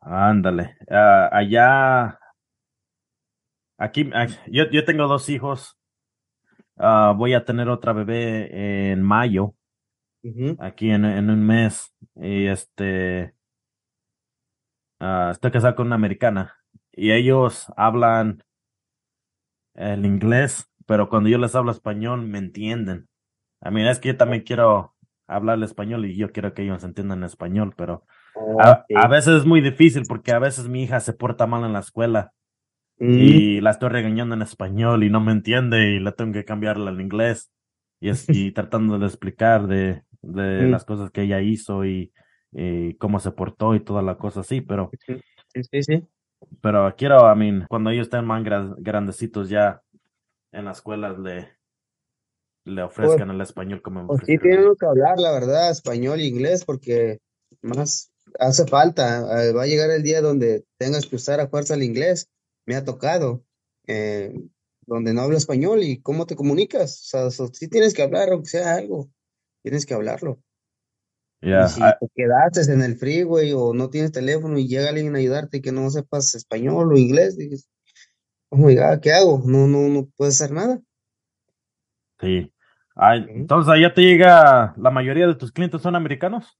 ándale. 0.00 0.76
Ah, 0.88 1.28
allá, 1.32 2.18
aquí, 3.78 4.10
ah, 4.14 4.26
yo, 4.46 4.70
yo 4.70 4.84
tengo 4.84 5.06
dos 5.08 5.28
hijos. 5.28 5.78
Ah, 6.76 7.14
voy 7.16 7.34
a 7.34 7.44
tener 7.44 7.68
otra 7.68 7.92
bebé 7.92 8.92
en 8.92 9.02
mayo, 9.02 9.54
aquí 10.58 10.90
en, 10.90 11.04
en 11.04 11.30
un 11.30 11.46
mes. 11.46 11.94
Y 12.14 12.46
este, 12.46 13.34
ah, 15.00 15.30
estoy 15.32 15.50
casado 15.50 15.74
con 15.74 15.86
una 15.86 15.96
americana. 15.96 16.54
Y 16.92 17.12
ellos 17.12 17.72
hablan 17.76 18.42
el 19.74 20.04
inglés, 20.04 20.70
pero 20.86 21.08
cuando 21.08 21.28
yo 21.28 21.38
les 21.38 21.54
hablo 21.54 21.70
español 21.70 22.26
me 22.26 22.38
entienden. 22.38 23.08
A 23.60 23.70
mí 23.70 23.86
es 23.86 23.98
que 23.98 24.08
yo 24.08 24.16
también 24.16 24.42
quiero 24.42 24.94
hablar 25.26 25.62
español 25.62 26.06
y 26.06 26.16
yo 26.16 26.30
quiero 26.32 26.54
que 26.54 26.62
ellos 26.62 26.84
entiendan 26.84 27.24
español, 27.24 27.74
pero 27.76 28.04
a, 28.60 29.08
veces 29.08 29.38
es 29.38 29.44
muy 29.44 29.60
difícil 29.60 30.04
porque 30.06 30.32
a 30.32 30.38
veces 30.38 30.68
mi 30.68 30.84
hija 30.84 31.00
se 31.00 31.12
porta 31.12 31.46
mal 31.46 31.64
en 31.64 31.72
la 31.72 31.80
escuela 31.80 32.32
y 33.14 33.60
la 33.60 33.70
estoy 33.70 33.88
regañando 33.90 34.34
en 34.34 34.42
español 34.42 35.04
y 35.04 35.10
no 35.10 35.20
me 35.20 35.32
entiende 35.32 35.90
y 35.92 36.00
le 36.00 36.12
tengo 36.12 36.32
que 36.32 36.44
cambiarla 36.44 36.90
al 36.90 37.00
inglés 37.00 37.52
y, 38.00 38.10
es, 38.10 38.28
y 38.30 38.52
tratando 38.52 38.98
de 38.98 39.06
explicar 39.06 39.66
de, 39.66 40.02
de 40.22 40.68
Mm. 40.68 40.68
las 40.68 40.84
cosas 40.84 41.10
que 41.10 41.22
ella 41.22 41.40
hizo 41.40 41.84
y, 41.84 42.12
y 42.52 42.94
cómo 42.96 43.20
se 43.20 43.32
portó 43.32 43.74
y 43.74 43.80
toda 43.84 44.02
la 44.02 44.16
cosa 44.18 44.40
así, 44.40 44.60
pero 44.60 44.94
sí, 45.54 45.62
sí, 45.70 45.82
sí. 45.82 46.06
pero 46.60 46.94
quiero, 46.96 47.30
I 47.32 47.36
mean, 47.36 47.66
cuando 47.68 47.90
ellos 47.90 48.06
estén 48.06 48.24
más 48.24 48.42
gra- 48.44 48.74
grandecitos 48.78 49.48
ya 49.48 49.82
en 50.52 50.66
la 50.66 50.72
escuela 50.72 51.10
le, 51.10 51.58
le 52.66 52.82
ofrezcan 52.82 53.30
el 53.30 53.40
español 53.40 53.80
como 53.80 54.02
Pues 54.06 54.20
sí, 54.24 54.38
tienen 54.38 54.74
que 54.78 54.86
hablar, 54.86 55.18
la 55.18 55.32
verdad, 55.32 55.70
español 55.70 56.20
e 56.20 56.26
inglés, 56.26 56.64
porque 56.64 57.18
más 57.62 58.10
hace 58.38 58.66
falta. 58.66 59.44
Eh, 59.44 59.52
va 59.52 59.62
a 59.64 59.66
llegar 59.66 59.90
el 59.90 60.02
día 60.02 60.20
donde 60.20 60.64
tengas 60.78 61.06
que 61.06 61.16
usar 61.16 61.40
a 61.40 61.48
fuerza 61.48 61.74
el 61.74 61.82
inglés. 61.82 62.28
Me 62.66 62.74
ha 62.76 62.84
tocado, 62.84 63.44
eh, 63.86 64.34
donde 64.86 65.14
no 65.14 65.22
hablo 65.22 65.36
español 65.36 65.82
y 65.82 66.00
cómo 66.00 66.26
te 66.26 66.36
comunicas. 66.36 67.00
O 67.02 67.04
sea, 67.06 67.30
so- 67.30 67.48
sí 67.52 67.68
tienes 67.68 67.94
que 67.94 68.02
hablar, 68.02 68.30
aunque 68.30 68.48
sea 68.48 68.74
algo, 68.74 69.08
tienes 69.62 69.86
que 69.86 69.94
hablarlo. 69.94 70.40
Y 71.42 71.48
Yeah, 71.48 71.68
si 71.68 71.80
I- 71.80 71.92
te 72.00 72.08
quedaste 72.14 72.72
en 72.72 72.82
el 72.82 72.96
freeway 72.96 73.52
o 73.52 73.72
no 73.74 73.88
tienes 73.90 74.10
teléfono 74.12 74.58
y 74.58 74.66
llega 74.68 74.88
alguien 74.88 75.14
a 75.14 75.18
ayudarte 75.18 75.58
y 75.58 75.60
que 75.62 75.70
no 75.72 75.88
sepas 75.90 76.34
español 76.34 76.92
o 76.92 76.96
inglés, 76.98 77.36
dices, 77.36 77.68
oh 78.50 78.56
my 78.56 78.74
God, 78.74 79.00
¿qué 79.00 79.12
hago? 79.12 79.42
No, 79.44 79.66
no, 79.68 79.88
no 79.88 80.08
puedes 80.16 80.40
hacer 80.40 80.54
nada. 80.54 80.80
sí. 82.20 82.52
Ay, 82.98 83.26
entonces 83.28 83.70
allá 83.70 83.92
te 83.92 84.00
llega, 84.00 84.74
la 84.78 84.90
mayoría 84.90 85.26
de 85.26 85.34
tus 85.34 85.52
clientes 85.52 85.82
son 85.82 85.94
americanos, 85.96 86.58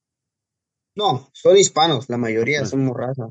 No, 0.95 1.29
son 1.33 1.57
hispanos, 1.57 2.09
la 2.11 2.19
mayoría 2.19 2.61
Pues- 2.61 2.71
somos 2.71 2.95
raza. 2.97 3.31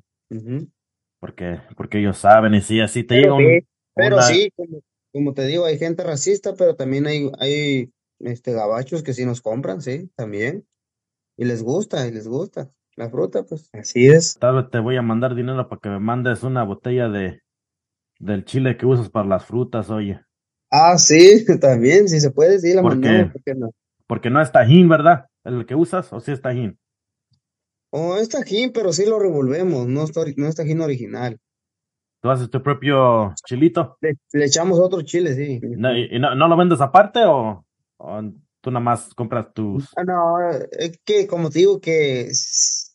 Porque, 1.25 1.61
porque 1.77 1.99
ellos 1.99 2.17
saben 2.17 2.53
y 2.55 2.61
sí, 2.61 2.81
así 2.81 3.03
te 3.03 3.15
Pero 3.15 3.19
llega 3.19 3.35
un, 3.35 3.59
sí, 3.59 3.67
pero 3.95 4.21
una- 4.21 4.21
sí, 4.21 4.51
como, 4.55 4.81
como 5.13 5.33
te 5.33 5.45
digo, 5.47 5.65
hay 5.65 5.77
gente 5.77 6.03
racista, 6.03 6.55
pero 6.55 6.75
también 6.75 7.07
hay, 7.07 7.31
hay 7.39 7.91
este 8.19 8.53
gabachos 8.53 9.03
que 9.03 9.13
sí 9.13 9.25
nos 9.25 9.41
compran, 9.41 9.81
sí, 9.81 10.09
también. 10.15 10.67
Y 11.37 11.45
les 11.45 11.63
gusta, 11.63 12.07
y 12.07 12.11
les 12.11 12.27
gusta. 12.27 12.71
La 12.97 13.09
fruta, 13.09 13.43
pues. 13.45 13.69
Así 13.73 14.07
es. 14.07 14.39
tal 14.39 14.55
vez 14.55 14.69
te 14.69 14.79
voy 14.79 14.97
a 14.97 15.01
mandar 15.01 15.35
dinero 15.35 15.67
para 15.67 15.81
que 15.81 15.89
me 15.89 15.99
mandes 15.99 16.43
una 16.43 16.63
botella 16.63 17.09
de 17.09 17.41
del 18.19 18.45
chile 18.45 18.77
que 18.77 18.85
usas 18.85 19.09
para 19.09 19.27
las 19.27 19.45
frutas, 19.45 19.89
oye. 19.91 20.21
Ah, 20.71 20.97
sí, 20.97 21.45
también, 21.61 22.07
si 22.09 22.19
se 22.19 22.31
puede, 22.31 22.59
sí, 22.59 22.73
la 22.73 22.83
¿Por 22.83 22.99
mandamos, 22.99 23.01
qué? 23.01 23.31
¿por 23.31 23.43
qué 23.43 23.55
no? 23.55 23.71
Porque 24.07 24.29
no 24.29 24.41
es 24.41 24.51
tajín, 24.51 24.89
¿verdad? 24.89 25.27
¿El 25.43 25.65
que 25.65 25.75
usas 25.75 26.13
o 26.13 26.19
sí 26.19 26.31
es 26.31 26.41
tajín? 26.41 26.79
Oh, 27.97 28.17
es 28.17 28.27
tajín, 28.27 28.73
pero 28.73 28.91
sí 28.91 29.05
lo 29.05 29.19
revolvemos, 29.19 29.87
no 29.87 30.03
es, 30.03 30.11
tori- 30.13 30.33
no 30.35 30.47
es 30.47 30.55
tajín 30.55 30.81
original. 30.81 31.39
¿Tú 32.21 32.29
haces 32.29 32.49
tu 32.49 32.61
propio 32.61 33.33
chilito? 33.45 33.97
Le, 34.01 34.17
le 34.33 34.45
echamos 34.45 34.79
otro 34.79 35.01
chile, 35.03 35.33
sí. 35.33 35.61
No, 35.61 35.95
¿Y, 35.95 36.09
y 36.11 36.19
no, 36.19 36.35
no 36.35 36.49
lo 36.49 36.57
vendes 36.57 36.81
aparte 36.81 37.23
o, 37.23 37.63
o 37.97 38.21
tú 38.59 38.69
nada 38.71 38.83
más 38.83 39.13
compras 39.13 39.53
tus... 39.53 39.93
Ah, 39.95 40.03
no, 40.03 40.37
es 40.71 40.99
que 41.05 41.25
como 41.25 41.49
te 41.49 41.59
digo 41.59 41.79
que 41.79 42.31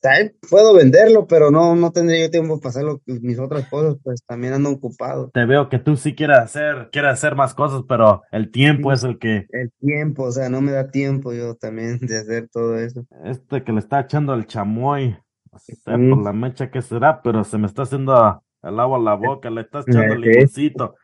tal- 0.01 0.35
puedo 0.51 0.75
venderlo, 0.75 1.27
pero 1.27 1.51
no, 1.51 1.75
no 1.77 1.91
tendría 1.93 2.25
yo 2.27 2.31
tiempo 2.31 2.59
para 2.61 2.71
hacerlo. 2.71 3.01
Mis 3.07 3.39
otras 3.39 3.69
cosas, 3.69 3.97
pues 4.03 4.23
también 4.27 4.53
ando 4.55 4.71
ocupado. 4.71 5.31
Te 5.33 5.45
veo 5.45 5.69
que 5.69 5.79
tú 5.79 5.97
sí 5.97 6.15
quieres 6.15 6.39
hacer, 6.39 6.89
quieres 6.93 7.13
hacer 7.13 7.35
más 7.37 7.55
cosas, 7.55 7.83
pero 7.89 8.23
el 8.33 8.51
tiempo 8.51 8.93
es 8.93 9.05
el 9.05 9.19
que... 9.19 9.47
El 9.51 9.71
tiempo, 9.81 10.25
o 10.25 10.33
sea, 10.33 10.49
no 10.49 10.61
me 10.61 10.73
da 10.73 10.91
tiempo 10.91 11.33
yo 11.33 11.55
también 11.55 11.99
de 11.99 12.19
hacer 12.19 12.49
todo 12.53 12.79
eso. 12.79 13.05
Este 13.25 13.63
que 13.63 13.73
le 13.73 13.79
está 13.81 14.01
echando 14.01 14.35
el 14.35 14.47
chamoy, 14.47 15.17
no 15.53 15.59
sé 15.59 15.75
por 15.85 16.23
la 16.23 16.33
mecha 16.33 16.71
que 16.71 16.83
será, 16.83 17.23
pero 17.23 17.45
se 17.45 17.59
me 17.59 17.67
está 17.67 17.83
haciendo 17.83 18.43
el 18.63 18.81
agua 18.81 18.99
a 18.99 19.01
la 19.03 19.15
boca, 19.15 19.51
le 19.51 19.63
estás 19.63 19.85
echando 19.89 20.15
Sí. 20.17 20.21
limoncito. 20.21 20.95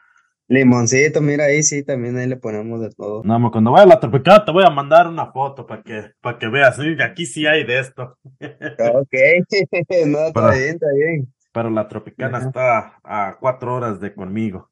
Limoncito, 0.49 1.20
mira 1.20 1.47
ahí 1.47 1.62
sí, 1.62 1.82
también 1.84 2.16
ahí 2.16 2.26
le 2.28 2.36
ponemos 2.36 2.80
de 2.80 2.90
todo. 2.90 3.22
No, 3.24 3.51
cuando 3.51 3.72
vaya 3.72 3.84
a 3.84 3.88
la 3.88 4.01
tropical 4.01 4.44
te 4.44 4.53
voy 4.53 4.64
a 4.64 4.70
mandar 4.70 5.09
una 5.09 5.32
foto 5.32 5.66
para 5.66 5.82
que, 5.82 6.12
para 6.20 6.38
que 6.38 6.49
veas, 6.49 6.76
sí, 6.76 6.97
aquí 7.03 7.26
sí 7.26 7.47
hay 7.47 7.64
de 7.64 7.80
esto. 7.80 8.16
Ok, 8.94 9.12
no, 10.07 10.18
está 10.28 10.51
bien, 10.51 10.74
está 10.74 10.86
bien. 10.94 11.34
Pero 11.53 11.70
la 11.70 11.88
tropicana 11.88 12.38
Ajá. 12.38 12.47
está 12.47 13.01
a 13.03 13.36
cuatro 13.40 13.74
horas 13.74 13.99
de 13.99 14.14
conmigo. 14.14 14.70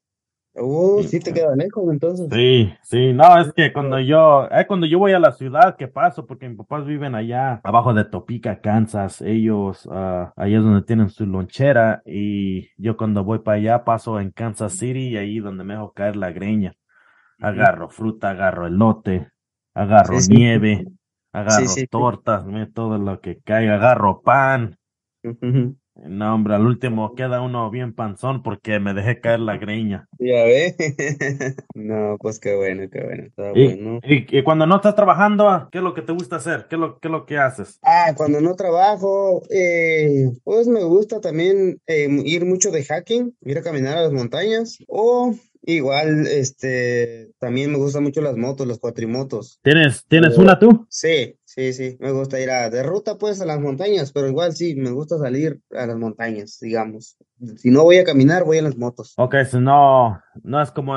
Uh, 0.57 1.03
sí 1.03 1.19
te 1.19 1.33
queda 1.33 1.55
lejos 1.55 1.91
entonces. 1.91 2.29
Sí, 2.31 2.73
sí, 2.83 3.13
no, 3.13 3.37
es 3.39 3.53
que 3.53 3.71
cuando 3.71 3.99
yo, 3.99 4.47
es 4.49 4.65
cuando 4.65 4.87
yo 4.87 4.97
voy 4.99 5.11
a 5.13 5.19
la 5.19 5.31
ciudad 5.31 5.75
que 5.77 5.87
paso, 5.87 6.25
porque 6.25 6.49
mis 6.49 6.57
papás 6.57 6.85
viven 6.85 7.13
allá 7.13 7.61
abajo 7.63 7.93
de 7.93 8.03
Topeka, 8.05 8.61
Kansas, 8.61 9.21
ellos, 9.21 9.87
ah, 9.91 10.33
ahí 10.35 10.55
es 10.55 10.63
donde 10.63 10.81
tienen 10.81 11.09
su 11.09 11.25
lonchera 11.25 12.01
y 12.05 12.69
yo 12.81 12.97
cuando 12.97 13.23
voy 13.23 13.39
para 13.39 13.57
allá 13.57 13.83
paso 13.85 14.19
en 14.19 14.31
Kansas 14.31 14.73
City 14.73 15.09
y 15.09 15.17
ahí 15.17 15.39
donde 15.39 15.63
me 15.63 15.75
dejo 15.75 15.93
caer 15.93 16.15
la 16.15 16.31
greña. 16.31 16.73
Agarro 17.39 17.89
fruta, 17.89 18.31
agarro 18.31 18.67
elote, 18.67 19.31
agarro 19.73 20.19
Sí, 20.19 20.21
sí. 20.21 20.33
nieve, 20.33 20.85
agarro 21.33 21.67
sí, 21.75 21.87
tortas, 21.89 22.45
me- 22.45 22.67
todo 22.67 22.97
lo 22.97 23.21
que 23.21 23.39
caiga, 23.41 23.75
agarro 23.75 24.21
pan. 24.21 24.77
Ujú. 25.23 25.75
No, 25.95 26.35
hombre, 26.35 26.55
al 26.55 26.65
último 26.65 27.15
queda 27.15 27.41
uno 27.41 27.69
bien 27.71 27.93
panzón 27.93 28.43
porque 28.43 28.79
me 28.79 28.93
dejé 28.93 29.21
caer 29.21 29.39
la 29.39 29.57
greña. 29.57 30.07
Ya 30.19 30.43
ve. 30.43 30.75
No, 31.73 32.17
pues 32.19 32.39
qué 32.39 32.55
bueno, 32.55 32.89
qué 32.91 33.01
bueno, 33.03 33.23
está 33.25 33.51
Y, 33.53 33.75
bueno. 33.75 33.99
y, 34.03 34.37
y 34.39 34.43
cuando 34.43 34.65
no 34.65 34.75
estás 34.77 34.95
trabajando, 34.95 35.69
¿qué 35.71 35.77
es 35.79 35.83
lo 35.83 35.93
que 35.93 36.01
te 36.01 36.11
gusta 36.11 36.37
hacer? 36.37 36.67
¿Qué 36.69 36.75
es 36.75 36.79
lo, 36.81 36.99
qué 36.99 37.07
es 37.07 37.11
lo 37.11 37.25
que 37.25 37.37
haces? 37.37 37.79
Ah, 37.83 38.13
cuando 38.15 38.41
no 38.41 38.55
trabajo, 38.55 39.41
eh, 39.49 40.25
pues 40.43 40.67
me 40.67 40.83
gusta 40.83 41.21
también 41.21 41.79
eh, 41.87 42.07
ir 42.25 42.45
mucho 42.45 42.71
de 42.71 42.83
hiking, 42.83 43.35
ir 43.45 43.57
a 43.57 43.61
caminar 43.63 43.97
a 43.97 44.01
las 44.03 44.11
montañas, 44.13 44.77
o 44.87 45.33
igual, 45.63 46.27
este, 46.27 47.31
también 47.39 47.71
me 47.71 47.77
gustan 47.77 48.03
mucho 48.03 48.21
las 48.21 48.35
motos, 48.37 48.67
las 48.67 48.79
cuatrimotos. 48.79 49.59
¿Tienes, 49.63 50.05
¿tienes 50.07 50.37
Eh, 50.37 50.41
una 50.41 50.59
tú? 50.59 50.85
Sí, 50.89 51.37
sí, 51.55 51.73
sí, 51.73 51.97
me 51.99 52.11
gusta 52.11 52.39
ir 52.39 52.49
a, 52.51 52.69
de 52.69 52.83
ruta 52.83 53.17
pues 53.17 53.41
a 53.41 53.45
las 53.45 53.59
montañas, 53.59 54.11
pero 54.11 54.27
igual 54.27 54.55
sí, 54.55 54.75
me 54.75 54.91
gusta 54.91 55.17
salir 55.17 55.61
a 55.71 55.85
las 55.87 55.97
montañas, 55.97 56.59
digamos. 56.61 57.17
Si 57.57 57.69
no 57.71 57.83
voy 57.83 57.97
a 57.97 58.03
caminar, 58.03 58.43
voy 58.43 58.57
en 58.59 58.65
las 58.65 58.77
motos. 58.77 59.15
Ok, 59.17 59.35
si 59.49 59.57
no, 59.59 60.21
no 60.43 60.61
es 60.61 60.71
como, 60.71 60.95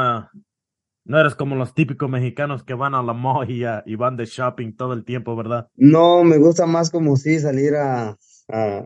no 1.04 1.18
eres 1.20 1.34
como 1.34 1.56
los 1.56 1.74
típicos 1.74 2.11
mexicanos 2.11 2.62
que 2.64 2.74
van 2.74 2.94
a 2.94 3.02
la 3.02 3.12
mall 3.12 3.50
y, 3.50 3.64
a- 3.64 3.82
y 3.86 3.96
van 3.96 4.16
de 4.16 4.26
shopping 4.26 4.76
todo 4.76 4.92
el 4.92 5.04
tiempo, 5.04 5.36
¿verdad? 5.36 5.68
No, 5.76 6.24
me 6.24 6.38
gusta 6.38 6.66
más 6.66 6.90
como 6.90 7.16
sí 7.16 7.38
salir 7.40 7.74
a, 7.76 8.11
a, 8.11 8.16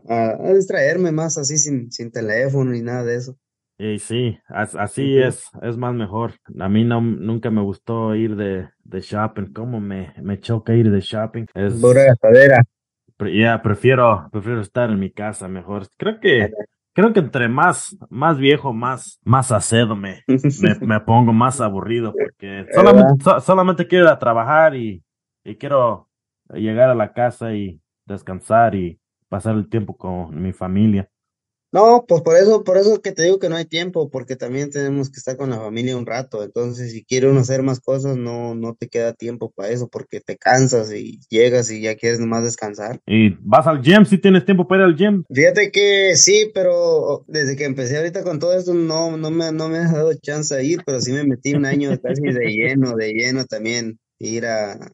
a, 0.07 0.29
a 0.49 0.53
distraerme 0.53 1.11
más 1.11 1.37
así 1.37 1.57
sin, 1.57 1.91
sin 1.91 2.11
teléfono 2.11 2.71
ni 2.71 2.81
nada 2.81 3.03
de 3.03 3.15
eso. 3.17 3.37
Y 3.77 3.99
sí, 3.99 4.37
as- 4.47 4.75
así 4.75 5.17
es, 5.17 5.49
es 5.61 5.77
más 5.77 5.93
mejor. 5.93 6.33
A 6.59 6.69
mí 6.69 6.83
no, 6.83 7.01
nunca 7.01 7.49
me 7.49 7.61
gustó 7.61 8.15
ir 8.15 8.35
de, 8.35 8.69
de 8.83 9.01
shopping. 9.01 9.51
¿Cómo 9.53 9.79
me, 9.79 10.13
me 10.21 10.39
choca 10.39 10.73
ir 10.75 10.89
de 10.91 11.01
shopping? 11.01 11.45
Es, 11.53 11.73
Pura 11.81 12.03
gastadera. 12.05 12.63
ya, 13.33 13.61
prefiero, 13.61 14.27
prefiero 14.31 14.61
estar 14.61 14.89
en 14.89 14.99
mi 14.99 15.11
casa 15.11 15.47
mejor. 15.47 15.87
Creo 15.97 16.19
que, 16.19 16.51
creo 16.93 17.13
que 17.13 17.19
entre 17.19 17.47
más, 17.47 17.97
más 18.09 18.37
viejo, 18.37 18.73
más, 18.73 19.19
más 19.23 19.51
acedo 19.51 19.95
me, 19.95 20.25
me, 20.55 20.75
me 20.83 20.99
pongo 20.99 21.33
más 21.33 21.61
aburrido 21.61 22.15
porque 22.17 22.67
solamente, 22.71 23.13
so- 23.23 23.39
solamente 23.39 23.87
quiero 23.87 24.05
ir 24.05 24.11
a 24.11 24.19
trabajar 24.19 24.75
y, 24.75 25.03
y 25.43 25.55
quiero 25.55 26.09
llegar 26.53 26.89
a 26.89 26.95
la 26.95 27.13
casa 27.13 27.53
y 27.53 27.81
descansar 28.05 28.75
y 28.75 28.99
pasar 29.29 29.55
el 29.55 29.69
tiempo 29.69 29.95
con 29.97 30.41
mi 30.41 30.51
familia. 30.53 31.09
No, 31.73 32.05
pues 32.07 32.21
por 32.21 32.37
eso, 32.37 32.63
por 32.63 32.77
eso 32.77 33.01
que 33.01 33.13
te 33.13 33.23
digo 33.23 33.39
que 33.39 33.49
no 33.49 33.55
hay 33.55 33.65
tiempo, 33.65 34.11
porque 34.11 34.35
también 34.35 34.69
tenemos 34.69 35.09
que 35.09 35.17
estar 35.17 35.35
con 35.37 35.49
la 35.49 35.57
familia 35.57 35.97
un 35.97 36.05
rato. 36.05 36.43
Entonces, 36.43 36.91
si 36.91 37.03
quiere 37.03 37.27
uno 37.27 37.39
hacer 37.39 37.63
más 37.63 37.79
cosas, 37.79 38.15
no, 38.15 38.53
no 38.53 38.75
te 38.75 38.87
queda 38.87 39.13
tiempo 39.13 39.51
para 39.55 39.69
eso, 39.69 39.87
porque 39.87 40.21
te 40.21 40.37
cansas 40.37 40.93
y 40.93 41.19
llegas 41.29 41.71
y 41.71 41.81
ya 41.81 41.95
quieres 41.95 42.19
nomás 42.19 42.43
descansar. 42.43 42.99
¿Y 43.07 43.31
vas 43.41 43.65
al 43.65 43.81
gym 43.81 44.05
si 44.05 44.19
tienes 44.19 44.45
tiempo 44.45 44.67
para 44.67 44.83
ir 44.83 44.89
al 44.89 44.95
gym? 44.95 45.23
Fíjate 45.33 45.71
que 45.71 46.15
sí, 46.15 46.51
pero 46.53 47.25
desde 47.27 47.55
que 47.55 47.65
empecé 47.65 47.97
ahorita 47.97 48.23
con 48.23 48.37
todo 48.37 48.55
esto, 48.55 48.75
no, 48.75 49.17
no 49.17 49.31
me, 49.31 49.51
no 49.51 49.67
me 49.67 49.79
ha 49.79 49.91
dado 49.91 50.13
chance 50.13 50.53
de 50.55 50.63
ir, 50.63 50.83
pero 50.85 51.01
sí 51.01 51.11
me 51.11 51.23
metí 51.23 51.55
un 51.55 51.65
año 51.65 51.89
casi 52.03 52.21
de 52.21 52.51
lleno, 52.51 52.95
de 52.95 53.13
lleno 53.13 53.45
también, 53.45 53.97
ir 54.19 54.45
a- 54.45 54.91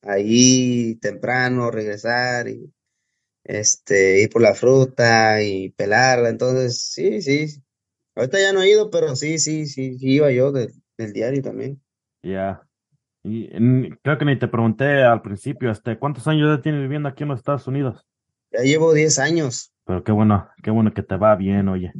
ahí 0.00 0.96
temprano, 1.02 1.70
regresar 1.70 2.48
y 2.48 2.72
este, 3.46 4.22
ir 4.22 4.30
por 4.30 4.42
la 4.42 4.54
fruta 4.54 5.42
y 5.42 5.70
pelarla. 5.70 6.28
Entonces, 6.28 6.80
sí, 6.80 7.22
sí. 7.22 7.62
Ahorita 8.14 8.38
ya 8.38 8.52
no 8.52 8.62
he 8.62 8.70
ido, 8.70 8.90
pero 8.90 9.14
sí, 9.14 9.38
sí, 9.38 9.66
sí, 9.66 9.98
sí 9.98 10.14
iba 10.14 10.30
yo 10.30 10.52
del, 10.52 10.72
del 10.98 11.12
diario 11.12 11.42
también. 11.42 11.80
Ya. 12.22 12.62
Y 13.22 13.48
creo 14.02 14.18
que 14.18 14.24
ni 14.24 14.38
te 14.38 14.48
pregunté 14.48 15.02
al 15.02 15.20
principio, 15.20 15.70
este, 15.70 15.98
¿cuántos 15.98 16.26
años 16.28 16.56
ya 16.56 16.62
tienes 16.62 16.80
viviendo 16.80 17.08
aquí 17.08 17.24
en 17.24 17.30
los 17.30 17.38
Estados 17.38 17.66
Unidos? 17.66 18.06
Ya 18.52 18.60
llevo 18.60 18.94
10 18.94 19.18
años. 19.18 19.72
Pero 19.84 20.04
qué 20.04 20.12
bueno, 20.12 20.48
qué 20.62 20.70
bueno 20.70 20.94
que 20.94 21.02
te 21.02 21.16
va 21.16 21.34
bien, 21.34 21.68
oye. 21.68 21.92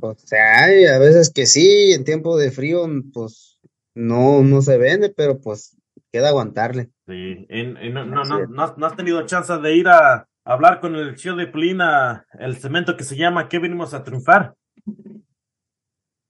O 0.00 0.14
sea, 0.16 0.64
hay 0.64 0.86
a 0.86 0.98
veces 0.98 1.32
que 1.32 1.46
sí, 1.46 1.92
en 1.92 2.04
tiempo 2.04 2.36
de 2.36 2.50
frío, 2.50 2.86
pues 3.12 3.58
no, 3.94 4.42
no 4.42 4.60
se 4.62 4.78
vende, 4.78 5.10
pero 5.10 5.40
pues 5.40 5.76
queda 6.12 6.28
aguantarle. 6.28 6.90
Sí, 7.06 7.46
no, 7.92 8.04
no, 8.04 8.24
no, 8.24 8.42
es. 8.42 8.48
no 8.48 8.62
has, 8.62 8.76
no 8.76 8.86
has 8.86 8.96
tenido 8.96 9.24
chance 9.26 9.56
de 9.58 9.76
ir 9.76 9.88
a 9.88 10.26
hablar 10.44 10.80
con 10.80 10.94
el 10.94 11.16
show 11.16 11.36
de 11.36 11.46
Plina, 11.46 12.26
el 12.38 12.56
cemento 12.56 12.96
que 12.96 13.04
se 13.04 13.16
llama 13.16 13.48
¿Qué 13.48 13.58
venimos 13.58 13.94
a 13.94 14.04
triunfar? 14.04 14.54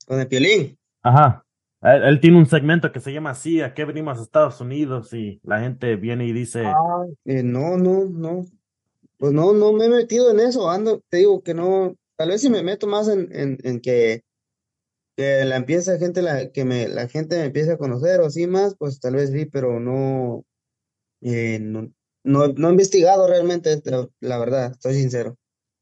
Con 0.07 0.21
el 0.21 0.29
piolín. 0.29 0.79
Ajá. 1.03 1.45
Él, 1.83 2.03
él 2.05 2.21
tiene 2.21 2.39
un 2.39 2.47
segmento 2.47 2.93
que 2.93 3.01
se 3.01 3.13
llama 3.13 3.31
así, 3.31 3.61
¿a 3.61 3.75
qué 3.75 3.85
venimos 3.85 4.19
a 4.19 4.23
Estados 4.23 4.61
Unidos? 4.61 5.13
Y 5.13 5.41
la 5.43 5.61
gente 5.61 5.97
viene 5.97 6.27
y 6.27 6.33
dice, 6.33 6.65
Eh, 7.25 7.43
no, 7.43 7.77
no, 7.77 8.07
no. 8.07 8.45
Pues 9.19 9.33
no, 9.33 9.53
no 9.53 9.73
me 9.73 9.87
he 9.87 9.89
metido 9.91 10.31
en 10.31 10.41
eso. 10.41 10.71
Ando, 10.71 11.03
te 11.09 11.19
digo 11.19 11.43
que 11.43 11.55
no. 11.55 11.95
Tal 12.17 12.31
vez 12.31 12.41
si 12.41 12.51
me 12.51 12.63
meto 12.63 12.87
más 12.87 13.09
en, 13.09 13.29
en, 13.33 13.59
en 13.65 13.81
que, 13.81 14.23
que 15.17 15.45
la 15.45 15.57
empieza 15.57 15.99
gente, 15.99 16.23
la, 16.23 16.51
que 16.51 16.65
me, 16.65 16.89
la 16.89 17.09
gente 17.09 17.39
me 17.39 17.47
empiece 17.47 17.73
a 17.73 17.79
conocer 17.79 18.21
o 18.21 18.27
así 18.27 18.47
más, 18.47 18.77
pues 18.77 19.01
tal 19.01 19.17
vez 19.17 19.31
sí, 19.31 19.47
pero 19.47 19.81
no, 19.81 20.45
eh, 21.23 21.59
no, 21.61 21.91
no, 22.25 22.49
no 22.49 22.69
he 22.69 22.71
investigado 22.73 23.27
realmente, 23.29 23.81
la, 24.21 24.39
verdad, 24.39 24.73
estoy 24.73 24.95
sincero. 24.95 25.37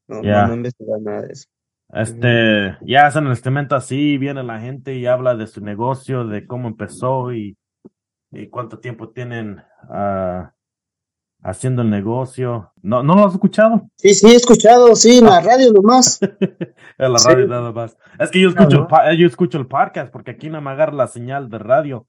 No, 0.07 0.21
no, 0.21 0.47
no 0.47 0.53
he 0.53 0.57
investigado 0.57 0.99
nada 1.01 1.21
de 1.21 1.33
eso. 1.33 1.47
este, 1.93 2.77
ya 2.85 3.05
hacen 3.07 3.27
el 3.27 3.35
segmento 3.37 3.75
así, 3.75 4.17
viene 4.17 4.43
la 4.43 4.59
gente 4.59 4.95
y 4.95 5.05
habla 5.05 5.35
de 5.35 5.47
su 5.47 5.61
negocio, 5.61 6.25
de 6.27 6.45
cómo 6.45 6.67
empezó 6.67 7.33
y, 7.33 7.57
y 8.31 8.47
cuánto 8.49 8.79
tiempo 8.79 9.09
tienen 9.09 9.61
ah, 9.89 10.53
haciendo 11.41 11.81
el 11.81 11.89
negocio. 11.89 12.71
¿No, 12.81 13.01
no 13.03 13.15
lo 13.15 13.25
has 13.27 13.33
escuchado? 13.33 13.89
Sí, 13.97 14.13
sí, 14.13 14.27
he 14.31 14.35
escuchado, 14.35 14.95
sí, 14.95 15.19
en 15.19 15.25
la 15.25 15.41
radio 15.41 15.71
nomás. 15.71 16.19
En 16.99 17.11
la 17.11 17.17
Sí. 17.17 17.27
radio 17.29 17.47
nada 17.47 17.71
más. 17.71 17.97
Es 18.19 18.29
que 18.29 18.39
yo 18.39 18.49
escucho, 18.49 18.75
el 18.77 18.81
Ajá. 18.83 18.87
pa- 18.87 19.13
yo 19.13 19.25
escucho 19.25 19.57
el 19.57 19.65
podcast 19.67 20.11
porque 20.13 20.31
aquí 20.31 20.49
no 20.49 20.61
me 20.61 20.69
agarra 20.69 20.93
la 20.93 21.07
señal 21.07 21.49
de 21.49 21.57
radio. 21.57 22.07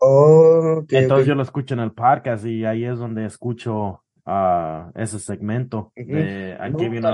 Oh, 0.00 0.84
Entonces 0.88 1.26
yo 1.26 1.34
lo 1.34 1.42
escucho 1.42 1.74
en 1.74 1.80
el 1.80 1.92
podcast 1.92 2.44
y 2.46 2.64
ahí 2.64 2.84
es 2.84 2.98
donde 2.98 3.24
escucho 3.24 4.04
ah, 4.24 4.90
ese 4.94 5.18
segmento 5.18 5.92
de 5.96 6.56
a 6.58 6.70
qué 6.72 6.88
vino, 6.88 7.08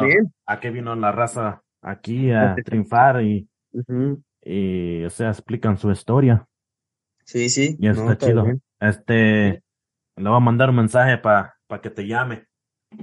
a 0.46 0.60
qué 0.60 0.70
vino 0.70 0.94
la 0.94 1.10
raza 1.12 1.62
aquí 1.80 2.30
a 2.30 2.54
triunfar 2.64 3.22
y, 3.22 3.48
y 4.42 5.04
o 5.04 5.10
sea, 5.10 5.28
explican 5.30 5.78
su 5.78 5.90
historia. 5.90 6.46
Sí, 7.24 7.48
sí, 7.48 7.76
Y 7.80 7.86
no, 7.88 7.92
está 8.12 8.18
chido. 8.26 8.44
bien. 8.44 8.62
Este, 8.80 9.62
le 10.16 10.28
voy 10.28 10.36
a 10.36 10.40
mandar 10.40 10.68
un 10.70 10.76
mensaje 10.76 11.16
para 11.16 11.54
que 11.82 11.88
te 11.90 12.06
llame. 12.06 12.46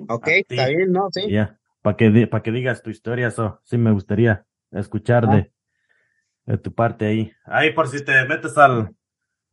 Ok, 0.07 0.27
está 0.27 0.67
bien, 0.67 0.91
¿no? 0.91 1.07
Sí. 1.11 1.29
Ya, 1.31 1.57
para 1.81 1.97
que, 1.97 2.27
pa' 2.27 2.43
que 2.43 2.51
digas 2.51 2.83
tu 2.83 2.91
historia, 2.91 3.27
eso 3.27 3.59
sí 3.63 3.77
me 3.79 3.91
gustaría 3.91 4.45
escuchar 4.71 5.25
Ah. 5.27 5.35
de, 5.35 5.51
de 6.45 6.57
tu 6.59 6.71
parte 6.71 7.07
ahí. 7.07 7.31
Ahí 7.45 7.73
por 7.73 7.87
si 7.87 8.05
te 8.05 8.25
metes 8.27 8.55
al, 8.59 8.95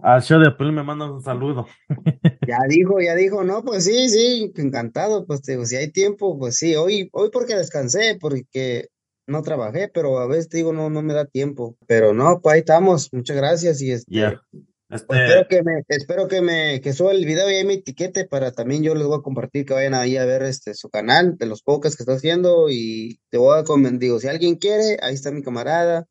al 0.01 0.23
show 0.23 0.41
de 0.41 0.51
Pelín 0.53 0.75
me 0.75 0.83
mandas 0.83 1.11
un 1.11 1.23
saludo. 1.23 1.67
Ya 2.49 2.61
dijo, 2.67 2.99
ya 2.99 3.15
dijo, 3.15 3.45
no, 3.45 3.63
pues 3.63 3.85
sí, 3.85 4.09
sí, 4.09 4.51
encantado, 4.57 5.27
pues 5.27 5.43
te 5.43 5.53
digo, 5.53 5.67
si 5.67 5.77
hay 5.77 5.93
tiempo, 5.93 6.39
pues 6.39 6.57
sí, 6.57 6.75
hoy, 6.77 7.11
hoy 7.13 7.29
porque 7.31 7.55
descansé, 7.55 8.17
porque 8.19 8.89
no 9.27 9.43
trabajé, 9.43 9.91
pero 9.93 10.19
a 10.19 10.27
veces 10.27 10.49
te 10.49 10.57
digo, 10.57 10.73
no, 10.73 10.89
no 10.89 11.03
me 11.03 11.13
da 11.13 11.27
tiempo, 11.27 11.77
pero 11.87 12.15
no, 12.15 12.41
pues 12.41 12.55
ahí 12.55 12.61
estamos, 12.61 13.13
muchas 13.13 13.37
gracias 13.37 13.83
y 13.83 13.93
este, 13.93 14.11
pues, 14.11 14.41
Este, 14.89 15.25
espero 15.27 15.49
que 15.49 15.63
me, 15.63 15.83
espero 15.89 16.29
que 16.29 16.41
me, 16.41 16.81
que 16.81 16.95
suba 16.95 17.13
el 17.13 17.27
video 17.27 17.51
y 17.51 17.57
ahí 17.57 17.65
me 17.67 17.75
etiquete 17.75 18.25
para 18.25 18.53
también 18.53 18.83
yo 18.83 18.95
les 18.95 19.07
voy 19.07 19.19
a 19.19 19.23
compartir 19.23 19.67
que 19.67 19.75
vayan 19.75 19.93
ahí 19.93 20.17
a 20.17 20.25
ver 20.25 20.43
este 20.45 20.73
su 20.73 20.89
canal 20.89 21.37
de 21.37 21.45
los 21.45 21.63
podcasts 21.63 21.99
que 21.99 22.05
está 22.05 22.15
haciendo 22.15 22.71
y 22.71 23.21
te 23.29 23.37
voy 23.37 23.59
a 23.59 23.65
comentar, 23.65 23.99
digo, 23.99 24.19
si 24.19 24.29
alguien 24.29 24.57
quiere, 24.57 24.97
ahí 25.03 25.13
está 25.13 25.31
mi 25.31 25.43
camarada 25.43 26.07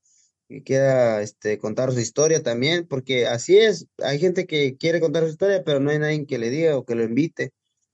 que 0.48 0.64
quiera 0.64 1.22
este, 1.22 1.58
contar 1.58 1.92
su 1.92 2.00
historia 2.00 2.42
también, 2.42 2.88
porque 2.88 3.28
así 3.28 3.58
es, 3.58 3.88
hay 4.02 4.20
gente 4.20 4.48
que 4.48 4.78
quiere 4.78 5.00
contar 5.00 5.24
su 5.24 5.30
historia, 5.30 5.64
pero 5.64 5.80
no 5.80 5.92
hay 5.92 6.00
nadie 6.00 6.26
que 6.26 6.38
le 6.38 6.50
diga 6.50 6.78
o 6.78 6.86
que 6.86 6.96
lo 6.96 7.04
invite. 7.04 7.52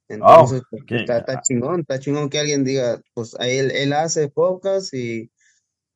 Entonces, 0.07 0.61
pues, 0.69 0.83
está, 0.89 1.19
está 1.19 1.41
chingón, 1.41 1.81
está 1.81 1.99
chingón 1.99 2.29
que 2.29 2.39
alguien 2.39 2.63
diga, 2.63 3.01
pues 3.13 3.35
él, 3.39 3.71
él 3.71 3.93
hace 3.93 4.27
podcast 4.27 4.93
y, 4.93 5.31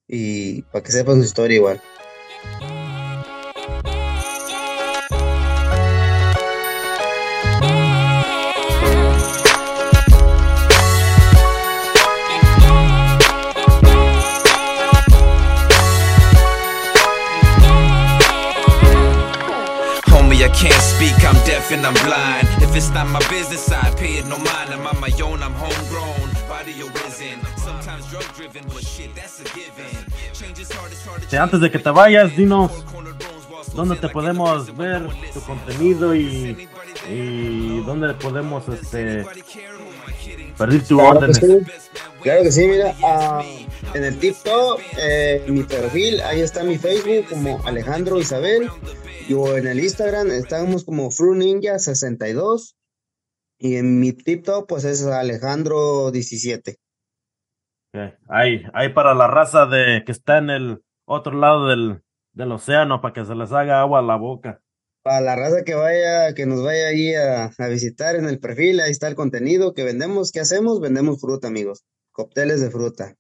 y 0.08 0.64
para 0.64 0.84
que 0.84 0.92
sepan 0.92 1.18
su 1.18 1.26
historia 1.26 1.58
igual. 1.58 1.82
I 20.48 20.50
can't 20.52 20.82
speak, 20.96 21.18
I'm 21.28 21.36
deaf 21.46 21.72
and 21.74 21.86
I'm 21.86 21.94
blind. 22.08 22.48
If 22.64 22.74
it's 22.74 22.90
not 22.92 23.08
my 23.08 23.20
business, 23.30 23.70
I 23.70 23.92
pay 23.96 24.14
it 24.20 24.26
no 24.28 24.38
mind. 24.38 24.70
I'm 24.72 24.88
on 24.88 24.98
my 25.02 25.12
own, 25.22 25.44
I'm 25.44 25.52
homegrown, 25.52 26.30
body 26.48 26.72
arisen. 26.88 27.38
Sometimes 27.58 28.06
drug 28.10 28.24
driven, 28.34 28.64
but 28.74 28.82
shit, 28.82 29.14
that's 29.14 29.42
a 29.42 29.44
given. 29.44 29.92
Change 30.32 30.60
is 30.60 30.72
hard, 30.72 30.92
it's 30.94 31.06
hard 31.06 31.22
to 31.30 31.42
antes 31.42 31.60
de 31.60 31.70
que 31.70 31.80
te 31.80 31.90
vayas, 31.90 32.34
dinos 32.38 32.72
dónde 33.76 33.98
te 33.98 34.08
podemos 34.08 34.74
ver 34.78 35.10
tu 35.34 35.42
contenido 35.42 36.16
y, 36.16 36.70
y 37.10 37.82
dónde 37.86 38.14
podemos 38.14 38.70
este 38.70 39.26
pedir 40.58 40.88
tu 40.88 40.98
Claro 40.98 41.20
que 41.20 41.26
órdenes. 41.26 41.38
sí, 41.38 41.58
claro 42.22 42.44
que 42.44 42.52
sí, 42.54 42.68
mira, 42.68 42.96
ah, 43.04 43.44
en 43.94 44.04
el 44.04 44.18
TikTok, 44.18 44.80
eh, 44.98 45.44
mi 45.50 45.64
perfil, 45.64 46.22
ahí 46.22 46.40
está 46.40 46.64
mi 46.64 46.78
Facebook 46.78 47.26
como 47.30 47.62
Alejandro 47.66 48.18
Isabel, 48.18 48.70
y 49.28 49.34
o 49.34 49.58
en 49.58 49.68
el 49.68 49.80
Instagram 49.80 50.32
estamos 50.32 50.86
como 50.86 51.12
Fru 51.12 51.36
Ninja 51.36 51.80
62, 51.80 52.78
y 53.60 53.76
en 53.76 54.00
mi 54.00 54.14
TikTok 54.14 54.68
pues 54.68 54.86
es 54.86 55.06
Alejandro 55.06 56.12
17. 56.12 56.78
Ok, 57.94 58.14
Ahí, 58.30 58.64
ahí 58.74 58.90
para 58.90 59.14
la 59.14 59.28
raza 59.28 59.66
de 59.66 60.04
que 60.06 60.12
está 60.12 60.38
en 60.38 60.50
el 60.50 60.84
otro 61.06 61.34
lado 61.34 61.68
del, 61.68 62.02
del 62.34 62.52
océano 62.52 63.02
para 63.02 63.14
que 63.14 63.26
se 63.26 63.36
les 63.36 63.52
haga 63.52 63.82
agua 63.82 64.00
a 64.00 64.04
la 64.04 64.16
boca. 64.16 64.62
Para 65.04 65.22
la 65.22 65.36
raza 65.36 65.64
que 65.64 65.74
vaya, 65.74 66.34
que 66.34 66.46
nos 66.46 66.64
vaya 66.64 66.88
ahí 66.88 67.14
a, 67.14 67.46
a 67.58 67.68
visitar 67.68 68.16
en 68.16 68.26
el 68.26 68.40
perfil, 68.40 68.80
ahí 68.80 68.92
está 68.92 69.08
el 69.08 69.16
contenido 69.16 69.74
que 69.74 69.84
vendemos, 69.84 70.32
¿qué 70.32 70.42
hacemos? 70.42 70.80
Vendemos 70.80 71.20
fruta, 71.20 71.48
amigos, 71.48 71.86
cócteles 72.12 72.62
de 72.62 72.70
fruta. 72.70 73.16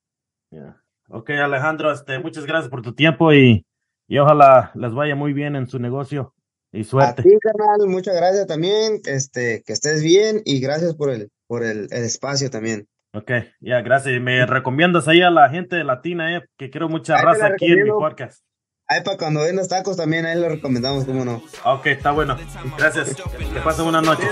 Ok, 1.10 1.30
Alejandro, 1.32 1.91
este, 1.91 2.20
muchas 2.20 2.45
gracias 2.45 2.70
por 2.70 2.82
tu 2.82 2.93
tiempo 2.93 3.34
y, 3.34 3.66
y 4.08 4.18
ojalá 4.18 4.72
les 4.76 4.93
vaya 4.93 5.16
muy 5.16 5.34
bien 5.34 5.55
en 5.55 5.68
su 5.68 5.80
negocio 5.80 6.34
y 6.72 6.82
A 6.82 6.84
suerte. 6.84 7.24
ti, 7.24 7.30
carnal, 7.41 7.88
muchas 7.88 8.16
gracias 8.16 8.47
también, 8.47 8.99
este, 9.05 9.64
que 9.66 9.74
estés 9.74 10.03
bien 10.03 10.41
y 10.45 10.60
gracias 10.60 10.95
por 10.95 11.10
el, 11.10 11.30
por 11.47 11.64
el, 11.64 11.88
el 11.91 12.03
espacio 12.03 12.49
también. 12.49 12.88
Ok, 13.14 13.32
ya, 13.62 13.82
gracias. 13.82 14.16
Y 14.16 14.20
me 14.20 14.45
recomiendas 14.45 15.08
ahí 15.08 15.22
a 15.22 15.30
la 15.32 15.49
gente 15.49 15.84
latina, 15.84 16.38
eh, 16.38 16.43
que 16.58 16.70
quiero 16.70 16.89
mucha 16.89 17.16
Ahí 17.18 17.26
raza 17.26 17.47
aquí 17.47 17.66
en 17.72 17.84
mi 17.84 17.89
podcast. 17.89 18.43
Ahí 18.89 19.01
para 19.01 19.17
cuando 19.17 19.41
vendas 19.41 19.67
tacos 19.67 19.97
también, 19.97 20.25
ahí 20.25 20.39
lo 20.39 20.47
recomendamos, 20.47 21.03
cómo 21.03 21.25
no. 21.25 21.41
Ok, 21.65 21.88
está 21.88 22.11
bueno. 22.11 22.38
Gracias. 22.77 23.15
Que 23.15 23.59
pasen 23.59 23.83
buenas 23.83 24.01
noches. 24.03 24.29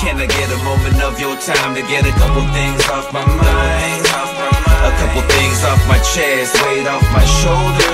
Can 0.00 0.18
I 0.18 0.26
get 0.26 0.50
a 0.50 0.56
moment 0.64 1.02
of 1.02 1.20
your 1.20 1.36
time 1.36 1.74
to 1.74 1.82
get 1.82 2.06
a 2.06 2.12
couple 2.16 2.40
things 2.54 2.88
off 2.88 3.12
my 3.12 3.20
mind? 3.26 4.06
A 4.80 4.90
couple 4.96 5.20
things 5.36 5.62
off 5.64 5.86
my 5.86 5.98
chest, 5.98 6.56
weight 6.64 6.88
off 6.88 7.02
my 7.12 7.24
shoulder. 7.42 7.92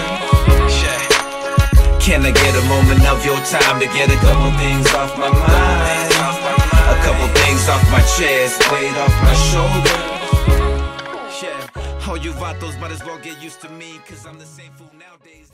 Can 1.99 2.25
I 2.25 2.31
get 2.31 2.55
a 2.55 2.63
moment 2.69 3.05
of 3.09 3.25
your 3.27 3.41
time 3.51 3.81
to 3.81 3.87
get 3.87 4.11
a 4.11 4.17
couple 4.23 4.53
things 4.59 4.87
off 4.95 5.19
my 5.19 5.29
mind? 5.29 6.15
A 6.87 6.95
couple 7.03 7.27
things 7.43 7.69
off 7.69 7.83
my 7.91 8.01
chest, 8.17 8.63
weight 8.71 8.95
off 8.97 9.23
my 9.25 9.35
shoulder. 9.35 10.14
Yeah, 11.45 12.09
all 12.09 12.17
you 12.17 12.33
vatos 12.33 12.81
might 12.81 12.91
as 12.91 13.05
well 13.05 13.19
get 13.19 13.43
used 13.43 13.61
to 13.61 13.69
me, 13.69 14.01
cause 14.09 14.25
I'm 14.25 14.39
the 14.39 14.47
same 14.47 14.73
fool 14.73 14.91
nowadays 14.99 15.54